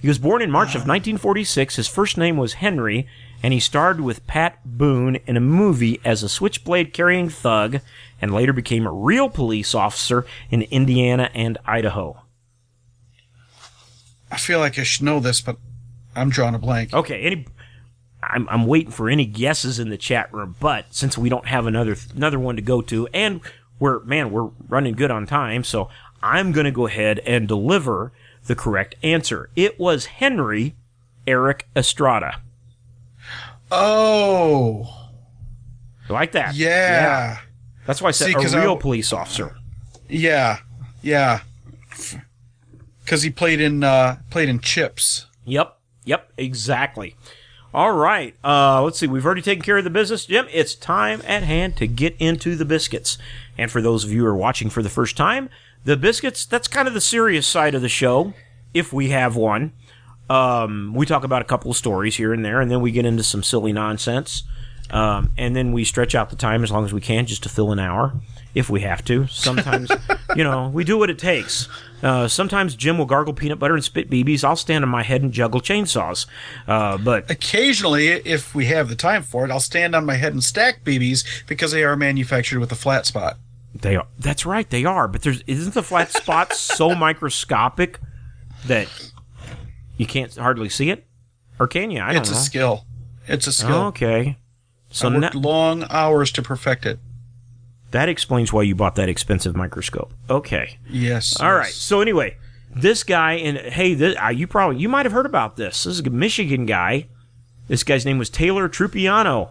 He 0.00 0.08
was 0.08 0.18
born 0.18 0.42
in 0.42 0.50
March 0.50 0.74
of 0.74 0.82
uh. 0.82 0.92
1946. 0.92 1.76
His 1.76 1.88
first 1.88 2.18
name 2.18 2.36
was 2.36 2.54
Henry, 2.54 3.06
and 3.42 3.52
he 3.52 3.60
starred 3.60 4.00
with 4.00 4.26
Pat 4.26 4.58
Boone 4.64 5.16
in 5.26 5.36
a 5.36 5.40
movie 5.40 6.00
as 6.04 6.22
a 6.22 6.28
switchblade 6.28 6.92
carrying 6.92 7.28
thug, 7.28 7.80
and 8.20 8.32
later 8.32 8.52
became 8.52 8.86
a 8.86 8.92
real 8.92 9.28
police 9.28 9.74
officer 9.74 10.26
in 10.50 10.62
Indiana 10.62 11.30
and 11.34 11.58
Idaho. 11.64 12.20
I 14.30 14.36
feel 14.36 14.58
like 14.58 14.78
I 14.78 14.82
should 14.82 15.04
know 15.04 15.20
this, 15.20 15.40
but 15.40 15.56
I'm 16.16 16.28
drawing 16.28 16.54
a 16.54 16.58
blank. 16.58 16.92
Okay, 16.92 17.22
any. 17.22 17.46
I'm, 18.30 18.48
I'm 18.48 18.66
waiting 18.66 18.90
for 18.92 19.08
any 19.08 19.26
guesses 19.26 19.78
in 19.78 19.88
the 19.90 19.96
chat 19.96 20.32
room, 20.32 20.56
but 20.60 20.86
since 20.90 21.16
we 21.18 21.28
don't 21.28 21.46
have 21.46 21.66
another 21.66 21.96
another 22.14 22.38
one 22.38 22.56
to 22.56 22.62
go 22.62 22.80
to, 22.82 23.06
and 23.08 23.40
we're 23.78 24.00
man, 24.04 24.30
we're 24.30 24.50
running 24.68 24.94
good 24.94 25.10
on 25.10 25.26
time, 25.26 25.64
so 25.64 25.88
I'm 26.22 26.52
going 26.52 26.64
to 26.64 26.70
go 26.70 26.86
ahead 26.86 27.18
and 27.20 27.46
deliver 27.48 28.12
the 28.46 28.54
correct 28.54 28.94
answer. 29.02 29.50
It 29.56 29.78
was 29.78 30.06
Henry 30.06 30.74
Eric 31.26 31.68
Estrada. 31.76 32.40
Oh, 33.70 35.10
Like 36.08 36.32
that? 36.32 36.54
yeah. 36.54 37.38
That's 37.86 38.00
why 38.00 38.08
I 38.08 38.12
said 38.12 38.26
See, 38.28 38.56
a 38.56 38.58
I- 38.58 38.62
real 38.62 38.76
police 38.76 39.12
officer. 39.12 39.56
Yeah. 40.08 40.58
Yeah. 41.02 41.40
Cuz 43.06 43.22
he 43.22 43.30
played 43.30 43.60
in 43.60 43.82
uh 43.84 44.16
played 44.30 44.48
in 44.48 44.60
Chips. 44.60 45.26
Yep. 45.44 45.76
Yep. 46.04 46.32
Exactly. 46.38 47.16
All 47.74 47.90
right. 47.90 48.36
Uh, 48.44 48.82
let's 48.82 49.00
see. 49.00 49.08
We've 49.08 49.26
already 49.26 49.42
taken 49.42 49.64
care 49.64 49.76
of 49.76 49.82
the 49.82 49.90
business, 49.90 50.26
Jim. 50.26 50.46
It's 50.52 50.76
time 50.76 51.20
at 51.26 51.42
hand 51.42 51.76
to 51.78 51.88
get 51.88 52.14
into 52.20 52.54
the 52.54 52.64
biscuits. 52.64 53.18
And 53.58 53.68
for 53.68 53.82
those 53.82 54.04
of 54.04 54.12
you 54.12 54.20
who 54.20 54.26
are 54.26 54.36
watching 54.36 54.70
for 54.70 54.80
the 54.80 54.88
first 54.88 55.16
time, 55.16 55.50
the 55.84 55.96
biscuits, 55.96 56.46
that's 56.46 56.68
kind 56.68 56.86
of 56.86 56.94
the 56.94 57.00
serious 57.00 57.48
side 57.48 57.74
of 57.74 57.82
the 57.82 57.88
show, 57.88 58.32
if 58.72 58.92
we 58.92 59.08
have 59.08 59.34
one. 59.34 59.72
Um, 60.30 60.94
we 60.94 61.04
talk 61.04 61.24
about 61.24 61.42
a 61.42 61.44
couple 61.44 61.68
of 61.68 61.76
stories 61.76 62.14
here 62.16 62.32
and 62.32 62.44
there, 62.44 62.60
and 62.60 62.70
then 62.70 62.80
we 62.80 62.92
get 62.92 63.06
into 63.06 63.24
some 63.24 63.42
silly 63.42 63.72
nonsense. 63.72 64.44
Um, 64.90 65.32
and 65.36 65.56
then 65.56 65.72
we 65.72 65.82
stretch 65.82 66.14
out 66.14 66.30
the 66.30 66.36
time 66.36 66.62
as 66.62 66.70
long 66.70 66.84
as 66.84 66.92
we 66.92 67.00
can 67.00 67.26
just 67.26 67.42
to 67.42 67.48
fill 67.48 67.72
an 67.72 67.80
hour 67.80 68.14
if 68.54 68.70
we 68.70 68.82
have 68.82 69.04
to. 69.06 69.26
Sometimes, 69.26 69.90
you 70.36 70.44
know, 70.44 70.68
we 70.68 70.84
do 70.84 70.96
what 70.96 71.10
it 71.10 71.18
takes. 71.18 71.68
Uh, 72.04 72.28
sometimes 72.28 72.76
Jim 72.76 72.98
will 72.98 73.06
gargle 73.06 73.32
peanut 73.32 73.58
butter 73.58 73.74
and 73.74 73.82
spit 73.82 74.10
BBs. 74.10 74.44
I'll 74.44 74.56
stand 74.56 74.84
on 74.84 74.90
my 74.90 75.02
head 75.02 75.22
and 75.22 75.32
juggle 75.32 75.62
chainsaws. 75.62 76.26
Uh, 76.68 76.98
but 76.98 77.30
Occasionally, 77.30 78.08
if 78.08 78.54
we 78.54 78.66
have 78.66 78.90
the 78.90 78.94
time 78.94 79.22
for 79.22 79.46
it, 79.46 79.50
I'll 79.50 79.58
stand 79.58 79.96
on 79.96 80.04
my 80.04 80.16
head 80.16 80.34
and 80.34 80.44
stack 80.44 80.84
BBs 80.84 81.24
because 81.46 81.72
they 81.72 81.82
are 81.82 81.96
manufactured 81.96 82.60
with 82.60 82.70
a 82.70 82.74
flat 82.74 83.06
spot. 83.06 83.38
they 83.74 83.96
are. 83.96 84.06
That's 84.18 84.44
right, 84.44 84.68
they 84.68 84.84
are. 84.84 85.08
But 85.08 85.22
there's 85.22 85.42
isn't 85.46 85.72
the 85.72 85.82
flat 85.82 86.10
spot 86.12 86.52
so 86.52 86.94
microscopic 86.94 87.98
that 88.66 88.86
you 89.96 90.04
can't 90.04 90.34
hardly 90.36 90.68
see 90.68 90.90
it, 90.90 91.06
or 91.58 91.66
can 91.66 91.90
you? 91.90 92.02
I 92.02 92.12
don't 92.12 92.20
It's 92.20 92.30
a 92.30 92.34
skill. 92.34 92.84
It's 93.26 93.46
a 93.46 93.52
skill. 93.52 93.84
Okay. 93.86 94.36
So 94.90 95.08
I 95.08 95.18
worked 95.18 95.34
long 95.34 95.86
hours 95.88 96.30
to 96.32 96.42
perfect 96.42 96.84
it. 96.84 96.98
That 97.94 98.08
explains 98.08 98.52
why 98.52 98.62
you 98.62 98.74
bought 98.74 98.96
that 98.96 99.08
expensive 99.08 99.54
microscope. 99.56 100.12
Okay. 100.28 100.78
Yes. 100.90 101.40
All 101.40 101.54
right. 101.54 101.66
yes. 101.66 101.74
So 101.76 102.00
anyway, 102.00 102.36
this 102.74 103.02
guy 103.04 103.34
and 103.34 103.56
hey, 103.56 103.94
this, 103.94 104.16
uh, 104.22 104.28
you 104.28 104.46
probably 104.46 104.78
you 104.80 104.88
might 104.88 105.06
have 105.06 105.12
heard 105.12 105.26
about 105.26 105.56
this. 105.56 105.84
This 105.84 105.94
is 105.94 106.00
a 106.00 106.10
Michigan 106.10 106.66
guy. 106.66 107.06
This 107.68 107.82
guy's 107.84 108.04
name 108.04 108.18
was 108.18 108.28
Taylor 108.30 108.68
Trupiano. 108.68 109.50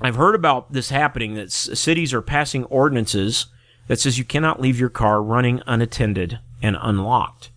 I've 0.00 0.16
heard 0.16 0.34
about 0.34 0.72
this 0.72 0.90
happening 0.90 1.34
that 1.34 1.46
s- 1.46 1.70
cities 1.78 2.12
are 2.12 2.20
passing 2.22 2.64
ordinances 2.64 3.46
that 3.86 4.00
says 4.00 4.18
you 4.18 4.24
cannot 4.24 4.60
leave 4.60 4.78
your 4.80 4.88
car 4.90 5.22
running 5.22 5.62
unattended 5.66 6.40
and 6.60 6.76
unlocked. 6.80 7.50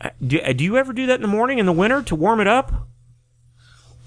Uh, 0.00 0.10
Do, 0.24 0.38
uh, 0.40 0.52
do 0.52 0.62
you 0.62 0.76
ever 0.76 0.92
do 0.92 1.06
that 1.06 1.16
in 1.16 1.22
the 1.22 1.26
morning 1.28 1.58
in 1.58 1.64
the 1.66 1.72
winter 1.72 2.02
to 2.02 2.14
warm 2.14 2.40
it 2.40 2.46
up? 2.46 2.86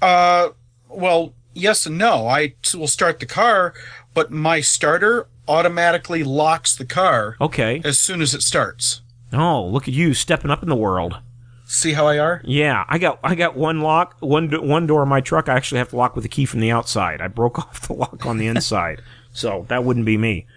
Uh, 0.02 0.50
well, 0.88 1.34
yes 1.54 1.86
and 1.86 1.98
no. 1.98 2.28
I 2.28 2.54
will 2.74 2.88
start 2.88 3.20
the 3.20 3.26
car, 3.26 3.74
but 4.14 4.32
my 4.32 4.62
starter 4.62 5.28
automatically 5.48 6.24
locks 6.24 6.76
the 6.76 6.86
car 6.86 7.36
Okay. 7.42 7.82
as 7.84 7.98
soon 8.00 8.22
as 8.22 8.34
it 8.34 8.42
starts. 8.42 9.02
Oh, 9.34 9.66
look 9.66 9.88
at 9.88 9.94
you 9.94 10.14
stepping 10.14 10.52
up 10.52 10.64
in 10.64 10.70
the 10.70 10.76
world. 10.76 11.20
See 11.66 11.94
how 11.94 12.06
I 12.08 12.20
are? 12.20 12.42
Yeah, 12.44 12.84
I 12.90 12.98
got 12.98 13.20
I 13.24 13.34
got 13.36 13.56
one 13.56 13.80
lock, 13.80 14.18
one 14.20 14.50
one 14.68 14.88
door 14.88 15.04
of 15.04 15.08
my 15.08 15.22
truck. 15.22 15.48
I 15.48 15.54
actually 15.56 15.78
have 15.80 15.90
to 15.92 15.96
lock 15.96 16.16
with 16.18 16.26
a 16.26 16.30
key 16.30 16.44
from 16.46 16.60
the 16.60 16.70
outside. 16.72 17.22
I 17.22 17.28
broke 17.30 17.58
off 17.66 17.88
the 17.88 17.94
lock 17.94 18.26
on 18.26 18.38
the 18.38 18.48
inside, 18.48 19.02
so 19.32 19.66
that 19.70 19.86
wouldn't 19.86 20.06
be 20.06 20.18
me. 20.18 20.48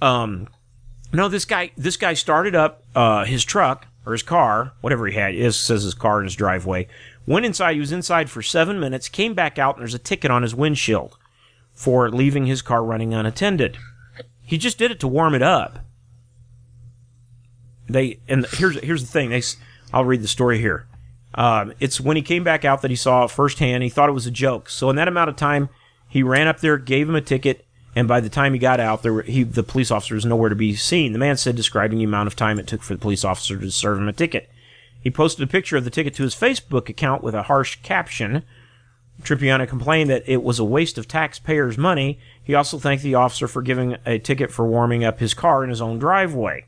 Um, 0.00 0.46
No, 1.12 1.28
this 1.28 1.44
guy 1.44 1.72
this 1.76 1.96
guy 1.96 2.14
started 2.14 2.54
up 2.54 2.84
uh, 2.94 3.24
his 3.24 3.44
truck 3.44 3.88
or 4.06 4.12
his 4.12 4.22
car, 4.22 4.72
whatever 4.80 5.06
he 5.08 5.14
had. 5.16 5.34
It 5.34 5.52
says 5.54 5.82
his 5.82 5.94
car 5.94 6.20
in 6.20 6.24
his 6.26 6.36
driveway. 6.36 6.86
Went 7.26 7.46
inside. 7.46 7.74
He 7.74 7.80
was 7.80 7.92
inside 7.92 8.30
for 8.30 8.42
seven 8.42 8.78
minutes. 8.78 9.08
Came 9.08 9.34
back 9.34 9.58
out, 9.58 9.76
and 9.76 9.82
there's 9.82 9.94
a 9.94 9.98
ticket 9.98 10.30
on 10.30 10.42
his 10.42 10.54
windshield 10.54 11.16
for 11.72 12.10
leaving 12.10 12.46
his 12.46 12.62
car 12.62 12.84
running 12.84 13.14
unattended. 13.14 13.78
He 14.42 14.58
just 14.58 14.78
did 14.78 14.90
it 14.90 15.00
to 15.00 15.08
warm 15.08 15.34
it 15.34 15.42
up. 15.42 15.78
They 17.88 18.20
and 18.28 18.46
here's 18.52 18.78
here's 18.80 19.02
the 19.02 19.10
thing. 19.10 19.30
They 19.30 19.42
I'll 19.92 20.04
read 20.04 20.22
the 20.22 20.28
story 20.28 20.58
here. 20.58 20.86
Um, 21.34 21.72
it's 21.80 22.00
when 22.00 22.16
he 22.16 22.22
came 22.22 22.44
back 22.44 22.64
out 22.64 22.82
that 22.82 22.90
he 22.90 22.96
saw 22.96 23.24
it 23.24 23.30
firsthand. 23.30 23.82
He 23.82 23.88
thought 23.88 24.08
it 24.08 24.12
was 24.12 24.26
a 24.26 24.30
joke. 24.30 24.68
So 24.68 24.88
in 24.90 24.96
that 24.96 25.08
amount 25.08 25.30
of 25.30 25.36
time, 25.36 25.68
he 26.08 26.22
ran 26.22 26.46
up 26.46 26.60
there, 26.60 26.78
gave 26.78 27.08
him 27.08 27.16
a 27.16 27.20
ticket, 27.20 27.66
and 27.96 28.06
by 28.06 28.20
the 28.20 28.28
time 28.28 28.52
he 28.52 28.58
got 28.58 28.80
out, 28.80 29.02
there 29.02 29.22
he 29.22 29.42
the 29.42 29.62
police 29.62 29.90
officer 29.90 30.14
was 30.14 30.24
nowhere 30.24 30.48
to 30.48 30.54
be 30.54 30.74
seen. 30.74 31.12
The 31.12 31.18
man 31.18 31.36
said, 31.36 31.56
describing 31.56 31.98
the 31.98 32.04
amount 32.04 32.28
of 32.28 32.36
time 32.36 32.58
it 32.58 32.66
took 32.66 32.82
for 32.82 32.94
the 32.94 33.00
police 33.00 33.24
officer 33.24 33.58
to 33.58 33.70
serve 33.70 33.98
him 33.98 34.08
a 34.08 34.12
ticket. 34.12 34.48
He 35.04 35.10
posted 35.10 35.46
a 35.46 35.50
picture 35.50 35.76
of 35.76 35.84
the 35.84 35.90
ticket 35.90 36.14
to 36.14 36.22
his 36.22 36.34
Facebook 36.34 36.88
account 36.88 37.22
with 37.22 37.34
a 37.34 37.42
harsh 37.42 37.76
caption. 37.82 38.42
Trupiano 39.22 39.68
complained 39.68 40.08
that 40.08 40.24
it 40.26 40.42
was 40.42 40.58
a 40.58 40.64
waste 40.64 40.96
of 40.96 41.06
taxpayers' 41.06 41.76
money. 41.76 42.18
He 42.42 42.54
also 42.54 42.78
thanked 42.78 43.04
the 43.04 43.14
officer 43.14 43.46
for 43.46 43.60
giving 43.60 43.98
a 44.06 44.18
ticket 44.18 44.50
for 44.50 44.66
warming 44.66 45.04
up 45.04 45.20
his 45.20 45.34
car 45.34 45.62
in 45.62 45.68
his 45.68 45.82
own 45.82 45.98
driveway. 45.98 46.64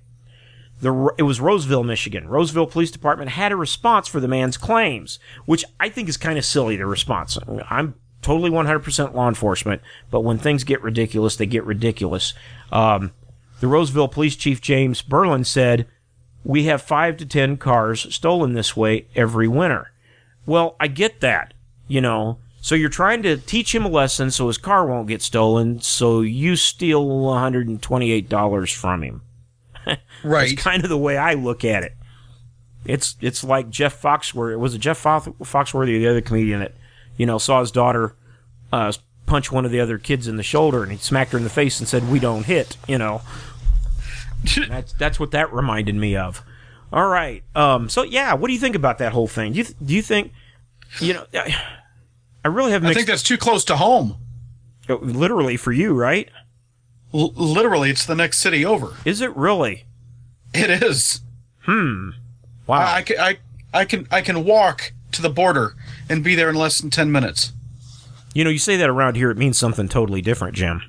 The, 0.82 1.14
it 1.16 1.22
was 1.22 1.40
Roseville, 1.40 1.82
Michigan. 1.82 2.28
Roseville 2.28 2.66
Police 2.66 2.90
Department 2.90 3.30
had 3.30 3.52
a 3.52 3.56
response 3.56 4.06
for 4.06 4.20
the 4.20 4.28
man's 4.28 4.58
claims, 4.58 5.18
which 5.46 5.64
I 5.80 5.88
think 5.88 6.06
is 6.10 6.18
kind 6.18 6.38
of 6.38 6.44
silly, 6.44 6.76
the 6.76 6.84
response. 6.84 7.38
I'm 7.70 7.94
totally 8.20 8.50
100% 8.50 9.14
law 9.14 9.28
enforcement, 9.28 9.80
but 10.10 10.20
when 10.20 10.36
things 10.36 10.62
get 10.62 10.82
ridiculous, 10.82 11.36
they 11.36 11.46
get 11.46 11.64
ridiculous. 11.64 12.34
Um, 12.70 13.12
the 13.60 13.66
Roseville 13.66 14.08
Police 14.08 14.36
Chief 14.36 14.60
James 14.60 15.00
Berlin 15.00 15.44
said, 15.44 15.86
We 16.46 16.64
have 16.64 16.80
five 16.80 17.16
to 17.16 17.26
ten 17.26 17.56
cars 17.56 18.14
stolen 18.14 18.52
this 18.52 18.76
way 18.76 19.06
every 19.16 19.48
winter. 19.48 19.90
Well, 20.46 20.76
I 20.78 20.86
get 20.86 21.20
that, 21.20 21.54
you 21.88 22.00
know. 22.00 22.38
So 22.60 22.74
you're 22.74 22.88
trying 22.88 23.22
to 23.24 23.36
teach 23.36 23.74
him 23.74 23.84
a 23.84 23.88
lesson 23.88 24.30
so 24.30 24.46
his 24.46 24.56
car 24.56 24.86
won't 24.86 25.08
get 25.08 25.22
stolen, 25.22 25.80
so 25.80 26.20
you 26.20 26.56
steal 26.56 27.04
$128 27.06 28.74
from 28.74 29.02
him. 29.02 29.22
Right. 30.24 30.50
It's 30.50 30.60
kind 30.60 30.82
of 30.82 30.88
the 30.88 30.98
way 30.98 31.16
I 31.16 31.34
look 31.34 31.64
at 31.64 31.84
it. 31.84 31.94
It's 32.84 33.16
it's 33.20 33.44
like 33.44 33.70
Jeff 33.70 34.00
Foxworthy. 34.00 34.58
Was 34.58 34.74
it 34.74 34.78
Jeff 34.78 35.00
Foxworthy 35.00 35.96
or 35.96 35.98
the 35.98 36.08
other 36.08 36.20
comedian 36.20 36.60
that 36.60 36.74
you 37.16 37.26
know 37.26 37.38
saw 37.38 37.60
his 37.60 37.70
daughter 37.70 38.16
uh, 38.72 38.92
punch 39.26 39.52
one 39.52 39.64
of 39.64 39.70
the 39.70 39.78
other 39.78 39.98
kids 39.98 40.26
in 40.26 40.36
the 40.36 40.42
shoulder 40.42 40.82
and 40.82 40.90
he 40.90 40.98
smacked 40.98 41.32
her 41.32 41.38
in 41.38 41.44
the 41.44 41.50
face 41.50 41.78
and 41.78 41.88
said, 41.88 42.10
"We 42.10 42.18
don't 42.18 42.46
hit." 42.46 42.76
You 42.88 42.98
know, 42.98 43.22
that's 44.68 44.92
that's 44.94 45.20
what 45.20 45.30
that 45.32 45.52
reminded 45.52 45.94
me 45.94 46.16
of. 46.16 46.42
All 46.92 47.06
right. 47.06 47.42
Um. 47.54 47.88
So 47.88 48.02
yeah, 48.02 48.34
what 48.34 48.48
do 48.48 48.54
you 48.54 48.60
think 48.60 48.76
about 48.76 48.98
that 48.98 49.12
whole 49.12 49.28
thing? 49.28 49.52
Do 49.52 49.58
you 49.58 49.64
th- 49.64 49.76
do 49.84 49.94
you 49.94 50.02
think 50.02 50.32
you 51.00 51.14
know? 51.14 51.26
I, 51.34 51.54
I 52.44 52.48
really 52.48 52.72
have 52.72 52.84
I 52.84 52.94
think 52.94 53.08
that's 53.08 53.24
too 53.24 53.36
close 53.36 53.64
to 53.64 53.76
home. 53.76 54.18
literally 54.88 55.56
for 55.56 55.72
you, 55.72 55.94
right? 55.94 56.30
L- 57.12 57.32
literally, 57.34 57.90
it's 57.90 58.06
the 58.06 58.14
next 58.14 58.38
city 58.38 58.64
over. 58.64 58.94
Is 59.04 59.20
it 59.20 59.34
really? 59.36 59.84
It 60.54 60.82
is. 60.82 61.20
Hmm. 61.62 62.10
Wow. 62.66 62.78
I, 62.78 62.94
I, 62.96 63.02
can, 63.02 63.18
I, 63.18 63.38
I 63.74 63.84
can 63.84 64.08
I 64.10 64.20
can 64.22 64.44
walk 64.44 64.92
to 65.12 65.22
the 65.22 65.30
border 65.30 65.74
and 66.08 66.22
be 66.22 66.34
there 66.34 66.48
in 66.48 66.54
less 66.54 66.78
than 66.78 66.90
ten 66.90 67.10
minutes. 67.10 67.52
You 68.34 68.44
know, 68.44 68.50
you 68.50 68.58
say 68.58 68.76
that 68.76 68.88
around 68.88 69.16
here, 69.16 69.30
it 69.30 69.38
means 69.38 69.58
something 69.58 69.88
totally 69.88 70.20
different, 70.20 70.54
Jim. 70.54 70.82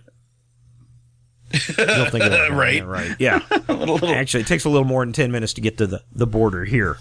You 1.53 1.85
don't 1.85 2.11
think 2.11 2.23
of 2.23 2.31
that, 2.31 2.51
Right. 2.51 2.77
Yeah, 2.77 2.83
right. 2.83 3.15
Yeah. 3.19 3.41
Little, 3.69 3.95
little 3.95 4.09
Actually, 4.09 4.41
it 4.41 4.47
takes 4.47 4.65
a 4.65 4.69
little 4.69 4.87
more 4.87 5.05
than 5.05 5.13
10 5.13 5.31
minutes 5.31 5.53
to 5.53 5.61
get 5.61 5.77
to 5.77 5.87
the, 5.87 6.03
the 6.13 6.27
border 6.27 6.65
here. 6.65 6.97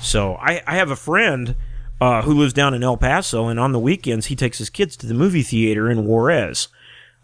So 0.00 0.36
I, 0.36 0.62
I 0.66 0.76
have 0.76 0.90
a 0.90 0.96
friend 0.96 1.54
uh, 2.00 2.22
who 2.22 2.32
lives 2.32 2.52
down 2.54 2.72
in 2.72 2.82
El 2.82 2.96
Paso, 2.96 3.48
and 3.48 3.60
on 3.60 3.72
the 3.72 3.78
weekends, 3.78 4.26
he 4.26 4.36
takes 4.36 4.58
his 4.58 4.70
kids 4.70 4.96
to 4.96 5.06
the 5.06 5.14
movie 5.14 5.42
theater 5.42 5.90
in 5.90 6.06
Juarez. 6.06 6.68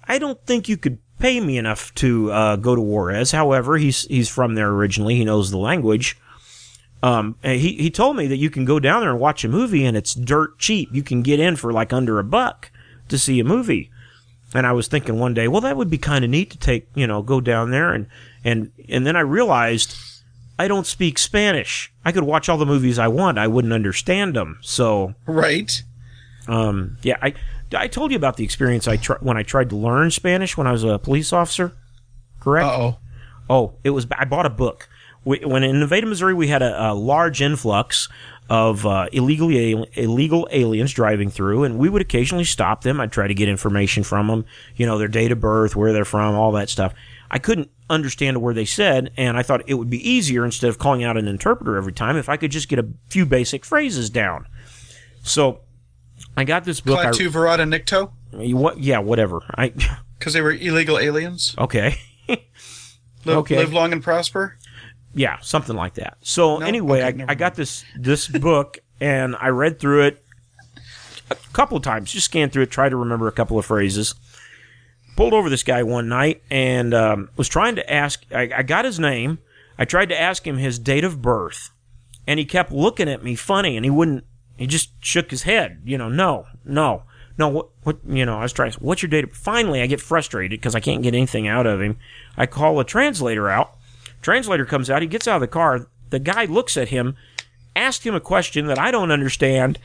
I 0.06 0.18
don't 0.18 0.40
think 0.44 0.68
you 0.68 0.76
could 0.76 0.98
pay 1.18 1.40
me 1.40 1.56
enough 1.56 1.94
to 1.94 2.30
uh, 2.30 2.56
go 2.56 2.74
to 2.74 2.80
Juarez. 2.80 3.32
However, 3.32 3.78
he's 3.78 4.02
he's 4.02 4.28
from 4.28 4.54
there 4.54 4.68
originally. 4.68 5.16
He 5.16 5.24
knows 5.24 5.50
the 5.50 5.56
language. 5.56 6.18
Um, 7.02 7.36
he 7.42 7.74
he 7.76 7.90
told 7.90 8.16
me 8.16 8.26
that 8.26 8.36
you 8.36 8.50
can 8.50 8.64
go 8.64 8.78
down 8.78 9.00
there 9.00 9.10
and 9.10 9.20
watch 9.20 9.44
a 9.44 9.48
movie, 9.48 9.84
and 9.84 9.96
it's 9.96 10.14
dirt 10.14 10.58
cheap. 10.58 10.90
You 10.92 11.02
can 11.02 11.22
get 11.22 11.40
in 11.40 11.56
for 11.56 11.72
like 11.72 11.92
under 11.92 12.18
a 12.18 12.24
buck 12.24 12.70
to 13.08 13.18
see 13.18 13.40
a 13.40 13.44
movie. 13.44 13.90
And 14.56 14.66
I 14.66 14.72
was 14.72 14.88
thinking 14.88 15.18
one 15.18 15.34
day, 15.34 15.48
well, 15.48 15.60
that 15.60 15.76
would 15.76 15.90
be 15.90 15.98
kind 15.98 16.24
of 16.24 16.30
neat 16.30 16.50
to 16.50 16.58
take, 16.58 16.88
you 16.94 17.06
know, 17.06 17.22
go 17.22 17.40
down 17.40 17.70
there 17.70 17.92
and 17.92 18.06
and 18.44 18.72
and 18.88 19.06
then 19.06 19.16
I 19.16 19.20
realized 19.20 19.96
I 20.58 20.68
don't 20.68 20.86
speak 20.86 21.18
Spanish. 21.18 21.92
I 22.04 22.12
could 22.12 22.24
watch 22.24 22.48
all 22.48 22.56
the 22.56 22.66
movies 22.66 22.98
I 22.98 23.08
want. 23.08 23.38
I 23.38 23.48
wouldn't 23.48 23.74
understand 23.74 24.34
them. 24.34 24.58
So 24.62 25.14
right. 25.26 25.82
um, 26.48 26.96
yeah, 27.02 27.18
I 27.20 27.34
I 27.76 27.88
told 27.88 28.12
you 28.12 28.16
about 28.16 28.36
the 28.36 28.44
experience 28.44 28.88
I 28.88 28.96
tr- 28.96 29.20
when 29.20 29.36
I 29.36 29.42
tried 29.42 29.70
to 29.70 29.76
learn 29.76 30.10
Spanish 30.10 30.56
when 30.56 30.66
I 30.66 30.72
was 30.72 30.84
a 30.84 30.98
police 30.98 31.32
officer. 31.32 31.72
Correct. 32.40 32.66
Uh 32.66 32.78
oh. 32.78 32.98
Oh, 33.48 33.74
it 33.84 33.90
was. 33.90 34.06
I 34.16 34.24
bought 34.24 34.46
a 34.46 34.50
book. 34.50 34.88
We, 35.24 35.40
when 35.40 35.64
in 35.64 35.80
Nevada, 35.80 36.06
Missouri, 36.06 36.34
we 36.34 36.48
had 36.48 36.62
a, 36.62 36.92
a 36.92 36.94
large 36.94 37.42
influx 37.42 38.08
of 38.48 38.86
uh, 38.86 39.08
illegal 39.12 39.50
al- 39.50 39.86
illegal 39.94 40.48
aliens 40.52 40.92
driving 40.92 41.30
through, 41.30 41.64
and 41.64 41.78
we 41.78 41.88
would 41.88 42.02
occasionally 42.02 42.44
stop 42.44 42.82
them. 42.82 43.00
I'd 43.00 43.12
try 43.12 43.26
to 43.26 43.34
get 43.34 43.48
information 43.48 44.02
from 44.04 44.28
them, 44.28 44.44
you 44.76 44.86
know, 44.86 44.98
their 44.98 45.08
date 45.08 45.32
of 45.32 45.40
birth, 45.40 45.74
where 45.74 45.92
they're 45.92 46.04
from, 46.04 46.34
all 46.34 46.52
that 46.52 46.68
stuff. 46.68 46.94
I 47.30 47.38
couldn't 47.38 47.70
understand 47.90 48.36
a 48.36 48.40
word 48.40 48.54
they 48.54 48.64
said, 48.64 49.12
and 49.16 49.36
I 49.36 49.42
thought 49.42 49.62
it 49.68 49.74
would 49.74 49.90
be 49.90 50.08
easier 50.08 50.44
instead 50.44 50.68
of 50.70 50.78
calling 50.78 51.02
out 51.02 51.16
an 51.16 51.26
interpreter 51.26 51.76
every 51.76 51.92
time 51.92 52.16
if 52.16 52.28
I 52.28 52.36
could 52.36 52.52
just 52.52 52.68
get 52.68 52.78
a 52.78 52.86
few 53.08 53.26
basic 53.26 53.64
phrases 53.64 54.10
down. 54.10 54.46
So 55.24 55.60
I 56.36 56.44
got 56.44 56.64
this 56.64 56.80
book. 56.80 56.98
I, 57.00 57.06
Klaatu 57.06 57.30
Barada 57.30 57.66
Nikto? 57.68 58.12
what? 58.54 58.78
Yeah, 58.78 58.98
whatever. 58.98 59.40
I 59.56 59.72
Because 60.18 60.32
they 60.32 60.40
were 60.40 60.52
illegal 60.52 60.98
aliens? 60.98 61.54
okay. 61.58 61.96
Live, 62.28 63.38
Okay. 63.38 63.56
live 63.58 63.72
long 63.72 63.92
and 63.92 64.02
prosper? 64.04 64.56
Yeah, 65.16 65.38
something 65.40 65.74
like 65.74 65.94
that. 65.94 66.18
So 66.20 66.58
No? 66.58 66.66
anyway, 66.66 67.02
Okay, 67.02 67.24
I, 67.26 67.32
I 67.32 67.34
got 67.34 67.54
this 67.54 67.84
this 67.98 68.28
book 68.48 68.78
and 69.00 69.34
I 69.40 69.48
read 69.48 69.78
through 69.80 70.02
it 70.02 70.22
a 71.30 71.34
couple 71.52 71.76
of 71.76 71.82
times. 71.82 72.12
Just 72.12 72.26
scanned 72.26 72.52
through 72.52 72.64
it, 72.64 72.70
tried 72.70 72.90
to 72.90 72.96
remember 72.96 73.26
a 73.26 73.32
couple 73.32 73.58
of 73.58 73.64
phrases. 73.66 74.14
Pulled 75.16 75.32
over 75.32 75.48
this 75.48 75.62
guy 75.62 75.82
one 75.82 76.08
night 76.10 76.42
and 76.50 76.92
um, 76.92 77.30
was 77.36 77.48
trying 77.48 77.76
to 77.76 77.92
ask. 77.92 78.24
I, 78.30 78.50
I 78.58 78.62
got 78.62 78.84
his 78.84 79.00
name. 79.00 79.38
I 79.78 79.86
tried 79.86 80.10
to 80.10 80.20
ask 80.20 80.46
him 80.46 80.58
his 80.58 80.78
date 80.78 81.04
of 81.04 81.22
birth, 81.22 81.70
and 82.26 82.38
he 82.38 82.44
kept 82.44 82.70
looking 82.70 83.08
at 83.08 83.24
me 83.24 83.34
funny, 83.34 83.76
and 83.76 83.84
he 83.84 83.90
wouldn't. 83.90 84.24
He 84.58 84.66
just 84.66 84.90
shook 85.00 85.30
his 85.30 85.42
head. 85.44 85.80
You 85.86 85.96
know, 85.96 86.10
no, 86.10 86.46
no, 86.66 87.04
no. 87.38 87.48
What? 87.48 87.68
What? 87.82 87.98
You 88.06 88.26
know, 88.26 88.38
I 88.38 88.42
was 88.42 88.52
trying. 88.52 88.72
What's 88.74 89.00
your 89.02 89.08
date? 89.08 89.24
Of, 89.24 89.32
finally, 89.32 89.80
I 89.80 89.86
get 89.86 90.02
frustrated 90.02 90.60
because 90.60 90.74
I 90.74 90.80
can't 90.80 91.02
get 91.02 91.14
anything 91.14 91.48
out 91.48 91.66
of 91.66 91.80
him. 91.80 91.96
I 92.36 92.44
call 92.44 92.78
a 92.78 92.84
translator 92.84 93.48
out. 93.48 93.72
Translator 94.22 94.64
comes 94.64 94.90
out. 94.90 95.02
He 95.02 95.08
gets 95.08 95.28
out 95.28 95.36
of 95.36 95.40
the 95.40 95.48
car. 95.48 95.86
The 96.10 96.18
guy 96.18 96.44
looks 96.44 96.76
at 96.76 96.88
him, 96.88 97.16
asks 97.74 98.04
him 98.04 98.14
a 98.14 98.20
question 98.20 98.66
that 98.66 98.78
I 98.78 98.90
don't 98.90 99.10
understand, 99.10 99.78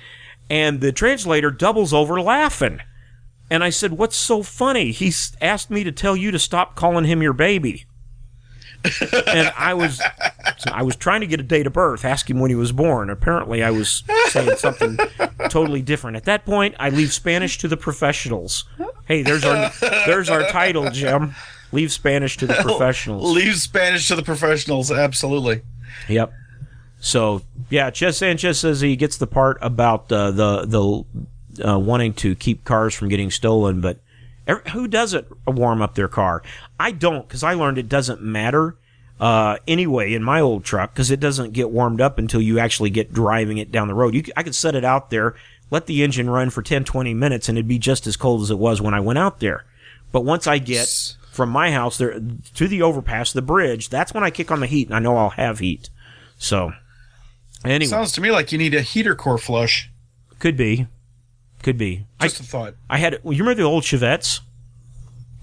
and 0.49 0.81
the 0.81 0.91
translator 0.91 1.51
doubles 1.51 1.93
over 1.93 2.21
laughing. 2.21 2.79
And 3.49 3.63
I 3.63 3.69
said, 3.69 3.93
"What's 3.93 4.15
so 4.15 4.43
funny?" 4.43 4.91
He's 4.91 5.35
asked 5.41 5.69
me 5.69 5.83
to 5.83 5.91
tell 5.91 6.15
you 6.15 6.31
to 6.31 6.39
stop 6.39 6.75
calling 6.75 7.05
him 7.05 7.21
your 7.21 7.33
baby. 7.33 7.85
and 9.27 9.53
I 9.55 9.73
was, 9.73 10.01
I 10.71 10.81
was 10.81 10.95
trying 10.95 11.21
to 11.21 11.27
get 11.27 11.39
a 11.39 11.43
date 11.43 11.67
of 11.67 11.73
birth, 11.73 12.03
ask 12.03 12.29
him 12.29 12.39
when 12.39 12.49
he 12.49 12.55
was 12.55 12.71
born. 12.71 13.09
Apparently, 13.09 13.63
I 13.63 13.69
was 13.69 14.03
saying 14.29 14.57
something 14.57 14.97
totally 15.49 15.81
different. 15.81 16.17
At 16.17 16.25
that 16.25 16.45
point, 16.45 16.75
I 16.79 16.89
leave 16.89 17.13
Spanish 17.13 17.59
to 17.59 17.67
the 17.67 17.77
professionals. 17.77 18.65
Hey, 19.05 19.21
there's 19.21 19.45
our, 19.45 19.71
there's 20.07 20.29
our 20.29 20.47
title, 20.47 20.89
Jim. 20.89 21.35
Leave 21.71 21.91
Spanish 21.91 22.37
to 22.37 22.47
the 22.47 22.53
professionals. 22.61 23.31
Leave 23.31 23.55
Spanish 23.55 24.07
to 24.09 24.15
the 24.15 24.23
professionals, 24.23 24.91
absolutely. 24.91 25.61
Yep. 26.07 26.33
So 26.99 27.41
yeah, 27.69 27.89
Ches 27.89 28.17
Sanchez 28.17 28.59
says 28.59 28.81
he 28.81 28.95
gets 28.95 29.17
the 29.17 29.27
part 29.27 29.57
about 29.61 30.11
uh, 30.11 30.31
the 30.31 30.65
the 30.65 31.67
uh, 31.67 31.79
wanting 31.79 32.13
to 32.13 32.35
keep 32.35 32.63
cars 32.63 32.93
from 32.93 33.09
getting 33.09 33.31
stolen, 33.31 33.81
but 33.81 33.99
ev 34.47 34.65
who 34.67 34.87
doesn't 34.87 35.27
warm 35.47 35.81
up 35.81 35.95
their 35.95 36.07
car? 36.07 36.43
I 36.79 36.91
don't, 36.91 37.27
because 37.27 37.43
I 37.43 37.53
learned 37.53 37.77
it 37.77 37.89
doesn't 37.89 38.21
matter 38.21 38.75
uh, 39.19 39.57
anyway 39.67 40.13
in 40.13 40.23
my 40.23 40.41
old 40.41 40.63
truck 40.63 40.93
because 40.93 41.11
it 41.11 41.19
doesn't 41.19 41.53
get 41.53 41.69
warmed 41.69 42.01
up 42.01 42.17
until 42.17 42.41
you 42.41 42.59
actually 42.59 42.89
get 42.89 43.13
driving 43.13 43.57
it 43.57 43.71
down 43.71 43.87
the 43.87 43.93
road. 43.93 44.15
You, 44.15 44.23
I 44.35 44.43
could 44.43 44.55
set 44.55 44.75
it 44.75 44.83
out 44.83 45.09
there, 45.09 45.35
let 45.69 45.85
the 45.85 46.03
engine 46.03 46.29
run 46.29 46.49
for 46.49 46.61
10, 46.61 46.83
20 46.83 47.13
minutes, 47.13 47.47
and 47.47 47.57
it'd 47.57 47.67
be 47.67 47.79
just 47.79 48.07
as 48.07 48.17
cold 48.17 48.41
as 48.41 48.51
it 48.51 48.57
was 48.57 48.81
when 48.81 48.93
I 48.93 48.99
went 48.99 49.19
out 49.19 49.39
there. 49.39 49.65
But 50.11 50.25
once 50.25 50.47
I 50.47 50.57
get 50.57 51.15
from 51.31 51.49
my 51.49 51.71
house 51.71 51.97
there 51.97 52.19
to 52.55 52.67
the 52.67 52.81
overpass, 52.81 53.31
the 53.31 53.41
bridge, 53.41 53.89
that's 53.89 54.13
when 54.13 54.23
I 54.23 54.29
kick 54.29 54.51
on 54.51 54.59
the 54.59 54.67
heat, 54.67 54.87
and 54.87 54.95
I 54.95 54.99
know 54.99 55.15
I'll 55.15 55.29
have 55.31 55.59
heat. 55.59 55.89
So, 56.37 56.73
anyway, 57.63 57.87
Sounds 57.89 58.11
to 58.13 58.21
me 58.21 58.31
like 58.31 58.51
you 58.51 58.57
need 58.57 58.73
a 58.73 58.81
heater 58.81 59.15
core 59.15 59.37
flush. 59.37 59.89
could 60.39 60.57
be, 60.57 60.87
could 61.63 61.77
be. 61.77 62.05
I, 62.19 62.25
Just 62.27 62.41
a 62.41 62.43
thought. 62.43 62.73
I 62.89 62.97
had. 62.97 63.19
You 63.23 63.29
remember 63.31 63.55
the 63.55 63.63
old 63.63 63.83
Chevettes? 63.83 64.41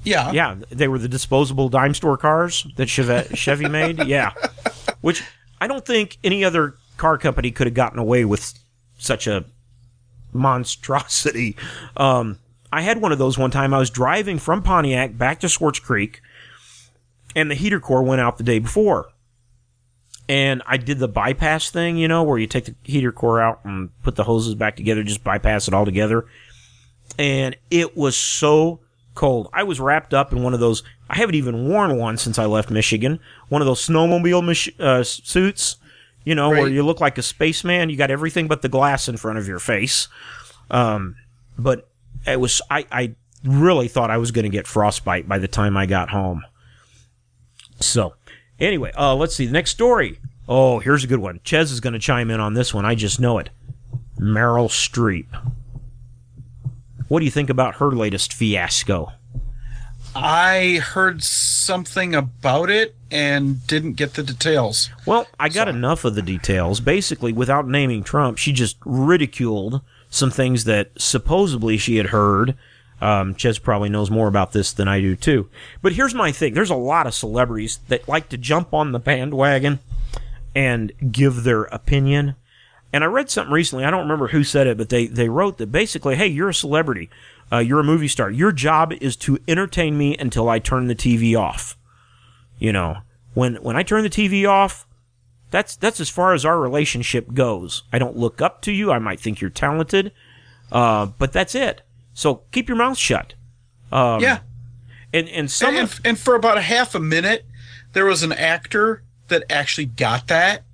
Yeah. 0.05 0.31
Yeah, 0.33 0.57
they 0.71 0.89
were 0.89 0.99
the 0.99 1.09
disposable 1.09 1.69
dime 1.69 1.95
store 1.95 2.17
cars 2.17 2.67
that 2.77 2.89
Chevy, 2.89 3.35
Chevy 3.35 3.69
made. 3.69 4.05
Yeah, 4.07 4.33
which 5.01 5.23
I 5.61 5.67
don't 5.67 5.85
think 5.87 6.19
any 6.23 6.45
other 6.45 6.75
car 6.99 7.17
company 7.17 7.51
could 7.51 7.67
have 7.67 7.75
gotten 7.75 7.99
away 7.99 8.25
with 8.25 8.55
such 8.99 9.27
a 9.27 9.45
monstrosity. 10.33 11.57
Um, 11.97 12.39
I 12.73 12.83
had 12.83 13.01
one 13.01 13.13
of 13.13 13.19
those 13.19 13.39
one 13.39 13.51
time. 13.51 13.73
I 13.73 13.79
was 13.79 13.91
driving 13.91 14.39
from 14.39 14.63
Pontiac 14.63 15.17
back 15.17 15.41
to 15.41 15.49
Swartz 15.49 15.79
Creek, 15.79 16.21
and 17.35 17.51
the 17.51 17.55
heater 17.55 17.81
core 17.81 18.03
went 18.03 18.21
out 18.21 18.39
the 18.39 18.45
day 18.45 18.59
before. 18.59 19.11
And 20.29 20.63
I 20.67 20.77
did 20.77 20.99
the 20.99 21.09
bypass 21.09 21.71
thing, 21.71 21.97
you 21.97 22.07
know, 22.07 22.23
where 22.23 22.39
you 22.39 22.47
take 22.47 22.67
the 22.67 22.75
heater 22.85 23.13
core 23.13 23.41
out 23.41 23.61
and 23.65 23.91
put 24.03 24.17
the 24.17 24.25
hoses 24.25 24.55
back 24.55 24.77
together, 24.77 25.03
just 25.03 25.25
bypass 25.25 25.69
it 25.69 25.75
all 25.75 25.87
together. 25.87 26.27
And 27.19 27.57
it 27.71 27.97
was 27.97 28.17
so 28.17 28.81
cold. 29.15 29.49
I 29.55 29.63
was 29.63 29.81
wrapped 29.81 30.13
up 30.13 30.33
in 30.33 30.43
one 30.43 30.53
of 30.53 30.61
those. 30.61 30.83
I 31.09 31.17
haven't 31.17 31.37
even 31.37 31.69
worn 31.69 31.97
one 31.97 32.19
since 32.19 32.39
I 32.39 32.45
left 32.45 32.71
Michigan. 32.71 33.21
One 33.49 33.63
of 33.63 33.67
those 33.67 33.87
snowmobile 33.87 34.45
mach- 34.45 34.79
uh, 34.79 35.03
suits, 35.03 35.77
you 36.25 36.35
know, 36.35 36.51
where 36.51 36.69
you 36.69 36.83
look 36.83 37.01
like 37.01 37.17
a 37.17 37.23
spaceman. 37.23 37.89
You 37.89 37.97
got 37.97 38.11
everything 38.11 38.49
but 38.49 38.61
the 38.61 38.69
glass 38.69 39.09
in 39.09 39.17
front 39.17 39.39
of 39.39 39.49
your 39.49 39.59
face. 39.59 40.09
Um, 40.71 41.17
but 41.59 41.88
it 42.33 42.41
was. 42.41 42.63
I, 42.71 42.87
I 42.91 43.15
really 43.45 43.89
thought 43.89 44.11
I 44.11 44.19
was 44.19 44.31
going 44.31 44.45
to 44.45 44.49
get 44.49 44.67
frostbite 44.67 45.29
by 45.29 45.39
the 45.39 45.49
time 45.49 45.77
I 45.77 45.87
got 45.87 46.11
home. 46.11 46.45
So, 47.81 48.15
anyway, 48.59 48.93
uh, 48.97 49.15
let's 49.15 49.35
see 49.35 49.47
the 49.47 49.53
next 49.53 49.71
story. 49.71 50.19
Oh, 50.49 50.79
here's 50.79 51.05
a 51.05 51.07
good 51.07 51.21
one. 51.21 51.41
Ches 51.45 51.71
is 51.71 51.81
going 51.81 51.93
to 51.93 51.99
chime 51.99 52.31
in 52.31 52.41
on 52.41 52.55
this 52.55 52.73
one. 52.73 52.85
I 52.85 52.95
just 52.95 53.21
know 53.21 53.39
it. 53.39 53.51
Meryl 54.19 54.69
Streep. 54.69 55.27
What 57.09 57.21
do 57.21 57.25
you 57.25 57.31
think 57.31 57.51
about 57.51 57.77
her 57.77 57.91
latest 57.91 58.33
fiasco? 58.33 59.13
I 60.15 60.81
heard 60.83 61.23
something 61.23 62.15
about 62.15 62.71
it 62.71 62.97
and 63.11 63.65
didn't 63.67 63.93
get 63.95 64.15
the 64.15 64.23
details. 64.23 64.91
Well, 65.07 65.27
I 65.39 65.49
got 65.49 65.69
enough 65.69 66.05
of 66.05 66.15
the 66.15 66.23
details. 66.23 66.81
Basically, 66.81 67.33
without 67.33 67.69
naming 67.69 68.03
Trump, 68.03 68.39
she 68.39 68.53
just 68.53 68.77
ridiculed 68.85 69.81
some 70.11 70.31
things 70.31 70.65
that 70.65 70.91
supposedly 70.97 71.77
she 71.77 71.97
had 71.97 72.07
heard. 72.07 72.55
Um, 73.01 73.35
Ches 73.35 73.59
probably 73.59 73.89
knows 73.89 74.11
more 74.11 74.27
about 74.27 74.53
this 74.53 74.73
than 74.73 74.89
I 74.89 75.01
do, 75.01 75.15
too. 75.15 75.49
But 75.83 75.93
here's 75.93 76.15
my 76.15 76.33
thing 76.33 76.55
there's 76.55 76.71
a 76.71 76.77
lot 76.77 77.07
of 77.07 77.15
celebrities 77.15 77.79
that 77.89 78.09
like 78.09 78.29
to 78.31 78.39
jump 78.39 78.75
on 78.75 78.93
the 78.93 78.99
bandwagon 78.99 79.79
and 80.55 80.93
give 81.13 81.45
their 81.45 81.65
opinion. 81.65 82.35
And 82.93 83.05
I 83.05 83.07
read 83.07 83.31
something 83.31 83.53
recently, 83.53 83.85
I 83.85 83.91
don't 83.91 84.01
remember 84.01 84.29
who 84.29 84.43
said 84.43 84.67
it, 84.67 84.79
but 84.79 84.89
they, 84.89 85.07
they 85.07 85.29
wrote 85.29 85.59
that 85.59 85.71
basically, 85.71 86.17
hey, 86.17 86.27
you're 86.27 86.49
a 86.49 86.55
celebrity, 86.55 87.11
uh, 87.53 87.59
you're 87.59 87.81
a 87.81 87.85
movie 87.85 88.09
star. 88.09 88.31
Your 88.31 88.51
job 88.51 88.93
is 88.95 89.15
to 89.17 89.39
entertain 89.47 89.97
me 89.97 90.17
until 90.17 90.49
I 90.49 90.59
turn 90.59 90.87
the 90.87 90.95
TV 90.95 91.39
off. 91.39 91.77
You 92.59 92.73
know, 92.73 92.99
when 93.35 93.57
when 93.57 93.77
I 93.77 93.85
turn 93.85 94.03
the 94.03 94.11
TV 94.11 94.49
off, 94.49 94.87
that's 95.51 95.77
that's 95.77 96.01
as 96.01 96.09
far 96.09 96.35
as 96.35 96.45
our 96.45 96.59
relationship 96.59 97.33
goes. 97.35 97.83
I 97.93 97.99
don't 97.99 98.17
look 98.17 98.43
up 98.43 98.61
to 98.63 98.73
you. 98.73 98.93
I 98.93 98.99
might 98.99 99.21
think 99.21 99.41
you're 99.41 99.51
talented, 99.51 100.13
uh, 100.71 101.07
but 101.07 101.33
that's 101.33 101.55
it. 101.55 101.83
So 102.15 102.43
keep 102.53 102.69
your 102.69 102.77
mouth 102.77 102.99
shut. 102.99 103.35
Um, 103.93 104.21
yeah. 104.21 104.41
And 105.13 105.29
and 105.29 105.51
some 105.51 105.75
And, 105.75 105.79
and, 105.79 106.01
and 106.05 106.19
for 106.19 106.35
about 106.35 106.59
a 106.59 106.63
half 106.63 106.95
a 106.95 107.01
minute, 107.01 107.47
there 107.93 108.05
was 108.05 108.23
an 108.23 108.33
actor 108.33 109.03
that 109.29 109.45
actually 109.51 109.87
got 109.87 110.27
that. 110.29 110.65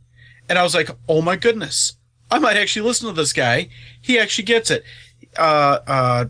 And 0.49 0.59
I 0.59 0.63
was 0.63 0.75
like, 0.75 0.91
oh 1.09 1.23
my 1.23 1.37
goodness. 1.37 1.95
I 2.31 2.39
might 2.39 2.57
actually 2.57 2.87
listen 2.87 3.09
to 3.09 3.15
this 3.15 3.33
guy. 3.33 3.69
He 4.01 4.19
actually 4.19 4.45
gets 4.45 4.71
it. 4.71 4.85
Uh, 5.37 5.79
uh, 5.87 6.25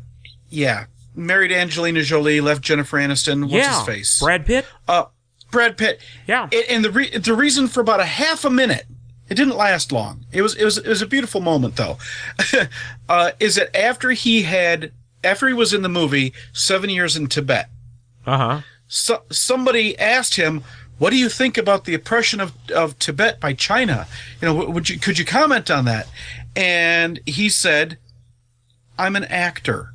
yeah. 0.50 0.86
Married 1.14 1.52
Angelina 1.52 2.02
Jolie, 2.02 2.40
left 2.40 2.60
Jennifer 2.62 2.98
Aniston. 2.98 3.42
What's 3.42 3.54
yeah, 3.54 3.78
his 3.78 3.86
face? 3.86 4.20
Brad 4.20 4.44
Pitt. 4.44 4.66
uh, 4.88 5.04
Brad 5.54 5.78
Pitt. 5.78 6.00
Yeah. 6.26 6.44
And, 6.52 6.64
and 6.68 6.84
the 6.84 6.90
re- 6.90 7.16
the 7.16 7.34
reason 7.34 7.66
for 7.68 7.80
about 7.80 8.00
a 8.00 8.04
half 8.04 8.44
a 8.44 8.50
minute, 8.50 8.84
it 9.30 9.34
didn't 9.36 9.56
last 9.56 9.90
long. 9.92 10.26
It 10.32 10.42
was 10.42 10.54
it 10.56 10.64
was 10.64 10.76
it 10.76 10.86
was 10.86 11.00
a 11.00 11.06
beautiful 11.06 11.40
moment 11.40 11.76
though. 11.76 11.96
uh, 13.08 13.30
is 13.40 13.54
that 13.54 13.74
after 13.74 14.10
he 14.10 14.42
had 14.42 14.92
after 15.22 15.48
he 15.48 15.54
was 15.54 15.72
in 15.72 15.80
the 15.80 15.88
movie 15.88 16.34
Seven 16.52 16.90
Years 16.90 17.16
in 17.16 17.28
Tibet, 17.28 17.70
Uh 18.26 18.36
huh. 18.36 18.60
so, 18.86 19.22
somebody 19.30 19.98
asked 19.98 20.34
him, 20.36 20.62
"What 20.98 21.08
do 21.10 21.16
you 21.16 21.30
think 21.30 21.56
about 21.56 21.84
the 21.86 21.94
oppression 21.94 22.40
of, 22.40 22.52
of 22.74 22.98
Tibet 22.98 23.40
by 23.40 23.54
China? 23.54 24.06
You 24.42 24.48
know, 24.48 24.54
would 24.66 24.90
you 24.90 24.98
could 24.98 25.18
you 25.18 25.24
comment 25.24 25.70
on 25.70 25.86
that?" 25.86 26.08
And 26.54 27.20
he 27.24 27.48
said, 27.48 27.96
"I'm 28.98 29.16
an 29.16 29.24
actor. 29.24 29.94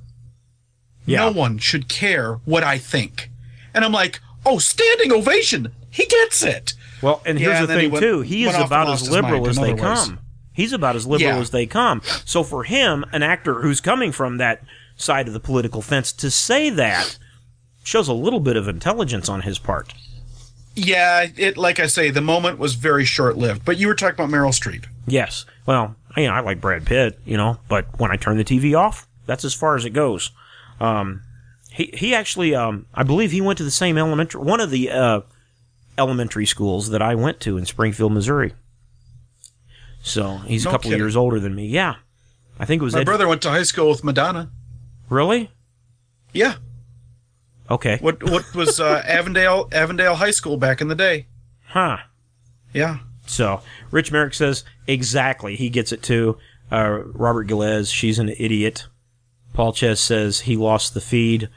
Yeah. 1.05 1.25
No 1.25 1.31
one 1.31 1.57
should 1.59 1.87
care 1.87 2.35
what 2.45 2.63
I 2.63 2.77
think." 2.79 3.29
And 3.73 3.85
I'm 3.85 3.91
like, 3.91 4.19
"Oh, 4.45 4.57
standing 4.59 5.11
ovation! 5.11 5.71
He 5.89 6.05
gets 6.05 6.43
it." 6.43 6.73
Well, 7.01 7.21
and 7.25 7.39
here's 7.39 7.53
Yeah, 7.53 7.55
the 7.55 7.59
and 7.61 7.69
then 7.69 7.77
he 7.79 7.83
thing 7.85 7.91
went- 7.91 8.03
too. 8.03 8.21
He 8.21 8.43
is 8.43 8.47
went 8.47 8.55
off 8.57 8.61
and 8.63 8.67
about 8.83 8.93
as 8.93 9.09
liberal 9.09 9.47
as 9.47 9.55
they 9.57 9.73
ways. 9.73 9.81
come. 9.81 10.19
He's 10.53 10.73
about 10.73 10.95
as 10.97 11.07
liberal 11.07 11.35
Yeah. 11.35 11.39
as 11.39 11.51
they 11.51 11.65
come. 11.65 12.01
So 12.25 12.43
for 12.43 12.63
him, 12.65 13.05
an 13.13 13.23
actor 13.23 13.61
who's 13.61 13.79
coming 13.79 14.11
from 14.11 14.37
that 14.37 14.61
side 14.97 15.27
of 15.27 15.33
the 15.33 15.39
political 15.39 15.81
fence, 15.81 16.11
to 16.11 16.29
say 16.29 16.69
that 16.71 17.17
shows 17.83 18.07
a 18.09 18.13
little 18.13 18.41
bit 18.41 18.57
of 18.57 18.67
intelligence 18.67 19.29
on 19.29 19.41
his 19.41 19.57
part. 19.57 19.93
Yeah, 20.75 21.27
it 21.37 21.57
like 21.57 21.79
I 21.79 21.87
say, 21.87 22.09
the 22.09 22.21
moment 22.21 22.59
was 22.59 22.75
very 22.75 23.05
short 23.05 23.37
lived. 23.37 23.63
But 23.65 23.77
you 23.77 23.87
were 23.87 23.95
talking 23.95 24.15
about 24.15 24.29
Meryl 24.29 24.49
Streep. 24.53 24.85
Yes. 25.07 25.45
Well, 25.65 25.95
I, 26.15 26.27
I 26.27 26.39
like 26.41 26.61
Brad 26.61 26.85
Pitt, 26.85 27.19
you 27.25 27.37
know, 27.37 27.59
but 27.69 27.85
when 27.99 28.11
I 28.11 28.15
turn 28.17 28.37
the 28.37 28.43
TV 28.43 28.77
off, 28.77 29.07
that's 29.25 29.45
as 29.45 29.53
far 29.53 29.75
as 29.75 29.85
it 29.85 29.91
goes. 29.91 30.31
Um, 30.79 31.21
he 31.79 31.89
he 31.93 32.13
actually, 32.13 32.53
um, 32.53 32.85
I 32.93 33.03
believe 33.03 33.31
he 33.31 33.39
went 33.39 33.57
to 33.59 33.63
the 33.63 33.71
same 33.71 33.97
elementary, 33.97 34.41
one 34.41 34.59
of 34.59 34.69
the 34.69 34.91
uh, 34.91 35.21
elementary 35.97 36.45
schools 36.45 36.89
that 36.89 37.01
I 37.01 37.15
went 37.15 37.39
to 37.41 37.57
in 37.57 37.65
Springfield, 37.65 38.11
Missouri. 38.11 38.53
So 40.01 40.37
he's 40.39 40.65
No 40.65 40.71
a 40.71 40.73
couple 40.73 40.89
kidding. 40.89 40.99
years 40.99 41.15
older 41.15 41.39
than 41.39 41.55
me. 41.55 41.67
Yeah, 41.67 41.95
I 42.59 42.65
think 42.65 42.81
it 42.81 42.85
was 42.85 42.93
My 42.93 43.01
Ed- 43.01 43.05
brother 43.05 43.27
went 43.27 43.41
to 43.43 43.49
high 43.49 43.63
school 43.63 43.89
with 43.89 44.03
Madonna. 44.03 44.49
Really? 45.09 45.51
Yeah. 46.33 46.55
Okay. 47.71 47.97
What 48.01 48.23
what 48.23 48.53
was 48.53 48.79
uh, 48.79 49.01
Avondale 49.07 49.69
Avondale 49.71 50.15
High 50.15 50.31
School 50.31 50.57
back 50.57 50.81
in 50.81 50.87
the 50.89 50.95
day? 50.95 51.27
Huh. 51.67 51.97
Yeah. 52.73 52.99
So 53.25 53.61
Rich 53.91 54.11
Merrick 54.11 54.33
says 54.33 54.63
exactly. 54.87 55.55
He 55.55 55.69
gets 55.69 55.91
it 55.91 56.01
too. 56.03 56.37
Uh, 56.71 56.99
Robert 57.13 57.47
Gilles, 57.47 57.89
she's 57.89 58.19
an 58.19 58.29
idiot. 58.37 58.87
Paul 59.53 59.73
Ches 59.73 59.99
says 59.99 60.41
he 60.41 60.55
lost 60.55 60.93
the 60.93 61.01
feed. 61.01 61.49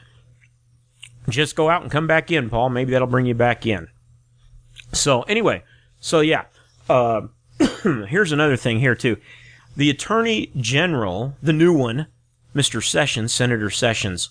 Just 1.29 1.55
go 1.55 1.69
out 1.69 1.81
and 1.81 1.91
come 1.91 2.07
back 2.07 2.31
in, 2.31 2.49
Paul. 2.49 2.69
Maybe 2.69 2.91
that'll 2.91 3.07
bring 3.07 3.25
you 3.25 3.33
back 3.33 3.65
in. 3.65 3.87
So 4.91 5.21
anyway, 5.23 5.63
so 5.99 6.19
yeah. 6.19 6.45
Uh, 6.89 7.27
here's 7.83 8.31
another 8.31 8.57
thing 8.57 8.79
here 8.79 8.95
too. 8.95 9.17
The 9.75 9.89
Attorney 9.89 10.51
General, 10.57 11.35
the 11.41 11.53
new 11.53 11.73
one, 11.73 12.07
Mr. 12.53 12.83
Sessions, 12.83 13.33
Senator 13.33 13.69
Sessions. 13.69 14.29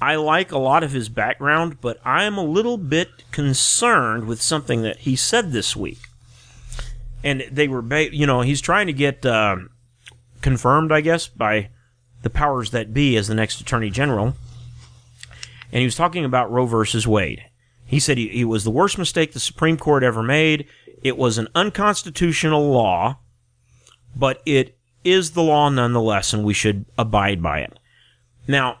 I 0.00 0.16
like 0.16 0.52
a 0.52 0.58
lot 0.58 0.82
of 0.82 0.92
his 0.92 1.08
background, 1.08 1.80
but 1.80 1.98
I'm 2.04 2.38
a 2.38 2.44
little 2.44 2.78
bit 2.78 3.08
concerned 3.32 4.26
with 4.26 4.40
something 4.40 4.82
that 4.82 5.00
he 5.00 5.16
said 5.16 5.52
this 5.52 5.76
week 5.76 5.98
and 7.22 7.44
they 7.50 7.68
were, 7.68 7.82
ba- 7.82 8.14
you 8.14 8.26
know, 8.26 8.40
he's 8.40 8.60
trying 8.60 8.86
to 8.86 8.92
get 8.92 9.24
um, 9.26 9.70
confirmed, 10.40 10.92
I 10.92 11.00
guess, 11.00 11.28
by 11.28 11.70
the 12.22 12.30
powers 12.30 12.70
that 12.70 12.94
be 12.94 13.16
as 13.16 13.28
the 13.28 13.34
next 13.34 13.60
attorney 13.60 13.90
general. 13.90 14.34
And 15.72 15.80
he 15.80 15.84
was 15.84 15.94
talking 15.94 16.24
about 16.24 16.50
Roe 16.50 16.66
versus 16.66 17.06
Wade. 17.06 17.44
He 17.86 18.00
said 18.00 18.18
he, 18.18 18.40
it 18.40 18.44
was 18.44 18.64
the 18.64 18.70
worst 18.70 18.98
mistake 18.98 19.32
the 19.32 19.40
Supreme 19.40 19.76
Court 19.76 20.02
ever 20.02 20.22
made. 20.22 20.66
It 21.02 21.16
was 21.16 21.38
an 21.38 21.48
unconstitutional 21.54 22.70
law, 22.70 23.18
but 24.14 24.42
it 24.46 24.76
is 25.04 25.32
the 25.32 25.42
law 25.42 25.68
nonetheless, 25.68 26.32
and 26.32 26.44
we 26.44 26.54
should 26.54 26.84
abide 26.98 27.42
by 27.42 27.60
it. 27.60 27.78
Now, 28.46 28.80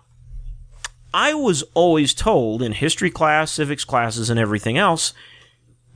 I 1.12 1.34
was 1.34 1.64
always 1.74 2.14
told 2.14 2.62
in 2.62 2.72
history 2.72 3.10
class, 3.10 3.50
civics 3.50 3.84
classes, 3.84 4.30
and 4.30 4.38
everything 4.38 4.78
else 4.78 5.12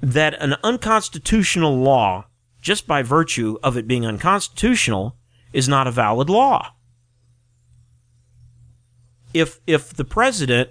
that 0.00 0.34
an 0.42 0.56
unconstitutional 0.62 1.76
law, 1.76 2.26
just 2.60 2.86
by 2.86 3.02
virtue 3.02 3.58
of 3.62 3.76
it 3.76 3.86
being 3.86 4.04
unconstitutional, 4.04 5.16
is 5.52 5.68
not 5.68 5.86
a 5.86 5.92
valid 5.92 6.28
law. 6.28 6.72
If 9.32 9.60
if 9.66 9.94
the 9.94 10.04
president, 10.04 10.70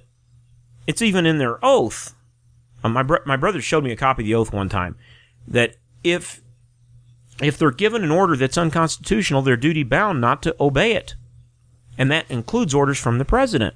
it's 0.88 1.02
even 1.02 1.26
in 1.26 1.38
their 1.38 1.64
oath. 1.64 2.14
uh, 2.84 2.90
my 2.90 3.04
bro- 3.04 3.20
my 3.26 3.36
brother 3.38 3.62
showed 3.62 3.84
me 3.84 3.92
a 3.92 3.96
copy 3.96 4.24
of 4.24 4.26
the 4.26 4.36
oath 4.36 4.54
one 4.54 4.70
time 4.70 4.96
that 5.48 5.76
if 6.04 6.42
if 7.42 7.58
they're 7.58 7.72
given 7.72 8.04
an 8.04 8.12
order 8.12 8.36
that's 8.38 8.58
unconstitutional, 8.58 9.42
they're 9.42 9.58
duty 9.58 9.84
bound 9.84 10.22
not 10.22 10.44
to 10.44 10.56
obey 10.60 10.94
it, 10.94 11.16
and 11.98 12.12
that 12.12 12.30
includes 12.30 12.74
orders 12.74 13.00
from 13.00 13.18
the 13.18 13.26
president. 13.26 13.76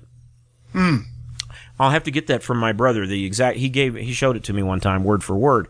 I'll 1.80 1.90
have 1.92 2.04
to 2.04 2.12
get 2.12 2.28
that 2.28 2.44
from 2.44 2.58
my 2.60 2.72
brother. 2.72 3.06
The 3.08 3.26
exact 3.26 3.58
he 3.58 3.70
gave 3.70 3.96
he 3.96 4.14
showed 4.14 4.36
it 4.36 4.44
to 4.46 4.54
me 4.54 4.64
one 4.64 4.80
time, 4.80 5.04
word 5.04 5.24
for 5.24 5.36
word. 5.36 5.68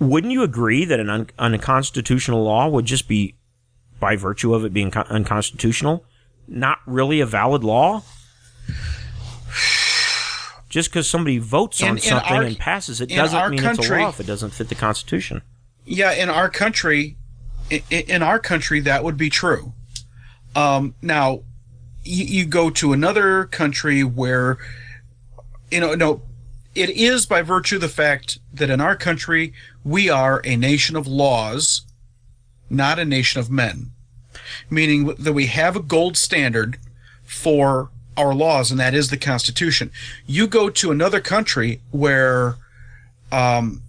Wouldn't 0.00 0.32
you 0.32 0.42
agree 0.42 0.84
that 0.84 1.00
an 1.00 1.10
un, 1.10 1.28
unconstitutional 1.38 2.44
law 2.44 2.68
would 2.68 2.84
just 2.84 3.08
be, 3.08 3.34
by 3.98 4.16
virtue 4.16 4.54
of 4.54 4.64
it 4.64 4.72
being 4.72 4.90
con- 4.90 5.06
unconstitutional, 5.08 6.04
not 6.46 6.78
really 6.86 7.20
a 7.20 7.26
valid 7.26 7.64
law? 7.64 8.02
Just 10.68 10.90
because 10.90 11.08
somebody 11.08 11.38
votes 11.38 11.80
In- 11.80 11.88
on 11.88 11.98
something 11.98 12.32
our- 12.32 12.42
and 12.42 12.58
passes 12.58 13.00
it 13.00 13.08
doesn't 13.08 13.50
mean 13.50 13.64
it's 13.64 13.78
a 13.88 13.98
law 13.98 14.08
if 14.10 14.20
it 14.20 14.26
doesn't 14.26 14.50
fit 14.50 14.68
the 14.68 14.74
Constitution. 14.74 15.42
Yeah, 15.84 16.12
in 16.12 16.28
our 16.28 16.50
country, 16.50 17.16
in 17.90 18.22
our 18.22 18.38
country, 18.38 18.80
that 18.80 19.02
would 19.02 19.16
be 19.16 19.30
true. 19.30 19.72
Um, 20.54 20.94
now, 21.00 21.42
you, 22.04 22.24
you 22.24 22.44
go 22.44 22.70
to 22.70 22.92
another 22.92 23.44
country 23.46 24.04
where, 24.04 24.58
you 25.70 25.80
know, 25.80 25.94
no, 25.94 26.22
it 26.74 26.90
is 26.90 27.26
by 27.26 27.42
virtue 27.42 27.76
of 27.76 27.80
the 27.80 27.88
fact 27.88 28.38
that 28.52 28.70
in 28.70 28.80
our 28.80 28.96
country 28.96 29.52
we 29.84 30.10
are 30.10 30.40
a 30.44 30.56
nation 30.56 30.96
of 30.96 31.06
laws, 31.06 31.82
not 32.68 32.98
a 32.98 33.04
nation 33.04 33.40
of 33.40 33.50
men. 33.50 33.90
Meaning 34.70 35.06
that 35.18 35.32
we 35.32 35.46
have 35.46 35.76
a 35.76 35.82
gold 35.82 36.16
standard 36.16 36.78
for 37.24 37.90
our 38.18 38.34
laws, 38.34 38.70
and 38.70 38.78
that 38.80 38.94
is 38.94 39.08
the 39.08 39.16
Constitution. 39.16 39.90
You 40.26 40.46
go 40.46 40.68
to 40.68 40.90
another 40.90 41.20
country 41.20 41.80
where 41.90 42.56
um, 43.32 43.82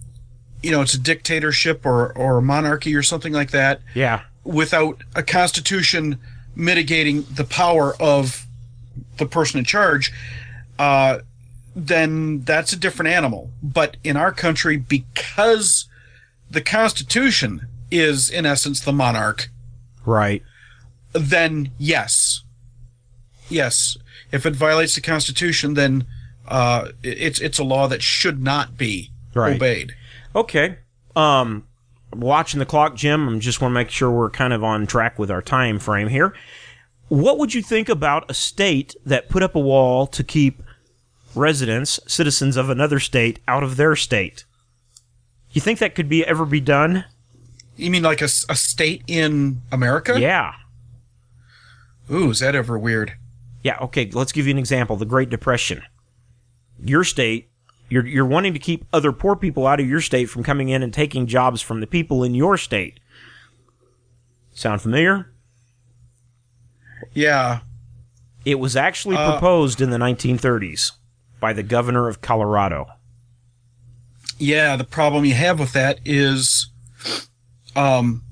you 0.62 0.70
know, 0.70 0.82
it's 0.82 0.92
a 0.94 0.98
dictatorship 0.98 1.84
or, 1.86 2.12
or 2.16 2.38
a 2.38 2.42
monarchy 2.42 2.94
or 2.94 3.02
something 3.02 3.32
like 3.32 3.50
that 3.52 3.80
Yeah. 3.94 4.20
without 4.44 5.02
a 5.14 5.22
constitution 5.22 6.18
mitigating 6.54 7.22
the 7.34 7.44
power 7.44 7.94
of 7.98 8.44
the 9.16 9.24
person 9.24 9.58
in 9.58 9.64
charge, 9.64 10.12
uh, 10.78 11.20
then 11.74 12.42
that's 12.42 12.74
a 12.74 12.76
different 12.76 13.10
animal. 13.10 13.50
But 13.62 13.96
in 14.04 14.18
our 14.18 14.32
country, 14.32 14.76
because 14.76 15.86
the 16.50 16.60
Constitution 16.60 17.66
is, 17.90 18.28
in 18.28 18.44
essence, 18.44 18.80
the 18.80 18.92
monarch, 18.92 19.48
Right. 20.04 20.42
then 21.14 21.70
yes. 21.78 22.42
Yes. 23.48 23.96
If 24.32 24.46
it 24.46 24.54
violates 24.54 24.94
the 24.94 25.00
Constitution, 25.00 25.74
then 25.74 26.06
uh, 26.48 26.88
it's, 27.02 27.40
it's 27.40 27.58
a 27.58 27.64
law 27.64 27.88
that 27.88 28.02
should 28.02 28.42
not 28.42 28.76
be 28.76 29.10
Right. 29.34 29.56
obeyed. 29.56 29.94
Okay. 30.34 30.78
Um, 31.14 31.64
watching 32.12 32.58
the 32.58 32.66
clock, 32.66 32.94
Jim. 32.96 33.28
I 33.28 33.38
just 33.38 33.60
want 33.60 33.70
to 33.72 33.74
make 33.74 33.90
sure 33.90 34.10
we're 34.10 34.30
kind 34.30 34.52
of 34.52 34.62
on 34.64 34.86
track 34.86 35.18
with 35.18 35.30
our 35.30 35.42
time 35.42 35.78
frame 35.78 36.08
here. 36.08 36.34
What 37.08 37.38
would 37.38 37.54
you 37.54 37.62
think 37.62 37.88
about 37.88 38.30
a 38.30 38.34
state 38.34 38.94
that 39.04 39.28
put 39.28 39.42
up 39.42 39.54
a 39.54 39.60
wall 39.60 40.06
to 40.08 40.22
keep 40.22 40.62
residents, 41.34 41.98
citizens 42.06 42.56
of 42.56 42.70
another 42.70 43.00
state, 43.00 43.40
out 43.48 43.62
of 43.64 43.76
their 43.76 43.96
state? 43.96 44.44
You 45.52 45.60
think 45.60 45.80
that 45.80 45.96
could 45.96 46.08
be 46.08 46.24
ever 46.24 46.44
be 46.44 46.60
done? 46.60 47.04
You 47.76 47.90
mean 47.90 48.02
like 48.04 48.20
a, 48.20 48.26
a 48.48 48.54
state 48.56 49.02
in 49.08 49.62
America? 49.72 50.20
Yeah. 50.20 50.54
Ooh, 52.10 52.30
is 52.30 52.40
that 52.40 52.54
ever 52.54 52.78
weird? 52.78 53.14
Yeah, 53.62 53.78
okay, 53.82 54.10
let's 54.12 54.32
give 54.32 54.46
you 54.46 54.52
an 54.52 54.58
example. 54.58 54.96
The 54.96 55.04
Great 55.04 55.28
Depression. 55.30 55.82
Your 56.82 57.04
state, 57.04 57.50
you're, 57.88 58.06
you're 58.06 58.24
wanting 58.26 58.54
to 58.54 58.58
keep 58.58 58.86
other 58.92 59.12
poor 59.12 59.36
people 59.36 59.66
out 59.66 59.80
of 59.80 59.88
your 59.88 60.00
state 60.00 60.26
from 60.26 60.42
coming 60.42 60.70
in 60.70 60.82
and 60.82 60.94
taking 60.94 61.26
jobs 61.26 61.60
from 61.60 61.80
the 61.80 61.86
people 61.86 62.24
in 62.24 62.34
your 62.34 62.56
state. 62.56 63.00
Sound 64.52 64.80
familiar? 64.80 65.30
Yeah. 67.12 67.60
It 68.44 68.58
was 68.58 68.76
actually 68.76 69.16
Uh, 69.16 69.32
proposed 69.32 69.80
in 69.80 69.90
the 69.90 69.98
1930s 69.98 70.92
by 71.38 71.52
the 71.52 71.62
governor 71.62 72.08
of 72.08 72.20
Colorado. 72.20 72.86
Yeah, 74.38 74.76
the 74.76 74.84
problem 74.84 75.24
you 75.26 75.34
have 75.34 75.60
with 75.60 75.72
that 75.74 76.00
is 76.04 76.68
um 77.76 78.22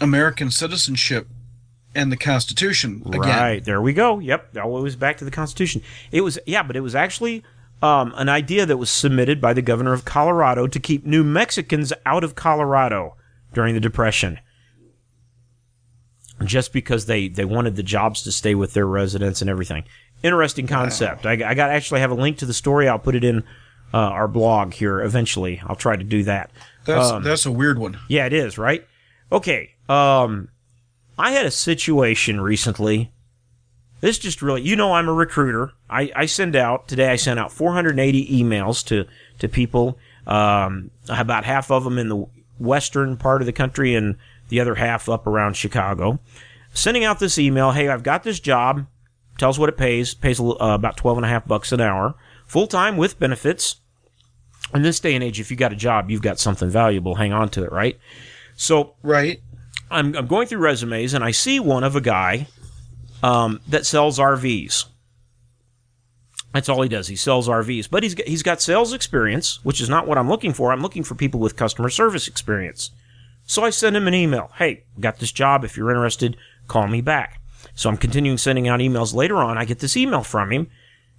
American 0.00 0.50
citizenship 0.50 1.26
and 1.96 2.12
the 2.12 2.16
Constitution 2.16 3.02
again. 3.06 3.20
Right, 3.20 3.64
there 3.64 3.80
we 3.80 3.92
go. 3.92 4.18
Yep, 4.20 4.56
always 4.58 4.94
back 4.96 5.16
to 5.18 5.24
the 5.24 5.30
Constitution. 5.30 5.82
It 6.12 6.20
was, 6.20 6.38
yeah, 6.46 6.62
but 6.62 6.76
it 6.76 6.80
was 6.80 6.94
actually 6.94 7.42
um, 7.82 8.12
an 8.16 8.28
idea 8.28 8.66
that 8.66 8.76
was 8.76 8.90
submitted 8.90 9.40
by 9.40 9.52
the 9.52 9.62
governor 9.62 9.92
of 9.92 10.04
Colorado 10.04 10.66
to 10.66 10.78
keep 10.78 11.04
New 11.04 11.24
Mexicans 11.24 11.92
out 12.04 12.22
of 12.22 12.34
Colorado 12.34 13.16
during 13.52 13.74
the 13.74 13.80
Depression. 13.80 14.38
Just 16.44 16.72
because 16.72 17.06
they, 17.06 17.28
they 17.28 17.46
wanted 17.46 17.76
the 17.76 17.82
jobs 17.82 18.22
to 18.24 18.30
stay 18.30 18.54
with 18.54 18.74
their 18.74 18.86
residents 18.86 19.40
and 19.40 19.48
everything. 19.48 19.84
Interesting 20.22 20.66
concept. 20.66 21.24
I, 21.24 21.32
I 21.32 21.54
got 21.54 21.70
actually 21.70 22.00
have 22.00 22.10
a 22.10 22.14
link 22.14 22.38
to 22.38 22.46
the 22.46 22.52
story. 22.52 22.88
I'll 22.88 22.98
put 22.98 23.14
it 23.14 23.24
in 23.24 23.38
uh, 23.94 23.98
our 23.98 24.28
blog 24.28 24.74
here 24.74 25.00
eventually. 25.00 25.62
I'll 25.66 25.76
try 25.76 25.96
to 25.96 26.04
do 26.04 26.24
that. 26.24 26.50
That's 26.84 27.10
Um, 27.10 27.22
that's 27.22 27.46
a 27.46 27.50
weird 27.52 27.78
one. 27.78 27.98
Yeah, 28.08 28.26
it 28.26 28.32
is, 28.34 28.58
right? 28.58 28.86
Okay. 29.32 29.70
Um 29.88 30.48
I 31.18 31.32
had 31.32 31.46
a 31.46 31.50
situation 31.50 32.40
recently. 32.40 33.12
This 34.00 34.18
just 34.18 34.42
really 34.42 34.62
you 34.62 34.76
know 34.76 34.92
I'm 34.92 35.08
a 35.08 35.12
recruiter. 35.12 35.72
I, 35.88 36.10
I 36.14 36.26
send 36.26 36.54
out 36.54 36.88
today 36.88 37.10
I 37.10 37.16
sent 37.16 37.40
out 37.40 37.52
480 37.52 38.42
emails 38.42 38.84
to 38.86 39.06
to 39.38 39.48
people. 39.48 39.98
Um 40.26 40.90
about 41.08 41.44
half 41.44 41.70
of 41.70 41.84
them 41.84 41.98
in 41.98 42.08
the 42.08 42.26
western 42.58 43.16
part 43.16 43.42
of 43.42 43.46
the 43.46 43.52
country 43.52 43.94
and 43.94 44.16
the 44.48 44.60
other 44.60 44.74
half 44.74 45.08
up 45.08 45.26
around 45.26 45.56
Chicago. 45.56 46.18
Sending 46.72 47.04
out 47.04 47.18
this 47.18 47.38
email, 47.38 47.72
"Hey, 47.72 47.88
I've 47.88 48.02
got 48.02 48.22
this 48.22 48.38
job. 48.38 48.86
Tells 49.38 49.58
what 49.58 49.68
it 49.68 49.76
pays. 49.76 50.14
Pays 50.14 50.40
uh, 50.40 50.54
about 50.60 50.96
12 50.96 51.18
and 51.18 51.24
a 51.26 51.28
half 51.28 51.46
bucks 51.46 51.72
an 51.72 51.80
hour. 51.80 52.14
Full 52.46 52.66
time 52.66 52.96
with 52.96 53.18
benefits." 53.18 53.76
In 54.74 54.82
this 54.82 55.00
day 55.00 55.14
and 55.14 55.22
age, 55.22 55.38
if 55.40 55.50
you 55.50 55.56
got 55.56 55.72
a 55.72 55.76
job, 55.76 56.10
you've 56.10 56.22
got 56.22 56.40
something 56.40 56.68
valuable. 56.68 57.14
Hang 57.14 57.32
on 57.32 57.48
to 57.50 57.62
it, 57.64 57.72
right? 57.72 57.98
So 58.56 58.94
Right. 59.02 59.40
I'm, 59.90 60.14
I'm 60.16 60.26
going 60.26 60.46
through 60.46 60.58
resumes 60.58 61.14
and 61.14 61.22
I 61.22 61.30
see 61.30 61.60
one 61.60 61.84
of 61.84 61.96
a 61.96 62.00
guy 62.00 62.48
um, 63.22 63.60
that 63.68 63.86
sells 63.86 64.18
RVs. 64.18 64.86
That's 66.52 66.68
all 66.68 66.82
he 66.82 66.88
does. 66.88 67.08
He 67.08 67.16
sells 67.16 67.48
RVs, 67.48 67.90
but 67.90 68.02
he's 68.02 68.14
got, 68.14 68.26
he's 68.26 68.42
got 68.42 68.62
sales 68.62 68.92
experience, 68.92 69.62
which 69.62 69.80
is 69.80 69.88
not 69.90 70.06
what 70.06 70.16
I'm 70.16 70.28
looking 70.28 70.54
for. 70.54 70.72
I'm 70.72 70.80
looking 70.80 71.04
for 71.04 71.14
people 71.14 71.38
with 71.38 71.56
customer 71.56 71.90
service 71.90 72.28
experience. 72.28 72.90
So 73.44 73.62
I 73.62 73.70
send 73.70 73.96
him 73.96 74.08
an 74.08 74.14
email. 74.14 74.50
Hey, 74.56 74.84
got 74.98 75.18
this 75.18 75.32
job. 75.32 75.64
If 75.64 75.76
you're 75.76 75.90
interested, 75.90 76.36
call 76.66 76.88
me 76.88 77.00
back. 77.00 77.40
So 77.74 77.90
I'm 77.90 77.96
continuing 77.96 78.38
sending 78.38 78.68
out 78.68 78.80
emails. 78.80 79.14
Later 79.14 79.36
on, 79.36 79.58
I 79.58 79.64
get 79.64 79.80
this 79.80 79.96
email 79.96 80.22
from 80.22 80.50
him 80.50 80.68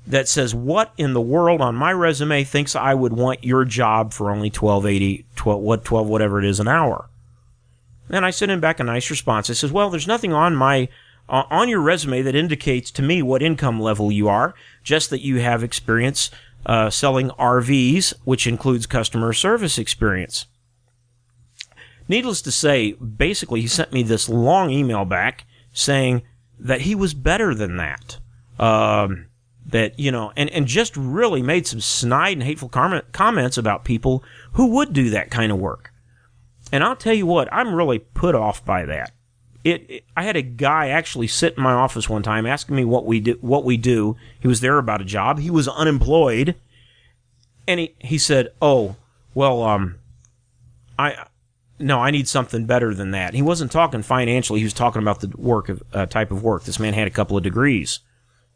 that 0.07 0.28
says, 0.28 0.55
"What 0.55 0.91
in 0.97 1.13
the 1.13 1.22
world 1.22 1.61
on 1.61 1.76
my 1.76 1.91
resume 1.91 2.43
thinks 2.43 2.76
I 2.76 2.93
would 2.93 3.13
want 3.13 3.43
your 3.43 3.63
job 3.63 4.13
for 4.13 4.32
only 4.32 4.49
12.80, 4.49 5.26
12 5.36 5.61
what 5.61 5.86
12 5.86 6.07
whatever 6.07 6.39
it 6.39 6.45
is 6.45 6.59
an 6.59 6.68
hour?" 6.68 7.09
And 8.10 8.26
I 8.26 8.30
sent 8.30 8.51
him 8.51 8.60
back 8.60 8.80
a 8.80 8.84
nice 8.84 9.10
response. 9.10 9.49
I 9.49 9.53
says, 9.53 9.72
"Well, 9.72 9.89
there's 9.89 10.08
nothing 10.08 10.34
on 10.34 10.55
my 10.55 10.89
uh, 11.30 11.43
on 11.49 11.70
your 11.70 11.82
resume 11.82 12.22
that 12.22 12.36
indicates 12.36 12.91
to 12.91 13.01
me 13.01 13.22
what 13.22 13.41
income 13.41 13.80
level 13.80 14.12
you 14.12 14.28
are. 14.28 14.53
Just 14.84 15.10
that 15.10 15.22
you 15.22 15.39
have 15.39 15.64
experience 15.64 16.32
uh, 16.66 16.89
selling 16.89 17.30
RVs, 17.32 18.14
which 18.24 18.47
includes 18.47 18.86
customer 18.86 19.34
service 19.34 19.78
experience." 19.78 20.45
Needless 22.10 22.41
to 22.43 22.51
say, 22.51 22.93
basically, 22.93 23.60
he 23.62 23.68
sent 23.68 23.91
me 23.91 24.01
this 24.01 24.30
long 24.30 24.70
email 24.70 25.03
back 25.03 25.45
saying 25.74 26.24
that 26.58 26.82
he 26.82 26.95
was 26.95 27.14
better 27.14 27.53
than 27.53 27.76
that. 27.78 28.18
Um, 28.58 29.28
that 29.68 29.99
you 29.99 30.12
know, 30.12 30.32
and 30.36 30.49
and 30.49 30.66
just 30.66 30.95
really 30.95 31.41
made 31.41 31.68
some 31.68 31.82
snide 31.82 32.38
and 32.38 32.43
hateful 32.43 32.70
comment, 32.70 33.12
comments 33.12 33.58
about 33.58 33.84
people 33.84 34.24
who 34.53 34.68
would 34.68 34.93
do 34.93 35.10
that 35.10 35.30
kind 35.30 35.51
of 35.51 35.58
work. 35.58 35.91
And 36.72 36.84
I'll 36.84 36.95
tell 36.95 37.13
you 37.13 37.26
what, 37.26 37.47
I'm 37.51 37.74
really 37.74 37.99
put 37.99 38.36
off 38.36 38.63
by 38.65 38.86
that. 38.86 39.11
It, 39.63 39.86
it- 39.89 40.03
I 40.15 40.24
had 40.24 40.36
a 40.36 40.41
guy 40.41 40.89
actually 40.89 41.28
sit 41.28 41.55
in 41.57 41.63
my 41.63 41.74
office 41.74 42.09
one 42.09 42.24
time 42.24 42.45
asking 42.45 42.76
me 42.76 42.86
what 42.86 43.05
we 43.05 43.20
do. 43.20 43.38
What 43.41 43.63
we 43.63 43.78
do. 43.78 44.15
He 44.39 44.47
was 44.47 44.61
there 44.61 44.78
about 44.78 45.01
a 45.01 45.05
job. 45.05 45.39
He 45.39 45.49
was 45.49 45.68
unemployed, 45.68 46.55
and 47.68 47.80
he 47.80 47.95
he 47.99 48.18
said, 48.18 48.49
"Oh, 48.61 48.95
well, 49.34 49.63
um, 49.63 49.95
I." 50.99 51.26
No, 51.80 51.99
I 51.99 52.09
need 52.09 52.28
something 52.28 52.65
better 52.65 52.95
than 52.95 53.11
that. 53.11 53.36
He 53.36 53.43
wasn't 53.43 53.72
talking 53.72 54.01
financially. 54.01 54.59
He 54.61 54.63
was 54.63 54.74
talking 54.74 54.99
about 54.99 55.20
the 55.20 55.32
work 55.38 55.70
of 55.70 55.84
uh, 55.93 56.07
type 56.07 56.32
of 56.32 56.41
work. 56.41 56.63
This 56.63 56.80
man 56.80 56.95
had 56.95 57.05
a 57.05 57.11
couple 57.11 57.38
of 57.38 57.43
degrees, 57.43 57.99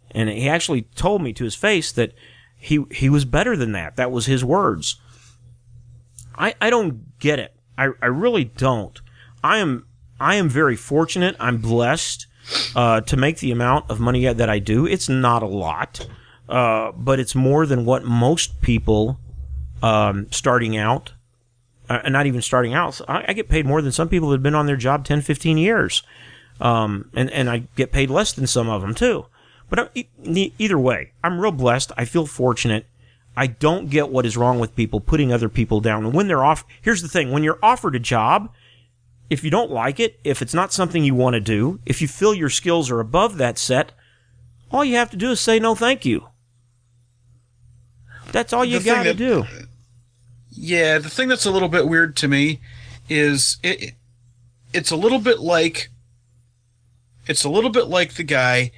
and 0.10 0.28
he 0.28 0.50
actually 0.50 0.82
told 0.96 1.22
me 1.22 1.32
to 1.34 1.44
his 1.44 1.54
face 1.54 1.92
that 1.92 2.14
he 2.58 2.84
he 2.90 3.10
was 3.10 3.26
better 3.26 3.56
than 3.56 3.74
that. 3.74 3.96
That 3.96 4.10
was 4.12 4.26
his 4.26 4.44
words. 4.44 4.96
I 6.36 6.56
I 6.60 6.72
don't 6.72 7.20
get 7.20 7.38
it. 7.38 7.54
I 7.82 7.90
I 8.02 8.08
really 8.08 8.46
don't. 8.46 9.00
I 9.44 9.58
am 9.58 9.88
I 10.20 10.36
am 10.36 10.50
very 10.50 10.76
fortunate. 10.76 11.36
I'm 11.40 11.58
blessed 11.58 12.28
uh, 12.76 13.02
to 13.02 13.18
make 13.18 13.40
the 13.40 13.52
amount 13.52 13.90
of 13.90 14.00
money 14.00 14.32
that 14.32 14.50
I 14.50 14.60
do. 14.60 14.86
It's 14.86 15.10
not 15.10 15.42
a 15.42 15.48
lot, 15.48 16.08
uh, 16.48 16.92
but 16.92 17.20
it's 17.20 17.34
more 17.34 17.66
than 17.66 17.86
what 17.86 18.04
most 18.04 18.62
people 18.62 19.20
um, 19.82 20.28
starting 20.32 20.78
out, 20.78 21.14
uh, 21.90 22.08
not 22.08 22.28
even 22.28 22.42
starting 22.42 22.74
out. 22.74 23.02
I, 23.08 23.26
I 23.30 23.34
get 23.34 23.50
paid 23.50 23.66
more 23.66 23.82
than 23.82 23.92
some 23.92 24.10
people 24.10 24.30
that 24.30 24.36
have 24.36 24.44
been 24.44 24.56
on 24.56 24.68
their 24.68 24.78
job 24.78 25.04
10, 25.04 25.22
15 25.22 25.58
years, 25.58 26.04
um, 26.60 27.10
and 27.16 27.32
and 27.32 27.50
I 27.50 27.64
get 27.76 27.92
paid 27.92 28.12
less 28.12 28.32
than 28.34 28.46
some 28.46 28.70
of 28.70 28.82
them 28.82 28.94
too. 28.94 29.26
But 29.70 29.80
uh, 29.80 29.88
e- 29.96 30.54
either 30.60 30.78
way, 30.78 31.14
I'm 31.24 31.40
real 31.40 31.52
blessed. 31.52 31.92
I 31.98 32.06
feel 32.06 32.28
fortunate. 32.28 32.86
I 33.42 33.48
don't 33.48 33.90
get 33.90 34.10
what 34.10 34.28
is 34.28 34.38
wrong 34.38 34.60
with 34.60 34.76
people 34.76 35.00
putting 35.00 35.34
other 35.34 35.50
people 35.50 35.82
down. 35.82 36.06
And 36.06 36.14
when 36.14 36.28
they're 36.28 36.44
off, 36.44 36.64
here's 36.80 37.02
the 37.02 37.08
thing: 37.08 37.32
when 37.32 37.42
you're 37.42 37.58
offered 37.64 37.96
a 37.96 38.00
job, 38.00 38.54
if 39.32 39.44
you 39.44 39.50
don't 39.50 39.72
like 39.72 40.00
it, 40.00 40.20
if 40.24 40.44
it's 40.44 40.54
not 40.54 40.72
something 40.72 41.04
you 41.04 41.16
want 41.16 41.34
to 41.34 41.40
do, 41.40 41.80
if 41.84 42.04
you 42.04 42.08
feel 42.08 42.36
your 42.36 42.50
skills 42.50 42.92
are 42.92 43.00
above 43.00 43.38
that 43.38 43.58
set, 43.58 43.94
all 44.70 44.86
you 44.86 44.96
have 44.98 45.10
to 45.10 45.18
do 45.18 45.32
is 45.32 45.40
say 45.40 45.58
no, 45.58 45.74
thank 45.74 46.06
you. 46.06 46.28
That's 48.32 48.54
all 48.54 48.64
you 48.64 48.78
got 48.86 49.04
to 49.04 49.14
do. 49.16 49.46
Yeah, 50.52 51.00
the 51.00 51.10
thing 51.10 51.28
that's 51.28 51.46
a 51.48 51.52
little 51.52 51.68
bit 51.70 51.88
weird 51.88 52.16
to 52.18 52.28
me 52.28 52.60
is 53.10 53.58
it- 53.64 53.96
it's 54.74 54.92
a 54.92 54.96
little 54.96 55.20
bit 55.20 55.40
like 55.40 55.90
it's 57.28 57.44
a 57.44 57.50
little 57.50 57.72
bit 57.72 57.88
like 57.88 58.14
the 58.14 58.24
guy 58.24 58.72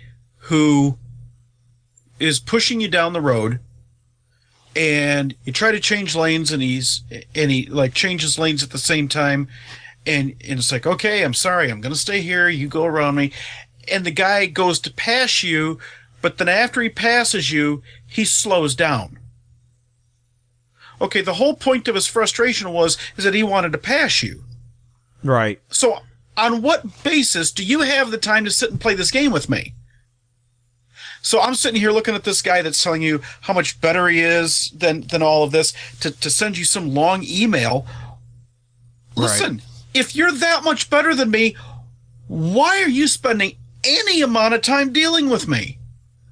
who 0.48 0.98
is 2.20 2.40
pushing 2.40 2.80
you 2.80 2.88
down 2.88 3.12
the 3.14 3.22
road 3.22 3.60
and 4.76 5.36
you 5.44 5.54
try 5.54 5.72
to 5.72 5.80
change 5.80 6.16
lanes 6.16 6.52
and 6.52 6.62
he's 6.62 7.02
and 7.36 7.52
he 7.52 7.66
like 7.68 7.94
changes 7.94 8.40
lanes 8.40 8.64
at 8.64 8.72
the 8.72 8.78
same 8.78 9.08
time. 9.08 9.48
And, 10.06 10.36
and 10.46 10.60
it's 10.60 10.70
like 10.70 10.86
okay 10.86 11.24
i'm 11.24 11.34
sorry 11.34 11.72
i'm 11.72 11.80
gonna 11.80 11.96
stay 11.96 12.20
here 12.20 12.50
you 12.50 12.68
go 12.68 12.86
around 12.86 13.16
me. 13.16 13.32
And 13.90 14.06
the 14.06 14.12
guy 14.12 14.46
goes 14.48 14.80
to 14.80 14.94
pass 14.94 15.44
you 15.44 15.80
but 16.22 16.38
then 16.38 16.50
after 16.50 16.82
he 16.82 16.90
passes 16.90 17.52
you 17.52 17.82
he 18.06 18.26
slows 18.26 18.76
down. 18.76 19.20
Okay 21.00 21.22
the 21.22 21.36
whole 21.36 21.56
point 21.56 21.88
of 21.88 21.96
his 21.96 22.08
frustration 22.08 22.72
was 22.72 22.98
is 23.16 23.24
that 23.24 23.34
he 23.34 23.44
wanted 23.44 23.72
to 23.72 23.78
pass 23.78 24.22
you. 24.24 24.44
Right. 25.24 25.62
so 25.70 26.00
on 26.36 26.62
what 26.62 27.04
basis 27.04 27.52
do 27.52 27.64
you 27.64 27.82
have 27.82 28.12
the 28.12 28.18
time 28.18 28.44
to 28.44 28.52
sit 28.52 28.72
and 28.72 28.82
play 28.82 28.96
this 28.96 29.12
game 29.12 29.32
with 29.32 29.50
me 29.50 29.74
so 31.24 31.42
i'm 31.42 31.56
sitting 31.56 31.80
here 31.82 31.92
looking 31.92 32.14
at 32.14 32.24
this 32.24 32.42
guy 32.44 32.62
that's 32.62 32.82
telling 32.84 33.02
you 33.02 33.20
how 33.42 33.54
much 33.54 33.82
better 33.82 34.08
he 34.08 34.20
is 34.20 34.70
than 34.78 35.02
than 35.08 35.24
all 35.24 35.42
of 35.44 35.52
this 35.52 35.74
to, 36.00 36.12
to 36.12 36.30
send 36.30 36.56
you 36.58 36.64
some 36.66 36.94
long 36.94 37.24
email 37.28 37.88
listen 39.16 39.62
if 39.94 40.16
you're 40.16 40.32
that 40.32 40.64
much 40.64 40.90
better 40.90 41.14
than 41.16 41.30
me 41.32 41.56
why 42.28 42.82
are 42.82 42.90
you 42.90 43.08
spending 43.08 43.56
any 43.84 44.22
amount 44.22 44.54
of 44.54 44.62
time 44.62 44.94
dealing 44.94 45.30
with 45.30 45.48
me 45.48 45.78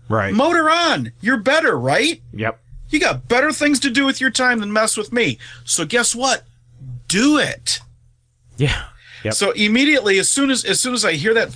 Right. 0.09 0.33
motor 0.33 0.69
on 0.69 1.11
you're 1.21 1.37
better 1.37 1.77
right 1.77 2.21
Yep. 2.33 2.59
you 2.89 2.99
got 2.99 3.27
better 3.27 3.51
things 3.53 3.79
to 3.81 3.89
do 3.89 4.05
with 4.05 4.19
your 4.19 4.29
time 4.31 4.59
than 4.59 4.71
mess 4.73 4.97
with 4.97 5.13
me 5.13 5.37
so 5.63 5.85
guess 5.85 6.13
what 6.15 6.43
do 7.07 7.37
it 7.37 7.79
Yeah. 8.57 8.83
Yep. 9.23 9.33
so 9.35 9.51
immediately, 9.51 10.17
as 10.17 10.29
soon 10.29 10.49
as 10.49 10.65
as 10.65 10.79
soon 10.79 10.93
as 10.95 11.05
I 11.05 11.13
hear 11.13 11.33
that 11.35 11.55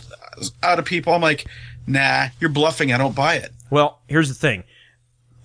out 0.61 0.77
of 0.77 0.85
people, 0.85 1.13
I'm 1.13 1.21
like, 1.21 1.47
"Nah, 1.87 2.27
you're 2.39 2.49
bluffing. 2.49 2.91
I 2.93 2.97
don't 2.97 3.15
buy 3.15 3.35
it." 3.35 3.51
Well, 3.69 3.99
here's 4.07 4.29
the 4.29 4.35
thing. 4.35 4.63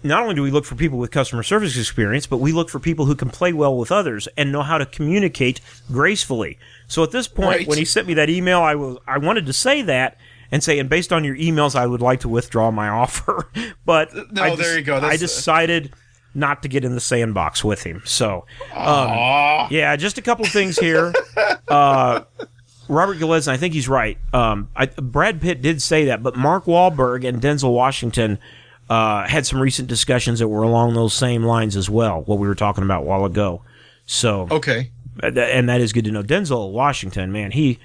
Not 0.02 0.22
only 0.22 0.34
do 0.34 0.42
we 0.42 0.50
look 0.50 0.64
for 0.64 0.76
people 0.76 0.98
with 0.98 1.10
customer 1.10 1.42
service 1.42 1.76
experience, 1.76 2.26
but 2.26 2.38
we 2.38 2.52
look 2.52 2.70
for 2.70 2.78
people 2.80 3.04
who 3.04 3.14
can 3.14 3.28
play 3.28 3.52
well 3.52 3.76
with 3.76 3.92
others 3.92 4.28
and 4.36 4.50
know 4.50 4.62
how 4.62 4.78
to 4.78 4.86
communicate 4.86 5.60
gracefully. 5.92 6.58
So 6.88 7.02
at 7.02 7.10
this 7.10 7.28
point, 7.28 7.48
Right. 7.48 7.68
when 7.68 7.76
he 7.76 7.84
sent 7.84 8.06
me 8.08 8.14
that 8.14 8.30
email, 8.30 8.60
I 8.62 8.74
was 8.76 8.96
I 9.06 9.18
wanted 9.18 9.44
to 9.46 9.52
say 9.52 9.82
that 9.82 10.16
and 10.50 10.64
say, 10.64 10.78
and 10.78 10.88
based 10.88 11.12
on 11.12 11.22
your 11.22 11.36
emails, 11.36 11.74
I 11.76 11.86
would 11.86 12.00
like 12.00 12.20
to 12.20 12.28
withdraw 12.28 12.70
my 12.70 12.88
offer. 13.02 13.48
but 13.84 14.10
No, 14.32 14.42
I 14.42 14.56
there 14.56 14.78
you 14.78 14.84
go. 14.84 14.96
I 14.98 15.16
decided 15.18 15.92
not 16.34 16.62
to 16.62 16.68
get 16.68 16.84
in 16.84 16.94
the 16.94 17.00
sandbox 17.00 17.62
with 17.62 17.82
him. 17.82 18.00
So 18.06 18.46
Aw. 18.74 19.68
yeah, 19.70 19.94
just 19.96 20.16
a 20.16 20.22
couple 20.22 20.44
things 20.46 20.78
here. 20.78 21.12
uh, 21.68 22.22
Robert 22.90 23.18
Gillespie, 23.18 23.52
I 23.52 23.56
think 23.56 23.72
he's 23.74 23.88
right. 23.88 24.18
Um, 24.32 24.68
I, 24.76 24.86
Brad 24.86 25.40
Pitt 25.40 25.62
did 25.62 25.80
say 25.80 26.06
that, 26.06 26.22
but 26.22 26.36
Mark 26.36 26.64
Wahlberg 26.64 27.26
and 27.26 27.40
Denzel 27.40 27.72
Washington 27.72 28.38
uh, 28.88 29.26
had 29.26 29.46
some 29.46 29.60
recent 29.60 29.88
discussions 29.88 30.40
that 30.40 30.48
were 30.48 30.62
along 30.62 30.94
those 30.94 31.14
same 31.14 31.44
lines 31.44 31.76
as 31.76 31.88
well. 31.88 32.22
What 32.22 32.38
we 32.38 32.48
were 32.48 32.54
talking 32.54 32.82
about 32.84 33.02
a 33.02 33.06
while 33.06 33.24
ago. 33.24 33.62
So, 34.06 34.48
Okay. 34.50 34.90
uh, 35.22 35.28
and 35.28 35.68
that 35.68 35.80
is 35.80 35.92
good 35.92 36.04
to 36.06 36.10
know. 36.10 36.22
Denzel 36.22 36.72
Washington, 36.72 37.30
man, 37.32 37.52
he 37.52 37.78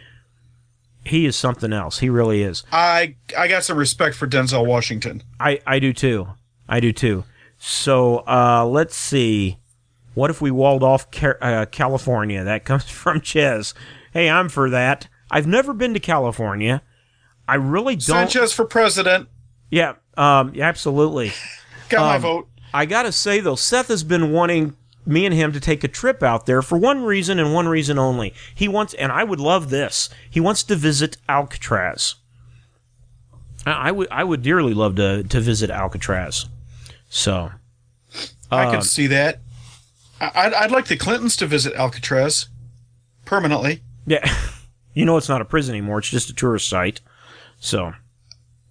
he 1.05 1.27
is 1.27 1.35
something 1.35 1.71
else. 1.71 1.99
He 1.99 2.09
really 2.09 2.41
is. 2.41 2.63
I 2.71 3.15
I 3.37 3.47
got 3.47 3.63
some 3.63 3.77
respect 3.77 4.15
for 4.15 4.27
Denzel 4.27 4.65
Washington. 4.65 5.21
I, 5.39 5.59
I 5.67 5.77
do 5.77 5.93
too. 5.93 6.29
I 6.67 6.79
do 6.79 6.91
too. 6.91 7.23
So 7.59 8.23
uh, 8.27 8.65
let's 8.65 8.95
see. 8.95 9.57
What 10.15 10.31
if 10.31 10.41
we 10.41 10.49
walled 10.49 10.81
off 10.81 11.11
Ca- 11.11 11.35
uh, 11.41 11.65
California? 11.67 12.43
That 12.43 12.65
comes 12.65 12.89
from 12.89 13.21
Ches. 13.21 13.75
Hey, 14.15 14.29
I'm 14.29 14.47
for 14.47 14.69
that. 14.69 15.09
I've 15.29 15.45
never 15.45 15.73
been 15.73 15.93
to 15.93 15.99
California. 15.99 16.81
I 17.49 17.55
really 17.55 17.95
don't. 17.97 18.29
Sanchez 18.31 18.53
for 18.53 18.63
president. 18.63 19.27
Yeah, 19.69 19.95
um, 20.15 20.53
yeah, 20.55 20.69
absolutely. 20.69 21.33
Got 21.89 22.05
my 22.05 22.15
Um, 22.15 22.21
vote. 22.21 22.47
I 22.73 22.85
gotta 22.85 23.11
say 23.11 23.41
though, 23.41 23.55
Seth 23.57 23.89
has 23.89 24.05
been 24.05 24.31
wanting 24.31 24.77
me 25.05 25.25
and 25.25 25.35
him 25.35 25.51
to 25.51 25.59
take 25.59 25.83
a 25.83 25.89
trip 25.89 26.23
out 26.23 26.45
there 26.45 26.61
for 26.61 26.77
one 26.77 27.03
reason 27.03 27.39
and 27.39 27.53
one 27.53 27.67
reason 27.67 27.99
only. 27.99 28.33
He 28.55 28.69
wants, 28.69 28.93
and 28.93 29.11
I 29.11 29.25
would 29.25 29.41
love 29.41 29.69
this. 29.69 30.09
He 30.29 30.39
wants 30.39 30.63
to 30.63 30.77
visit 30.77 31.17
Alcatraz. 31.27 32.15
I, 33.65 33.71
I 33.71 33.91
would, 33.91 34.07
I 34.09 34.23
would 34.23 34.41
dearly 34.41 34.73
love 34.73 34.95
to 34.95 35.23
to 35.23 35.41
visit 35.41 35.69
Alcatraz. 35.69 36.45
So, 37.09 37.51
I 38.49 38.63
uh, 38.67 38.71
could 38.71 38.83
see 38.85 39.07
that. 39.07 39.39
I, 40.21 40.31
I'd, 40.35 40.53
I'd 40.53 40.71
like 40.71 40.85
the 40.87 40.95
Clintons 40.95 41.35
to 41.35 41.47
visit 41.47 41.73
Alcatraz 41.73 42.47
permanently. 43.25 43.81
Yeah, 44.05 44.33
you 44.93 45.05
know, 45.05 45.17
it's 45.17 45.29
not 45.29 45.41
a 45.41 45.45
prison 45.45 45.75
anymore; 45.75 45.99
it's 45.99 46.09
just 46.09 46.29
a 46.29 46.33
tourist 46.33 46.67
site. 46.69 47.01
So, 47.59 47.93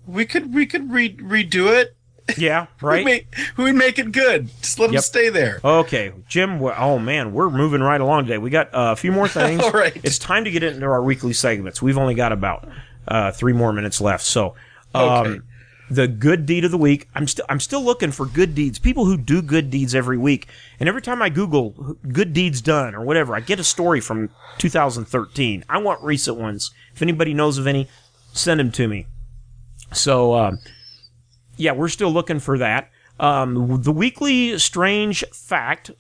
We 0.07 0.27
could 0.27 0.55
we 0.55 0.67
could 0.67 0.91
re- 0.93 1.17
redo 1.17 1.69
it. 1.73 1.97
yeah, 2.39 2.67
We'd 2.83 2.87
right. 2.89 3.05
make, 3.05 3.35
we'd 3.57 3.73
make 3.73 3.99
it 3.99 4.13
good. 4.13 4.49
Just 4.63 4.79
let 4.79 4.91
them 4.93 5.01
stay 5.03 5.29
there. 5.31 5.61
Okay, 5.65 6.13
Jim. 6.29 6.63
Oh 6.63 6.99
man, 6.99 7.33
we're 7.33 7.51
moving 7.51 7.81
right 7.83 8.01
along 8.01 8.25
today. 8.25 8.39
We 8.39 8.51
got 8.51 8.69
uh, 8.75 8.93
a 8.93 8.97
few 8.97 9.13
more 9.13 9.29
things. 9.41 9.63
All 9.63 9.73
right. 9.73 9.95
It's 10.05 10.19
time 10.19 10.45
to 10.45 10.51
get 10.51 10.63
into 10.63 10.87
our 10.87 11.03
weekly 11.03 11.33
segments. 11.33 11.83
We've 11.83 11.99
only 11.99 12.15
got 12.15 12.33
about 12.33 12.69
uh, 13.09 13.33
three 13.33 13.53
more 13.53 13.73
minutes 13.73 14.01
left. 14.01 14.25
So, 14.25 14.55
um, 14.95 15.03
Okay. 15.27 15.41
The 15.95 16.09
good 16.09 16.47
deed 16.47 16.65
of 16.65 16.71
the 16.71 16.79
week. 16.79 17.09
I'm 17.15 17.27
still 17.27 17.45
I'm 17.49 17.61
still 17.61 17.83
looking 17.83 18.13
for 18.13 18.27
good 18.27 18.55
deeds. 18.55 18.79
People 18.79 19.05
who 19.05 19.17
do 19.17 19.43
good 19.43 19.71
deeds 19.71 19.95
every 19.95 20.19
week. 20.19 20.49
And 20.81 20.89
every 20.89 21.03
time 21.03 21.23
I 21.23 21.29
Google 21.29 21.97
good 22.13 22.33
deeds 22.33 22.61
done 22.61 22.95
or 22.95 23.05
whatever, 23.05 23.35
I 23.35 23.41
get 23.41 23.61
a 23.61 23.65
story 23.65 24.01
from 24.01 24.31
2013. 24.59 25.65
I 25.69 25.79
want 25.79 26.03
recent 26.03 26.37
ones. 26.37 26.71
If 26.95 27.03
anybody 27.03 27.35
knows 27.35 27.59
of 27.59 27.67
any, 27.67 27.89
send 28.33 28.61
them 28.61 28.73
to 28.73 28.89
me. 28.89 29.07
So, 29.93 30.35
um, 30.35 30.59
yeah, 31.57 31.73
we're 31.73 31.89
still 31.89 32.11
looking 32.11 32.41
for 32.41 32.59
that. 32.59 32.91
Um, 33.21 33.83
the 33.83 33.93
weekly 33.93 34.59
strange 34.59 35.25
fact. 35.33 35.91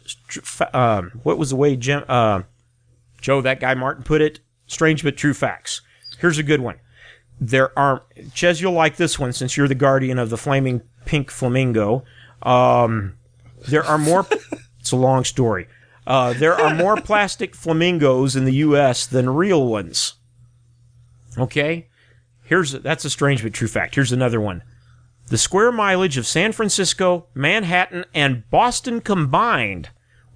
Um, 0.72 1.20
what 1.22 1.38
was 1.38 1.50
the 1.50 1.56
way 1.56 1.76
Jim, 1.76 2.04
uh, 2.08 2.42
Joe, 3.20 3.40
that 3.40 3.60
guy 3.60 3.74
Martin 3.74 4.02
put 4.02 4.20
it? 4.20 4.40
Strange 4.66 5.04
but 5.04 5.16
true 5.16 5.34
facts. 5.34 5.80
Here's 6.18 6.38
a 6.38 6.42
good 6.42 6.60
one. 6.60 6.80
There 7.40 7.76
aren't. 7.78 8.02
Ches, 8.34 8.60
you'll 8.60 8.72
like 8.72 8.96
this 8.96 9.18
one 9.18 9.32
since 9.32 9.56
you're 9.56 9.68
the 9.68 9.74
guardian 9.74 10.18
of 10.18 10.30
the 10.30 10.36
flaming 10.36 10.82
pink 11.04 11.30
flamingo. 11.30 12.04
Um, 12.42 13.14
there 13.68 13.84
are 13.84 13.98
more. 13.98 14.26
it's 14.80 14.92
a 14.92 14.96
long 14.96 15.24
story. 15.24 15.66
Uh, 16.06 16.34
there 16.34 16.54
are 16.54 16.74
more 16.74 16.96
plastic 17.00 17.54
flamingos 17.54 18.36
in 18.36 18.44
the 18.44 18.54
U.S. 18.54 19.06
than 19.06 19.30
real 19.30 19.66
ones. 19.66 20.14
Okay, 21.36 21.88
here's 22.44 22.72
that's 22.72 23.04
a 23.04 23.10
strange 23.10 23.42
but 23.42 23.52
true 23.52 23.68
fact. 23.68 23.94
Here's 23.94 24.12
another 24.12 24.40
one. 24.40 24.62
The 25.28 25.38
square 25.38 25.72
mileage 25.72 26.18
of 26.18 26.26
San 26.26 26.52
Francisco, 26.52 27.26
Manhattan, 27.34 28.04
and 28.14 28.48
Boston 28.50 29.00
combined 29.00 29.88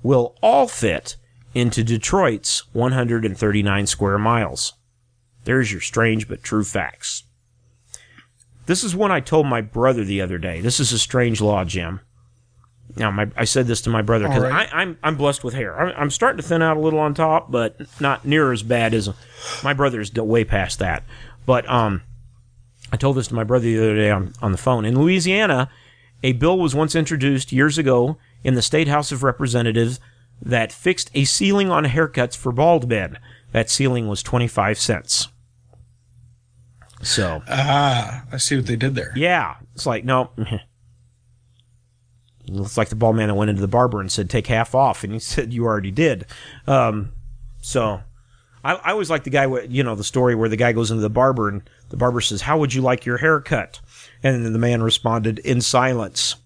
will 0.03 0.35
all 0.43 0.67
fit 0.67 1.17
into 1.55 1.85
Detroit's 1.85 2.63
139 2.73 3.87
square 3.87 4.19
miles. 4.19 4.73
There's 5.49 5.73
your 5.73 5.81
strange 5.81 6.29
but 6.29 6.43
true 6.43 6.63
facts. 6.63 7.23
This 8.67 8.85
is 8.85 8.95
one 8.95 9.11
I 9.11 9.21
told 9.21 9.47
my 9.47 9.63
brother 9.63 10.05
the 10.05 10.21
other 10.21 10.37
day. 10.37 10.61
This 10.61 10.79
is 10.79 10.93
a 10.93 10.99
strange 10.99 11.41
law, 11.41 11.65
Jim. 11.65 12.01
Now, 12.97 13.11
my, 13.11 13.31
I 13.35 13.45
said 13.45 13.67
this 13.67 13.81
to 13.83 13.91
my 13.91 14.03
brother 14.03 14.29
because 14.29 14.43
right. 14.43 14.69
I'm 14.71 14.99
I'm 15.03 15.17
blessed 15.17 15.45
with 15.45 15.55
hair. 15.55 15.75
I'm, 15.81 15.95
I'm 15.97 16.11
starting 16.11 16.37
to 16.37 16.47
thin 16.47 16.61
out 16.61 16.77
a 16.77 16.81
little 16.81 16.99
on 16.99 17.15
top, 17.15 17.51
but 17.51 17.81
not 17.99 18.27
near 18.27 18.53
as 18.53 18.63
bad 18.63 18.93
as 18.93 19.09
my 19.65 19.73
brother's 19.73 20.13
way 20.13 20.45
past 20.45 20.81
that. 20.81 21.03
But 21.47 21.67
um, 21.67 22.03
I 22.93 22.99
told 22.99 23.17
this 23.17 23.29
to 23.29 23.35
my 23.35 23.45
brother 23.45 23.65
the 23.65 23.79
other 23.79 23.97
day 23.97 24.11
on, 24.11 24.35
on 24.43 24.53
the 24.53 24.59
phone. 24.59 24.85
In 24.85 25.01
Louisiana, 25.01 25.71
a 26.23 26.33
bill 26.33 26.59
was 26.59 26.75
once 26.75 26.95
introduced 26.95 27.53
years 27.53 27.79
ago 27.79 28.19
in 28.45 28.53
the 28.53 28.61
State 28.61 28.89
House 28.89 29.13
of 29.13 29.23
Representatives 29.23 29.99
that 30.43 30.73
fixed 30.73 31.11
a 31.15 31.25
ceiling 31.25 31.71
on 31.71 31.87
haircuts 31.87 32.37
for 32.37 32.53
bald 32.53 32.87
men. 32.87 33.19
That 33.53 33.71
ceiling 33.71 34.09
was 34.09 34.23
25 34.23 34.79
cents. 34.79 35.29
So, 37.03 37.43
Ah, 37.49 38.25
I 38.33 38.37
see 38.39 38.57
what 38.57 38.67
they 38.67 38.77
did 38.77 38.95
there. 38.95 39.13
yeah, 39.17 39.57
it's 39.75 39.87
like, 39.87 40.05
no. 40.05 40.31
It's 42.51 42.79
like 42.79 42.89
the 42.89 42.97
bald 42.97 43.15
man 43.17 43.29
that 43.29 43.35
went 43.35 43.51
into 43.51 43.61
the 43.61 43.69
barber 43.69 44.01
and 44.01 44.11
said, 44.11 44.31
take 44.31 44.47
half 44.47 44.75
off. 44.75 45.05
And 45.05 45.13
he 45.13 45.19
said, 45.19 45.53
you 45.53 45.65
already 45.67 45.91
did. 45.91 46.25
Um, 46.67 47.13
so, 47.61 48.01
I, 48.65 48.75
I 48.77 48.93
always 48.93 49.11
like 49.11 49.25
the 49.25 49.31
guy, 49.31 49.45
you 49.65 49.83
know, 49.83 49.95
the 49.95 50.03
story 50.05 50.35
where 50.35 50.49
the 50.49 50.57
guy 50.57 50.73
goes 50.73 50.91
into 50.91 51.03
the 51.03 51.11
barber 51.11 51.49
and 51.51 51.69
the 51.91 51.99
barber 51.99 52.23
says, 52.23 52.41
how 52.41 52.59
would 52.59 52.73
you 52.73 52.81
like 52.81 53.05
your 53.05 53.19
haircut? 53.19 53.81
And 54.23 54.45
then 54.47 54.53
the 54.55 54.59
man 54.59 54.83
responded, 54.83 55.39
in 55.41 55.61
silence. 55.61 56.37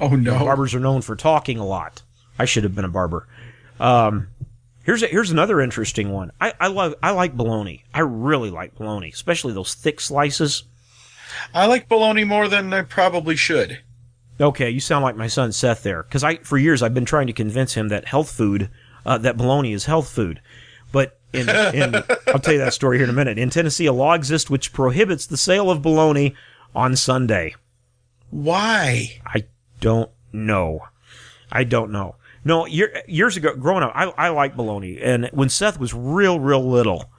Oh 0.00 0.10
no. 0.10 0.38
Barbers 0.38 0.74
are 0.74 0.80
known 0.80 1.00
for 1.00 1.16
talking 1.16 1.58
a 1.58 1.66
lot. 1.66 2.02
I 2.38 2.44
should 2.44 2.62
have 2.64 2.74
been 2.74 2.84
a 2.84 2.88
barber. 2.90 3.26
Um, 3.80 4.28
here's 4.88 5.02
a, 5.02 5.06
here's 5.06 5.30
another 5.30 5.60
interesting 5.60 6.10
one. 6.10 6.32
I, 6.40 6.54
I 6.58 6.68
love 6.68 6.94
I 7.02 7.10
like 7.10 7.36
bologna. 7.36 7.84
I 7.92 8.00
really 8.00 8.50
like 8.50 8.74
bologna, 8.74 9.10
especially 9.10 9.52
those 9.52 9.74
thick 9.74 10.00
slices. 10.00 10.62
I 11.52 11.66
like 11.66 11.90
bologna 11.90 12.24
more 12.24 12.48
than 12.48 12.72
I 12.72 12.80
probably 12.82 13.36
should. 13.36 13.80
Okay, 14.40 14.70
you 14.70 14.80
sound 14.80 15.04
like 15.04 15.14
my 15.14 15.26
son 15.26 15.52
Seth 15.52 15.82
there, 15.82 16.02
because 16.02 16.24
I 16.24 16.36
for 16.36 16.56
years 16.56 16.82
I've 16.82 16.94
been 16.94 17.04
trying 17.04 17.26
to 17.26 17.34
convince 17.34 17.74
him 17.74 17.88
that 17.88 18.06
health 18.06 18.30
food, 18.30 18.70
uh, 19.04 19.18
that 19.18 19.36
bologna 19.36 19.74
is 19.74 19.84
health 19.84 20.08
food. 20.08 20.40
But 20.90 21.20
in, 21.34 21.50
in 21.50 21.94
I'll 22.28 22.40
tell 22.40 22.54
you 22.54 22.60
that 22.60 22.72
story 22.72 22.96
here 22.96 23.04
in 23.04 23.10
a 23.10 23.12
minute. 23.12 23.38
In 23.38 23.50
Tennessee, 23.50 23.84
a 23.84 23.92
law 23.92 24.14
exists 24.14 24.48
which 24.48 24.72
prohibits 24.72 25.26
the 25.26 25.36
sale 25.36 25.70
of 25.70 25.82
bologna 25.82 26.34
on 26.74 26.96
Sunday. 26.96 27.54
Why? 28.30 29.20
I 29.26 29.44
don't 29.80 30.10
know. 30.32 30.80
I 31.52 31.64
don't 31.64 31.92
know. 31.92 32.16
No, 32.48 32.64
year, 32.64 33.02
years 33.06 33.36
ago, 33.36 33.54
growing 33.54 33.82
up, 33.82 33.92
I, 33.94 34.06
I 34.16 34.28
liked 34.30 34.56
bologna, 34.56 34.98
and 35.02 35.28
when 35.34 35.50
Seth 35.50 35.78
was 35.78 35.92
real, 35.92 36.40
real 36.40 36.66
little, 36.66 37.12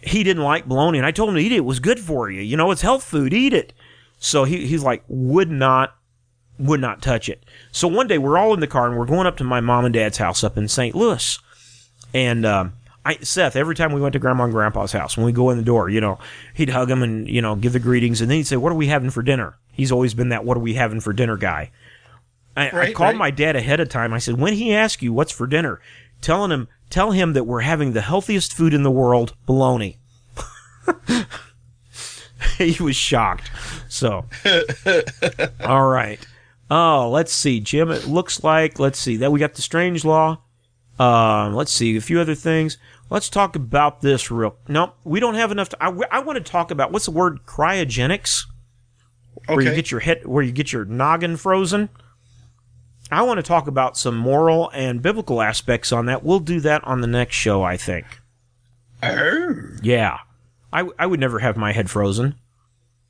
he 0.00 0.22
didn't 0.22 0.44
like 0.44 0.66
bologna, 0.66 0.98
and 0.98 1.06
I 1.06 1.10
told 1.10 1.30
him 1.30 1.34
to 1.34 1.40
eat 1.40 1.50
it. 1.50 1.56
It 1.56 1.64
was 1.64 1.80
good 1.80 1.98
for 1.98 2.30
you. 2.30 2.42
You 2.42 2.56
know, 2.56 2.70
it's 2.70 2.82
health 2.82 3.02
food. 3.02 3.34
Eat 3.34 3.52
it. 3.52 3.72
So 4.20 4.44
he, 4.44 4.68
he's 4.68 4.84
like, 4.84 5.02
would 5.08 5.50
not, 5.50 5.96
would 6.60 6.80
not 6.80 7.02
touch 7.02 7.28
it. 7.28 7.44
So 7.72 7.88
one 7.88 8.06
day 8.06 8.18
we're 8.18 8.38
all 8.38 8.54
in 8.54 8.60
the 8.60 8.68
car 8.68 8.86
and 8.86 8.96
we're 8.96 9.04
going 9.04 9.26
up 9.26 9.36
to 9.38 9.44
my 9.44 9.60
mom 9.60 9.84
and 9.84 9.92
dad's 9.92 10.18
house 10.18 10.44
up 10.44 10.56
in 10.56 10.68
St. 10.68 10.94
Louis, 10.94 11.40
and 12.14 12.46
um, 12.46 12.74
I, 13.04 13.16
Seth, 13.16 13.56
every 13.56 13.74
time 13.74 13.92
we 13.92 14.00
went 14.00 14.12
to 14.12 14.20
Grandma 14.20 14.44
and 14.44 14.52
Grandpa's 14.52 14.92
house, 14.92 15.16
when 15.16 15.26
we 15.26 15.32
go 15.32 15.50
in 15.50 15.58
the 15.58 15.64
door, 15.64 15.88
you 15.88 16.00
know, 16.00 16.20
he'd 16.54 16.68
hug 16.68 16.86
them 16.86 17.02
and 17.02 17.28
you 17.28 17.42
know 17.42 17.56
give 17.56 17.72
the 17.72 17.80
greetings, 17.80 18.20
and 18.20 18.30
then 18.30 18.36
he'd 18.36 18.46
say, 18.46 18.54
"What 18.54 18.70
are 18.70 18.76
we 18.76 18.86
having 18.86 19.10
for 19.10 19.24
dinner?" 19.24 19.56
He's 19.72 19.90
always 19.90 20.14
been 20.14 20.28
that 20.28 20.44
"What 20.44 20.56
are 20.56 20.60
we 20.60 20.74
having 20.74 21.00
for 21.00 21.12
dinner" 21.12 21.36
guy. 21.36 21.72
I, 22.56 22.88
I 22.88 22.92
called 22.92 23.10
right. 23.10 23.16
my 23.16 23.30
dad 23.30 23.56
ahead 23.56 23.80
of 23.80 23.88
time. 23.88 24.12
I 24.12 24.18
said, 24.18 24.38
when 24.38 24.54
he 24.54 24.74
asks 24.74 25.02
you 25.02 25.12
what's 25.12 25.32
for 25.32 25.46
dinner, 25.46 25.80
telling 26.20 26.50
him 26.50 26.68
tell 26.90 27.12
him 27.12 27.32
that 27.32 27.44
we're 27.44 27.60
having 27.60 27.92
the 27.92 28.02
healthiest 28.02 28.52
food 28.52 28.74
in 28.74 28.82
the 28.82 28.90
world, 28.90 29.34
bologna. 29.46 29.98
he 32.58 32.82
was 32.82 32.96
shocked. 32.96 33.50
So, 33.88 34.26
all 35.64 35.86
right. 35.86 36.24
Oh, 36.70 37.10
let's 37.10 37.32
see, 37.32 37.60
Jim. 37.60 37.90
It 37.90 38.06
looks 38.06 38.42
like 38.42 38.78
let's 38.78 38.98
see 38.98 39.16
that 39.18 39.32
we 39.32 39.40
got 39.40 39.54
the 39.54 39.62
strange 39.62 40.04
law. 40.04 40.42
Um, 40.98 41.54
let's 41.54 41.72
see 41.72 41.96
a 41.96 42.00
few 42.00 42.20
other 42.20 42.34
things. 42.34 42.78
Let's 43.10 43.28
talk 43.28 43.56
about 43.56 44.00
this 44.00 44.30
real. 44.30 44.56
No, 44.68 44.94
we 45.04 45.20
don't 45.20 45.34
have 45.34 45.52
enough. 45.52 45.70
To, 45.70 45.84
I, 45.84 45.92
I 46.10 46.20
want 46.20 46.38
to 46.38 46.50
talk 46.50 46.70
about 46.70 46.92
what's 46.92 47.06
the 47.06 47.10
word 47.10 47.40
cryogenics, 47.44 48.44
where 49.46 49.60
you 49.60 49.74
get 49.74 49.90
your 49.90 50.00
head, 50.00 50.26
where 50.26 50.42
you 50.42 50.52
get 50.52 50.72
your 50.72 50.84
noggin 50.84 51.36
frozen. 51.36 51.90
I 53.14 53.22
want 53.22 53.38
to 53.38 53.42
talk 53.42 53.66
about 53.66 53.96
some 53.96 54.16
moral 54.16 54.70
and 54.70 55.02
biblical 55.02 55.42
aspects 55.42 55.92
on 55.92 56.06
that. 56.06 56.22
We'll 56.22 56.40
do 56.40 56.60
that 56.60 56.82
on 56.84 57.00
the 57.00 57.06
next 57.06 57.34
show, 57.34 57.62
I 57.62 57.76
think. 57.76 58.06
Oh. 59.02 59.54
Yeah. 59.82 60.18
I, 60.72 60.88
I 60.98 61.06
would 61.06 61.20
never 61.20 61.38
have 61.40 61.56
my 61.56 61.72
head 61.72 61.90
frozen. 61.90 62.36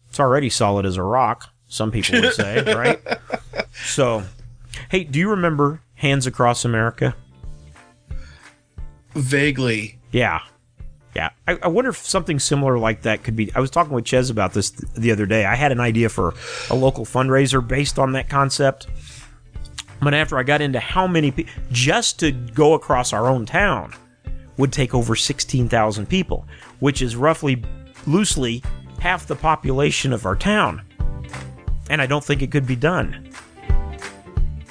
It's 0.09 0.19
already 0.19 0.51
solid 0.51 0.85
as 0.85 0.97
a 0.97 1.03
rock, 1.03 1.49
some 1.69 1.91
people 1.91 2.21
would 2.21 2.35
say, 2.35 2.63
right? 2.75 3.01
So, 3.73 4.25
hey, 4.91 5.05
do 5.05 5.19
you 5.19 5.31
remember 5.31 5.81
Hands 5.95 6.27
Across 6.27 6.65
America? 6.65 7.15
Vaguely. 9.15 9.99
Yeah. 10.11 10.41
Yeah. 11.15 11.31
I, 11.47 11.59
I 11.63 11.69
wonder 11.69 11.91
if 11.91 11.97
something 11.99 12.39
similar 12.39 12.79
like 12.79 13.03
that 13.03 13.23
could 13.23 13.37
be. 13.37 13.55
I 13.55 13.61
was 13.61 13.71
talking 13.71 13.93
with 13.93 14.05
Ches 14.05 14.31
about 14.31 14.55
this 14.55 14.71
th- 14.71 14.93
the 14.95 15.13
other 15.13 15.27
day. 15.27 15.45
I 15.45 15.55
had 15.55 15.73
an 15.73 15.81
idea 15.81 16.09
for 16.09 16.35
a 16.71 16.75
local 16.75 17.05
fundraiser 17.05 17.67
based 17.67 17.99
on 17.99 18.13
that 18.13 18.29
concept. 18.29 18.87
But 20.03 20.15
after 20.15 20.37
I 20.39 20.43
got 20.43 20.61
into 20.61 20.81
how 20.81 21.07
many 21.07 21.31
people, 21.31 21.53
just 21.71 22.19
to 22.21 22.33
go 22.33 22.75
across 22.75 23.13
our 23.13 23.29
own 23.29 23.47
town 23.47 23.95
would 24.57 24.73
take 24.73 24.95
over 24.95 25.15
16,000 25.15 26.07
people, 26.09 26.47
which 26.81 27.01
is 27.03 27.15
roughly, 27.17 27.63
loosely, 28.07 28.63
half 29.01 29.27
the 29.27 29.37
population 29.37 30.13
of 30.13 30.27
our 30.27 30.37
town. 30.37 30.83
And 31.89 32.03
I 32.03 32.07
don't 32.07 32.25
think 32.25 32.43
it 32.43 32.51
could 32.51 32.67
be 32.67 32.77
done. 32.77 33.31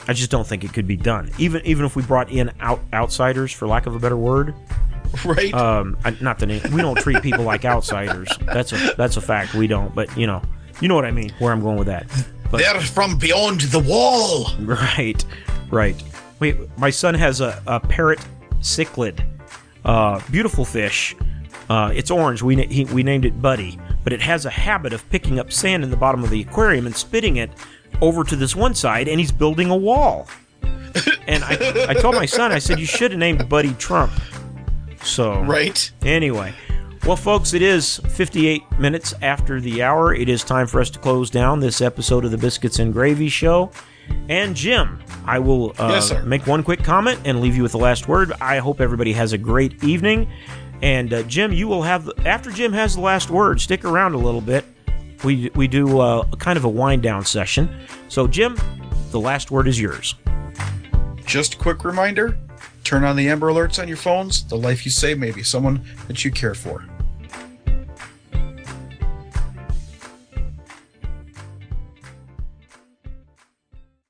I 0.07 0.13
just 0.13 0.32
don't 0.32 0.45
think 0.45 0.63
it 0.63 0.73
could 0.73 0.88
be 0.88 0.97
done. 0.97 1.29
Even 1.38 1.61
even 1.65 1.86
if 1.86 1.95
we 1.95 2.01
brought 2.03 2.32
in 2.32 2.51
out, 2.59 2.82
outsiders, 2.91 3.51
for 3.51 3.67
lack 3.67 3.86
of 3.86 3.95
a 3.95 3.99
better 3.99 4.17
word, 4.17 4.53
Right? 5.25 5.53
um, 5.53 5.95
I- 6.03 6.17
not 6.21 6.39
the 6.39 6.47
name. 6.47 6.61
We 6.73 6.82
don't 6.82 6.97
treat 6.97 7.21
people 7.21 7.43
like 7.45 7.65
outsiders. 7.65 8.27
That's 8.41 8.73
a 8.73 8.93
that's 8.97 9.15
a 9.17 9.21
fact. 9.21 9.53
We 9.53 9.67
don't. 9.67 9.93
But 9.93 10.15
you 10.17 10.25
know, 10.27 10.41
you 10.82 10.88
know 10.88 10.95
what 10.95 11.05
I 11.05 11.11
mean. 11.11 11.32
Where 11.39 11.53
I'm 11.53 11.61
going 11.61 11.77
with 11.77 11.88
that. 11.88 12.07
But 12.52 12.60
They're 12.60 12.82
from 12.82 13.18
beyond 13.18 13.62
the 13.62 13.80
wall. 13.80 14.47
right, 14.60 15.24
right. 15.70 15.95
Wait, 16.39 16.58
my 16.78 16.89
son 16.89 17.14
has 17.14 17.39
a, 17.39 17.62
a 17.66 17.80
parrot 17.80 18.20
cichlid, 18.60 19.24
uh, 19.86 20.20
beautiful 20.30 20.66
fish. 20.66 21.16
Uh, 21.70 21.91
it's 21.95 22.12
orange. 22.12 22.41
We 22.41 22.58
na- 22.58 22.68
he, 22.68 22.84
we 22.86 23.04
named 23.04 23.24
it 23.26 23.41
Buddy, 23.41 23.80
but 24.04 24.12
it 24.12 24.22
has 24.22 24.45
a 24.45 24.49
habit 24.49 24.91
of 24.91 25.08
picking 25.10 25.39
up 25.39 25.52
sand 25.54 25.84
in 25.84 25.89
the 25.89 25.95
bottom 25.97 26.24
of 26.24 26.30
the 26.30 26.41
aquarium 26.41 26.86
and 26.88 26.95
spitting 26.95 27.38
it 27.38 27.52
over 28.02 28.24
to 28.26 28.36
this 28.36 28.56
one 28.56 28.76
side, 28.76 29.08
and 29.08 29.20
he's 29.20 29.32
building 29.32 29.70
a 29.70 29.78
wall. 29.78 30.28
and 31.28 31.43
I, 31.45 31.86
I 31.89 31.93
told 31.93 32.16
my 32.16 32.26
son, 32.26 32.52
I 32.52 32.60
said, 32.60 32.80
you 32.80 32.86
should 32.86 33.12
have 33.12 33.20
named 33.20 33.47
Buddy 33.47 33.74
Trump. 33.76 34.12
So 35.04 35.41
Right? 35.41 35.89
Anyway, 36.04 36.54
well, 37.06 37.16
folks, 37.16 37.54
it 37.54 37.62
is 37.62 37.97
58 38.10 38.80
minutes 38.80 39.14
after 39.22 39.60
the 39.60 39.82
hour. 39.82 40.14
It 40.14 40.30
is 40.30 40.43
time 40.43 40.68
for 40.68 40.80
us 40.80 40.89
to 40.91 40.99
close 40.99 41.30
down 41.30 41.60
this 41.60 41.82
episode 41.82 42.26
of 42.26 42.32
the 42.32 42.38
Biscuits 42.38 42.80
and 42.80 42.93
Gravy 42.93 43.28
Show. 43.28 43.72
And 44.30 44.56
Jim, 44.56 45.02
I 45.26 45.39
will 45.39 45.72
uh, 45.80 45.89
Yes, 45.93 46.14
make 46.24 46.45
one 46.45 46.64
quick 46.64 46.84
comment 46.84 47.20
and 47.26 47.41
leave 47.41 47.56
you 47.56 47.64
with 47.64 47.72
the 47.72 47.80
last 47.80 48.08
word. 48.08 48.34
I 48.39 48.60
hope 48.60 48.80
everybody 48.80 49.14
has 49.14 49.34
a 49.34 49.38
great 49.38 49.84
evening. 49.84 50.30
And 50.82 51.14
uh, 51.14 51.24
Jim, 51.24 51.52
you 51.52 51.68
will 51.68 51.82
have 51.82 52.10
after 52.26 52.52
Jim 52.52 52.74
has 52.74 52.95
the 52.95 53.02
last 53.02 53.30
word. 53.30 53.62
Stick 53.62 53.84
around 53.84 54.14
a 54.14 54.18
little 54.18 54.41
bit. 54.41 54.66
We 55.24 55.52
we 55.56 55.68
do 55.68 55.99
uh, 55.99 56.26
kind 56.38 56.58
of 56.58 56.66
a 56.66 56.70
wind 56.70 57.04
down 57.04 57.26
session. 57.26 57.70
So, 58.10 58.28
Jim, 58.28 58.58
the 59.12 59.20
last 59.20 59.52
word 59.52 59.68
is 59.68 59.80
yours. 59.80 60.16
Just 61.26 61.56
a 61.56 61.58
quick 61.58 61.84
reminder 61.84 62.38
turn 62.84 63.04
on 63.04 63.16
the 63.16 63.30
Amber 63.30 63.47
Alerts 63.47 63.80
on 63.80 63.88
your 63.88 63.97
phones. 63.97 64.43
The 64.45 64.58
life 64.58 64.86
you 64.86 64.91
save 64.91 65.18
may 65.18 65.32
be 65.32 65.43
someone 65.43 65.86
that 66.08 66.26
you 66.26 66.32
care 66.32 66.56
for. 66.56 66.84